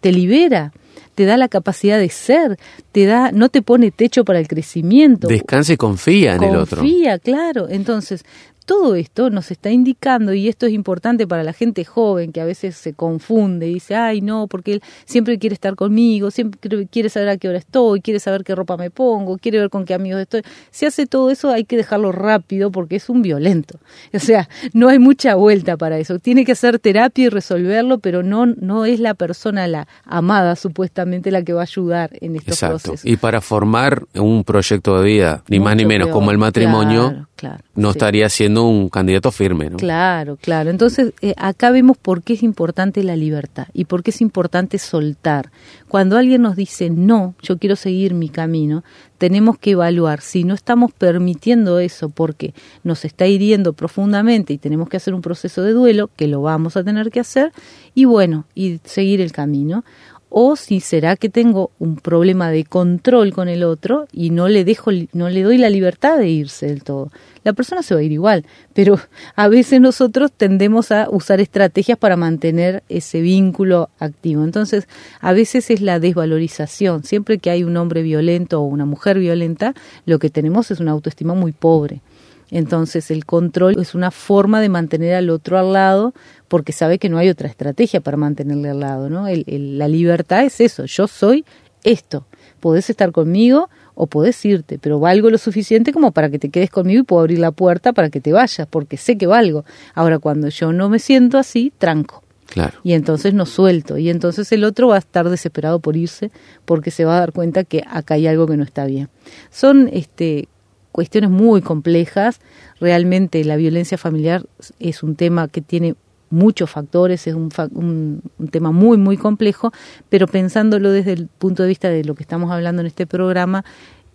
te 0.00 0.12
libera, 0.12 0.72
te 1.14 1.24
da 1.24 1.36
la 1.36 1.48
capacidad 1.48 1.98
de 1.98 2.08
ser, 2.10 2.58
te 2.92 3.06
da, 3.06 3.32
no 3.32 3.48
te 3.48 3.62
pone 3.62 3.90
techo 3.90 4.24
para 4.24 4.38
el 4.38 4.48
crecimiento. 4.48 5.28
Descansa 5.28 5.72
y 5.72 5.76
confía 5.76 6.34
en 6.34 6.44
el 6.44 6.56
otro. 6.56 6.78
Confía, 6.78 7.18
claro. 7.18 7.68
Entonces, 7.68 8.24
todo 8.68 8.96
esto 8.96 9.30
nos 9.30 9.50
está 9.50 9.70
indicando, 9.70 10.34
y 10.34 10.46
esto 10.46 10.66
es 10.66 10.74
importante 10.74 11.26
para 11.26 11.42
la 11.42 11.54
gente 11.54 11.86
joven 11.86 12.32
que 12.32 12.42
a 12.42 12.44
veces 12.44 12.76
se 12.76 12.92
confunde 12.92 13.66
y 13.66 13.72
dice, 13.72 13.94
ay, 13.94 14.20
no, 14.20 14.46
porque 14.46 14.74
él 14.74 14.82
siempre 15.06 15.38
quiere 15.38 15.54
estar 15.54 15.74
conmigo, 15.74 16.30
siempre 16.30 16.86
quiere 16.86 17.08
saber 17.08 17.30
a 17.30 17.38
qué 17.38 17.48
hora 17.48 17.56
estoy, 17.56 18.02
quiere 18.02 18.20
saber 18.20 18.44
qué 18.44 18.54
ropa 18.54 18.76
me 18.76 18.90
pongo, 18.90 19.38
quiere 19.38 19.58
ver 19.58 19.70
con 19.70 19.86
qué 19.86 19.94
amigos 19.94 20.20
estoy. 20.20 20.42
Si 20.70 20.84
hace 20.84 21.06
todo 21.06 21.30
eso, 21.30 21.50
hay 21.50 21.64
que 21.64 21.78
dejarlo 21.78 22.12
rápido 22.12 22.70
porque 22.70 22.96
es 22.96 23.08
un 23.08 23.22
violento. 23.22 23.78
O 24.18 24.20
sea, 24.20 24.48
no 24.74 24.88
hay 24.88 24.98
mucha 24.98 25.36
vuelta 25.36 25.76
para 25.78 25.96
eso. 25.98 26.18
Tiene 26.18 26.44
que 26.44 26.52
hacer 26.52 26.78
terapia 26.78 27.26
y 27.26 27.28
resolverlo, 27.30 28.00
pero 28.00 28.22
no, 28.22 28.44
no 28.46 28.84
es 28.84 29.00
la 29.00 29.14
persona, 29.14 29.66
la 29.66 29.86
amada, 30.04 30.56
supuestamente, 30.56 31.30
la 31.30 31.42
que 31.42 31.54
va 31.54 31.60
a 31.60 31.62
ayudar 31.62 32.10
en 32.20 32.36
estos 32.36 32.54
Exacto. 32.56 32.90
procesos. 32.90 33.10
Y 33.10 33.16
para 33.16 33.40
formar 33.40 34.02
un 34.14 34.44
proyecto 34.44 34.98
de 35.00 35.04
vida, 35.04 35.44
ni 35.48 35.60
más 35.60 35.76
ni 35.76 35.86
menos 35.86 36.08
peor. 36.08 36.14
como 36.14 36.30
el 36.32 36.38
matrimonio, 36.38 37.08
Claro, 37.10 37.27
claro. 37.38 37.62
no 37.76 37.92
sí. 37.92 37.98
estaría 37.98 38.28
siendo 38.28 38.66
un 38.66 38.88
candidato 38.88 39.30
firme, 39.30 39.70
¿no? 39.70 39.76
Claro, 39.76 40.36
claro. 40.36 40.70
Entonces, 40.70 41.14
eh, 41.22 41.34
acá 41.36 41.70
vemos 41.70 41.96
por 41.96 42.22
qué 42.22 42.34
es 42.34 42.42
importante 42.42 43.02
la 43.04 43.16
libertad 43.16 43.68
y 43.72 43.84
por 43.84 44.02
qué 44.02 44.10
es 44.10 44.20
importante 44.20 44.78
soltar. 44.78 45.50
Cuando 45.86 46.18
alguien 46.18 46.42
nos 46.42 46.56
dice, 46.56 46.90
no, 46.90 47.34
yo 47.40 47.58
quiero 47.58 47.76
seguir 47.76 48.12
mi 48.12 48.28
camino, 48.28 48.82
tenemos 49.18 49.58
que 49.58 49.70
evaluar 49.70 50.20
si 50.20 50.44
no 50.44 50.54
estamos 50.54 50.92
permitiendo 50.92 51.78
eso 51.78 52.08
porque 52.08 52.54
nos 52.82 53.04
está 53.04 53.26
hiriendo 53.26 53.72
profundamente 53.72 54.52
y 54.52 54.58
tenemos 54.58 54.88
que 54.88 54.96
hacer 54.96 55.14
un 55.14 55.22
proceso 55.22 55.62
de 55.62 55.72
duelo, 55.72 56.10
que 56.16 56.26
lo 56.26 56.42
vamos 56.42 56.76
a 56.76 56.84
tener 56.84 57.10
que 57.10 57.20
hacer, 57.20 57.52
y 57.94 58.04
bueno, 58.04 58.46
y 58.54 58.80
seguir 58.84 59.20
el 59.20 59.32
camino 59.32 59.84
o 60.30 60.56
si 60.56 60.80
será 60.80 61.16
que 61.16 61.28
tengo 61.28 61.70
un 61.78 61.96
problema 61.96 62.50
de 62.50 62.64
control 62.64 63.32
con 63.32 63.48
el 63.48 63.64
otro 63.64 64.06
y 64.12 64.30
no 64.30 64.48
le 64.48 64.64
dejo 64.64 64.90
no 65.12 65.28
le 65.28 65.42
doy 65.42 65.58
la 65.58 65.70
libertad 65.70 66.18
de 66.18 66.28
irse 66.28 66.66
del 66.66 66.82
todo. 66.82 67.10
La 67.44 67.52
persona 67.54 67.82
se 67.82 67.94
va 67.94 68.00
a 68.00 68.02
ir 68.02 68.12
igual, 68.12 68.44
pero 68.74 68.98
a 69.34 69.48
veces 69.48 69.80
nosotros 69.80 70.30
tendemos 70.32 70.92
a 70.92 71.08
usar 71.10 71.40
estrategias 71.40 71.96
para 71.96 72.16
mantener 72.16 72.82
ese 72.88 73.20
vínculo 73.20 73.88
activo. 73.98 74.44
Entonces, 74.44 74.86
a 75.20 75.32
veces 75.32 75.70
es 75.70 75.80
la 75.80 75.98
desvalorización. 75.98 77.04
Siempre 77.04 77.38
que 77.38 77.50
hay 77.50 77.64
un 77.64 77.76
hombre 77.76 78.02
violento 78.02 78.60
o 78.60 78.64
una 78.64 78.84
mujer 78.84 79.18
violenta, 79.18 79.74
lo 80.04 80.18
que 80.18 80.30
tenemos 80.30 80.70
es 80.70 80.80
una 80.80 80.92
autoestima 80.92 81.34
muy 81.34 81.52
pobre. 81.52 82.02
Entonces 82.50 83.10
el 83.10 83.26
control 83.26 83.78
es 83.80 83.94
una 83.94 84.10
forma 84.10 84.60
de 84.60 84.68
mantener 84.68 85.14
al 85.14 85.30
otro 85.30 85.58
al 85.58 85.72
lado 85.72 86.14
porque 86.48 86.72
sabe 86.72 86.98
que 86.98 87.08
no 87.08 87.18
hay 87.18 87.28
otra 87.28 87.48
estrategia 87.48 88.00
para 88.00 88.16
mantenerle 88.16 88.70
al 88.70 88.80
lado, 88.80 89.10
¿no? 89.10 89.28
El- 89.28 89.44
el- 89.46 89.78
la 89.78 89.88
libertad 89.88 90.44
es 90.44 90.60
eso, 90.60 90.84
yo 90.86 91.06
soy 91.06 91.44
esto. 91.84 92.26
Podés 92.60 92.88
estar 92.90 93.12
conmigo 93.12 93.68
o 93.94 94.06
podés 94.06 94.42
irte, 94.44 94.78
pero 94.78 94.98
valgo 94.98 95.28
lo 95.30 95.38
suficiente 95.38 95.92
como 95.92 96.12
para 96.12 96.30
que 96.30 96.38
te 96.38 96.48
quedes 96.48 96.70
conmigo 96.70 97.00
y 97.00 97.04
puedo 97.04 97.20
abrir 97.20 97.38
la 97.38 97.50
puerta 97.50 97.92
para 97.92 98.10
que 98.10 98.20
te 98.20 98.32
vayas, 98.32 98.66
porque 98.68 98.96
sé 98.96 99.18
que 99.18 99.26
valgo. 99.26 99.64
Ahora, 99.94 100.18
cuando 100.18 100.48
yo 100.48 100.72
no 100.72 100.88
me 100.88 100.98
siento 101.00 101.36
así, 101.38 101.72
tranco. 101.78 102.22
Claro. 102.46 102.78
Y 102.82 102.94
entonces 102.94 103.34
no 103.34 103.44
suelto. 103.44 103.98
Y 103.98 104.08
entonces 104.08 104.50
el 104.52 104.64
otro 104.64 104.88
va 104.88 104.96
a 104.96 105.00
estar 105.00 105.28
desesperado 105.28 105.80
por 105.80 105.96
irse 105.98 106.30
porque 106.64 106.90
se 106.90 107.04
va 107.04 107.16
a 107.16 107.20
dar 107.20 107.32
cuenta 107.32 107.62
que 107.64 107.84
acá 107.86 108.14
hay 108.14 108.26
algo 108.26 108.46
que 108.46 108.56
no 108.56 108.64
está 108.64 108.86
bien. 108.86 109.10
Son 109.50 109.90
este, 109.92 110.48
cuestiones 110.92 111.30
muy 111.30 111.62
complejas. 111.62 112.40
Realmente 112.80 113.44
la 113.44 113.56
violencia 113.56 113.98
familiar 113.98 114.46
es 114.78 115.02
un 115.02 115.16
tema 115.16 115.48
que 115.48 115.60
tiene 115.60 115.94
muchos 116.30 116.70
factores, 116.70 117.26
es 117.26 117.34
un, 117.34 117.50
un, 117.72 118.22
un 118.38 118.48
tema 118.48 118.70
muy, 118.70 118.98
muy 118.98 119.16
complejo, 119.16 119.72
pero 120.08 120.26
pensándolo 120.26 120.90
desde 120.90 121.12
el 121.12 121.26
punto 121.26 121.62
de 121.62 121.68
vista 121.70 121.88
de 121.88 122.04
lo 122.04 122.14
que 122.14 122.22
estamos 122.22 122.50
hablando 122.50 122.80
en 122.80 122.86
este 122.86 123.06
programa, 123.06 123.64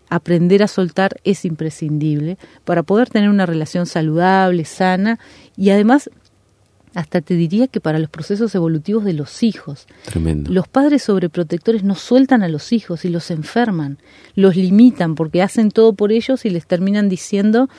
aprender 0.10 0.62
a 0.62 0.68
soltar 0.68 1.16
es 1.24 1.44
imprescindible 1.44 2.38
para 2.66 2.84
poder 2.84 3.10
tener 3.10 3.30
una 3.30 3.48
relación 3.48 3.88
saludable, 3.88 4.64
sana 4.66 5.20
y 5.58 5.72
además 5.72 6.10
hasta 6.96 7.22
te 7.22 7.36
diría 7.36 7.68
que 7.68 7.80
para 7.80 8.00
los 8.00 8.10
procesos 8.10 8.54
evolutivos 8.56 9.04
de 9.04 9.14
los 9.14 9.44
hijos. 9.44 9.88
Tremendo. 10.06 10.52
Los 10.52 10.68
padres 10.68 11.04
sobreprotectores 11.04 11.84
no 11.84 11.96
sueltan 11.96 12.44
a 12.44 12.48
los 12.48 12.72
hijos 12.72 13.06
y 13.06 13.10
los 13.10 13.32
enferman, 13.32 13.98
los 14.36 14.56
limitan 14.56 15.16
porque 15.16 15.42
hacen 15.42 15.72
todo 15.72 15.94
por 15.94 16.12
ellos 16.12 16.46
y 16.46 16.50
les 16.50 16.68
terminan 16.68 17.10
diciendo, 17.10 17.70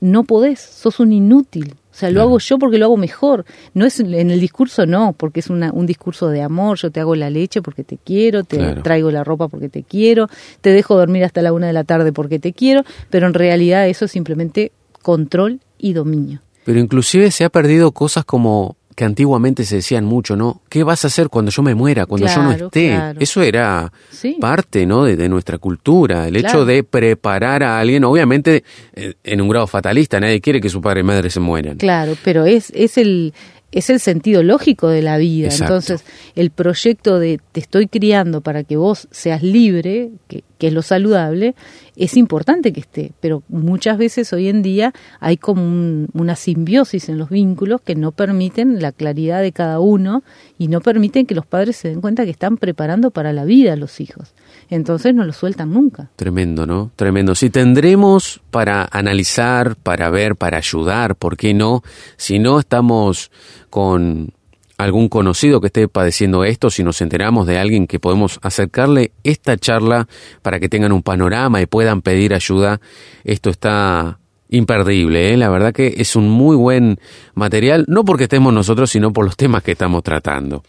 no 0.00 0.24
podés, 0.24 0.60
sos 0.60 1.00
un 1.00 1.12
inútil. 1.12 1.74
O 1.92 1.94
sea, 1.94 2.10
lo 2.10 2.22
hago 2.22 2.38
yo 2.38 2.58
porque 2.58 2.78
lo 2.78 2.86
hago 2.86 2.96
mejor. 2.96 3.44
No 3.74 3.84
es 3.84 4.00
en 4.00 4.30
el 4.30 4.40
discurso, 4.40 4.86
no, 4.86 5.12
porque 5.12 5.40
es 5.40 5.50
una, 5.50 5.70
un 5.72 5.84
discurso 5.84 6.28
de 6.28 6.40
amor. 6.40 6.78
Yo 6.78 6.90
te 6.90 7.00
hago 7.00 7.14
la 7.14 7.28
leche 7.28 7.60
porque 7.60 7.84
te 7.84 7.98
quiero, 7.98 8.44
te 8.44 8.56
Claro. 8.56 8.82
traigo 8.82 9.10
la 9.10 9.22
ropa 9.24 9.48
porque 9.48 9.68
te 9.68 9.82
quiero, 9.82 10.28
te 10.62 10.70
dejo 10.70 10.96
dormir 10.96 11.22
hasta 11.24 11.42
la 11.42 11.52
una 11.52 11.66
de 11.66 11.74
la 11.74 11.84
tarde 11.84 12.10
porque 12.10 12.38
te 12.38 12.54
quiero, 12.54 12.82
pero 13.10 13.26
en 13.26 13.34
realidad 13.34 13.86
eso 13.88 14.06
es 14.06 14.10
simplemente 14.10 14.72
control 15.02 15.60
y 15.78 15.92
dominio. 15.92 16.40
Pero 16.64 16.78
inclusive 16.78 17.30
se 17.30 17.44
ha 17.44 17.48
perdido 17.50 17.92
cosas 17.92 18.24
como 18.24 18.76
que 18.94 19.04
antiguamente 19.06 19.64
se 19.64 19.76
decían 19.76 20.04
mucho, 20.04 20.36
¿no? 20.36 20.60
¿Qué 20.68 20.84
vas 20.84 21.02
a 21.04 21.08
hacer 21.08 21.30
cuando 21.30 21.50
yo 21.50 21.62
me 21.62 21.74
muera, 21.74 22.04
cuando 22.04 22.26
yo 22.26 22.42
no 22.42 22.52
esté? 22.52 22.88
claro. 22.90 23.20
Eso 23.20 23.40
era 23.42 23.90
Sí. 24.10 24.36
parte, 24.38 24.84
¿no? 24.84 25.04
De, 25.04 25.16
de 25.16 25.30
nuestra 25.30 25.56
cultura, 25.56 26.28
el 26.28 26.34
Claro. 26.36 26.48
hecho 26.48 26.64
de 26.66 26.84
preparar 26.84 27.62
a 27.62 27.80
alguien, 27.80 28.04
obviamente 28.04 28.64
eh, 28.94 29.14
en 29.24 29.40
un 29.40 29.48
grado 29.48 29.66
fatalista, 29.66 30.20
nadie 30.20 30.42
quiere 30.42 30.60
que 30.60 30.68
su 30.68 30.82
padre 30.82 31.00
y 31.00 31.04
madre 31.04 31.30
se 31.30 31.40
mueran. 31.40 31.78
Claro, 31.78 32.16
pero 32.22 32.44
es, 32.44 32.70
es 32.74 32.98
el 32.98 33.32
es 33.72 33.88
el 33.90 33.98
sentido 34.00 34.42
lógico 34.42 34.88
de 34.88 35.02
la 35.02 35.16
vida. 35.16 35.46
Exacto. 35.46 35.64
Entonces, 35.74 36.04
el 36.34 36.50
proyecto 36.50 37.18
de 37.18 37.40
te 37.52 37.60
estoy 37.60 37.86
criando 37.88 38.40
para 38.42 38.64
que 38.64 38.76
vos 38.76 39.08
seas 39.10 39.42
libre, 39.42 40.10
que, 40.28 40.44
que 40.58 40.68
es 40.68 40.72
lo 40.72 40.82
saludable, 40.82 41.54
es 41.96 42.16
importante 42.16 42.72
que 42.72 42.80
esté, 42.80 43.12
pero 43.20 43.42
muchas 43.48 43.98
veces 43.98 44.32
hoy 44.32 44.48
en 44.48 44.62
día 44.62 44.92
hay 45.20 45.36
como 45.38 45.62
un- 45.62 46.08
una 46.14 46.36
simbiosis 46.36 47.08
en 47.08 47.18
los 47.18 47.30
vínculos 47.30 47.80
que 47.80 47.94
no 47.94 48.12
permiten 48.12 48.80
la 48.80 48.92
claridad 48.92 49.40
de 49.42 49.52
cada 49.52 49.80
uno 49.80 50.22
y 50.58 50.68
no 50.68 50.80
permiten 50.80 51.26
que 51.26 51.34
los 51.34 51.46
padres 51.46 51.76
se 51.76 51.88
den 51.88 52.00
cuenta 52.00 52.24
que 52.24 52.30
están 52.30 52.58
preparando 52.58 53.10
para 53.10 53.32
la 53.32 53.44
vida 53.44 53.72
a 53.72 53.76
los 53.76 54.00
hijos. 54.00 54.34
Entonces 54.72 55.14
no 55.14 55.24
los 55.24 55.36
sueltan 55.36 55.70
nunca. 55.70 56.08
Tremendo, 56.16 56.66
¿no? 56.66 56.92
Tremendo. 56.96 57.34
Si 57.34 57.50
tendremos 57.50 58.40
para 58.50 58.88
analizar, 58.90 59.76
para 59.76 60.08
ver, 60.08 60.34
para 60.34 60.56
ayudar, 60.56 61.14
¿por 61.14 61.36
qué 61.36 61.52
no? 61.52 61.82
Si 62.16 62.38
no 62.38 62.58
estamos 62.58 63.30
con 63.68 64.32
algún 64.78 65.10
conocido 65.10 65.60
que 65.60 65.66
esté 65.66 65.88
padeciendo 65.88 66.42
esto, 66.44 66.70
si 66.70 66.82
nos 66.82 67.02
enteramos 67.02 67.46
de 67.46 67.58
alguien 67.58 67.86
que 67.86 68.00
podemos 68.00 68.38
acercarle 68.40 69.12
esta 69.24 69.58
charla 69.58 70.08
para 70.40 70.58
que 70.58 70.70
tengan 70.70 70.92
un 70.92 71.02
panorama 71.02 71.60
y 71.60 71.66
puedan 71.66 72.00
pedir 72.00 72.32
ayuda, 72.32 72.80
esto 73.24 73.50
está 73.50 74.20
imperdible, 74.52 75.32
¿eh? 75.32 75.36
la 75.36 75.48
verdad 75.48 75.72
que 75.72 75.94
es 75.96 76.14
un 76.14 76.28
muy 76.28 76.54
buen 76.56 76.98
material, 77.34 77.86
no 77.88 78.04
porque 78.04 78.24
estemos 78.24 78.52
nosotros, 78.52 78.90
sino 78.90 79.12
por 79.12 79.24
los 79.24 79.36
temas 79.36 79.62
que 79.62 79.72
estamos 79.72 80.02
tratando. 80.02 80.62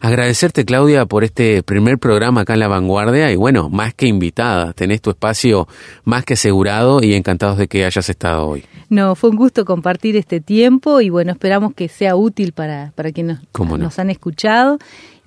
Agradecerte, 0.00 0.66
Claudia, 0.66 1.06
por 1.06 1.24
este 1.24 1.62
primer 1.62 1.98
programa 1.98 2.42
acá 2.42 2.52
en 2.52 2.60
La 2.60 2.68
Vanguardia 2.68 3.32
y 3.32 3.36
bueno, 3.36 3.70
más 3.70 3.94
que 3.94 4.06
invitada, 4.06 4.74
tenés 4.74 5.00
tu 5.00 5.10
espacio 5.10 5.66
más 6.04 6.24
que 6.24 6.34
asegurado 6.34 7.02
y 7.02 7.14
encantados 7.14 7.56
de 7.56 7.66
que 7.66 7.86
hayas 7.86 8.10
estado 8.10 8.46
hoy. 8.46 8.64
No, 8.90 9.14
fue 9.14 9.30
un 9.30 9.36
gusto 9.36 9.64
compartir 9.64 10.16
este 10.16 10.40
tiempo 10.40 11.00
y 11.00 11.08
bueno, 11.08 11.32
esperamos 11.32 11.72
que 11.74 11.88
sea 11.88 12.16
útil 12.16 12.52
para, 12.52 12.92
para 12.94 13.10
quienes 13.10 13.38
no. 13.58 13.78
nos 13.78 13.98
han 13.98 14.10
escuchado 14.10 14.78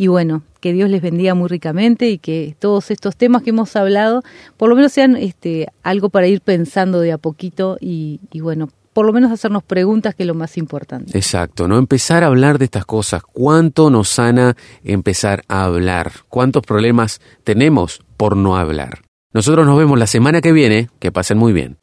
y 0.03 0.07
bueno, 0.07 0.41
que 0.59 0.73
Dios 0.73 0.89
les 0.89 1.01
bendiga 1.01 1.33
muy 1.33 1.47
ricamente 1.47 2.09
y 2.09 2.17
que 2.17 2.57
todos 2.59 2.91
estos 2.91 3.15
temas 3.15 3.41
que 3.41 3.51
hemos 3.51 3.73
hablado 3.77 4.21
por 4.57 4.67
lo 4.67 4.75
menos 4.75 4.91
sean 4.91 5.15
este, 5.15 5.67
algo 5.81 6.09
para 6.09 6.27
ir 6.27 6.41
pensando 6.41 6.99
de 6.99 7.13
a 7.13 7.17
poquito 7.17 7.77
y, 7.79 8.19
y 8.29 8.41
bueno, 8.41 8.67
por 8.91 9.05
lo 9.05 9.13
menos 9.13 9.31
hacernos 9.31 9.63
preguntas 9.63 10.13
que 10.13 10.23
es 10.23 10.27
lo 10.27 10.33
más 10.33 10.57
importante. 10.57 11.17
Exacto, 11.17 11.69
¿no? 11.69 11.77
Empezar 11.77 12.25
a 12.25 12.27
hablar 12.27 12.59
de 12.59 12.65
estas 12.65 12.83
cosas. 12.83 13.23
¿Cuánto 13.23 13.89
nos 13.89 14.09
sana 14.09 14.57
empezar 14.83 15.43
a 15.47 15.63
hablar? 15.63 16.11
¿Cuántos 16.27 16.63
problemas 16.63 17.21
tenemos 17.45 18.01
por 18.17 18.35
no 18.35 18.57
hablar? 18.57 19.03
Nosotros 19.31 19.65
nos 19.65 19.77
vemos 19.77 19.97
la 19.97 20.07
semana 20.07 20.41
que 20.41 20.51
viene. 20.51 20.89
Que 20.99 21.13
pasen 21.13 21.37
muy 21.37 21.53
bien. 21.53 21.77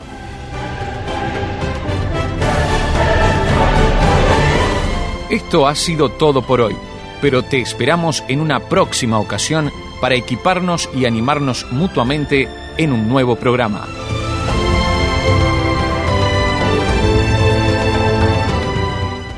Esto 5.31 5.67
ha 5.67 5.77
sido 5.77 6.11
todo 6.11 6.43
por 6.43 6.61
hoy, 6.61 6.77
pero 7.21 7.43
te 7.43 7.61
esperamos 7.61 8.25
en 8.29 8.41
una 8.41 8.61
próxima 8.61 9.19
ocasión 9.19 9.71
para 10.01 10.15
equiparnos 10.15 10.89
y 10.95 11.05
animarnos 11.05 11.67
mutuamente 11.71 12.49
en 12.77 12.93
un 12.93 13.09
nuevo 13.09 13.37
programa. 13.37 13.87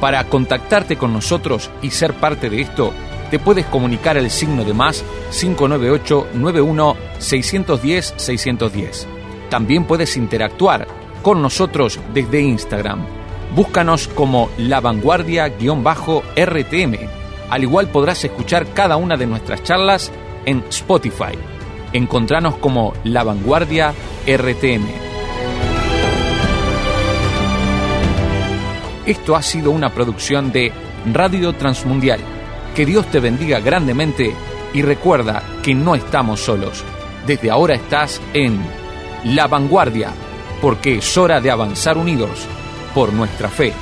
Para 0.00 0.24
contactarte 0.24 0.96
con 0.96 1.12
nosotros 1.12 1.70
y 1.80 1.90
ser 1.90 2.14
parte 2.14 2.50
de 2.50 2.60
esto, 2.60 2.92
te 3.30 3.38
puedes 3.38 3.66
comunicar 3.66 4.18
al 4.18 4.30
signo 4.30 4.64
de 4.64 4.74
más 4.74 5.04
598 5.30 6.28
91 6.34 6.96
610 7.18 8.14
610. 8.16 9.06
También 9.48 9.84
puedes 9.84 10.16
interactuar 10.16 10.88
con 11.22 11.40
nosotros 11.40 12.00
desde 12.12 12.40
Instagram. 12.40 13.06
Búscanos 13.54 14.08
como 14.08 14.50
La 14.58 14.80
Vanguardia-RTM. 14.80 17.21
Al 17.52 17.64
igual 17.64 17.88
podrás 17.88 18.24
escuchar 18.24 18.72
cada 18.72 18.96
una 18.96 19.18
de 19.18 19.26
nuestras 19.26 19.62
charlas 19.62 20.10
en 20.46 20.64
Spotify. 20.70 21.36
Encontranos 21.92 22.56
como 22.56 22.94
La 23.04 23.24
Vanguardia 23.24 23.92
RTM. 24.26 24.86
Esto 29.04 29.36
ha 29.36 29.42
sido 29.42 29.70
una 29.70 29.90
producción 29.90 30.50
de 30.50 30.72
Radio 31.12 31.52
Transmundial. 31.52 32.20
Que 32.74 32.86
Dios 32.86 33.04
te 33.10 33.20
bendiga 33.20 33.60
grandemente 33.60 34.34
y 34.72 34.80
recuerda 34.80 35.42
que 35.62 35.74
no 35.74 35.94
estamos 35.94 36.40
solos. 36.40 36.82
Desde 37.26 37.50
ahora 37.50 37.74
estás 37.74 38.18
en 38.32 38.62
La 39.24 39.46
Vanguardia, 39.46 40.08
porque 40.62 40.96
es 40.96 41.18
hora 41.18 41.38
de 41.42 41.50
avanzar 41.50 41.98
unidos 41.98 42.46
por 42.94 43.12
nuestra 43.12 43.50
fe. 43.50 43.74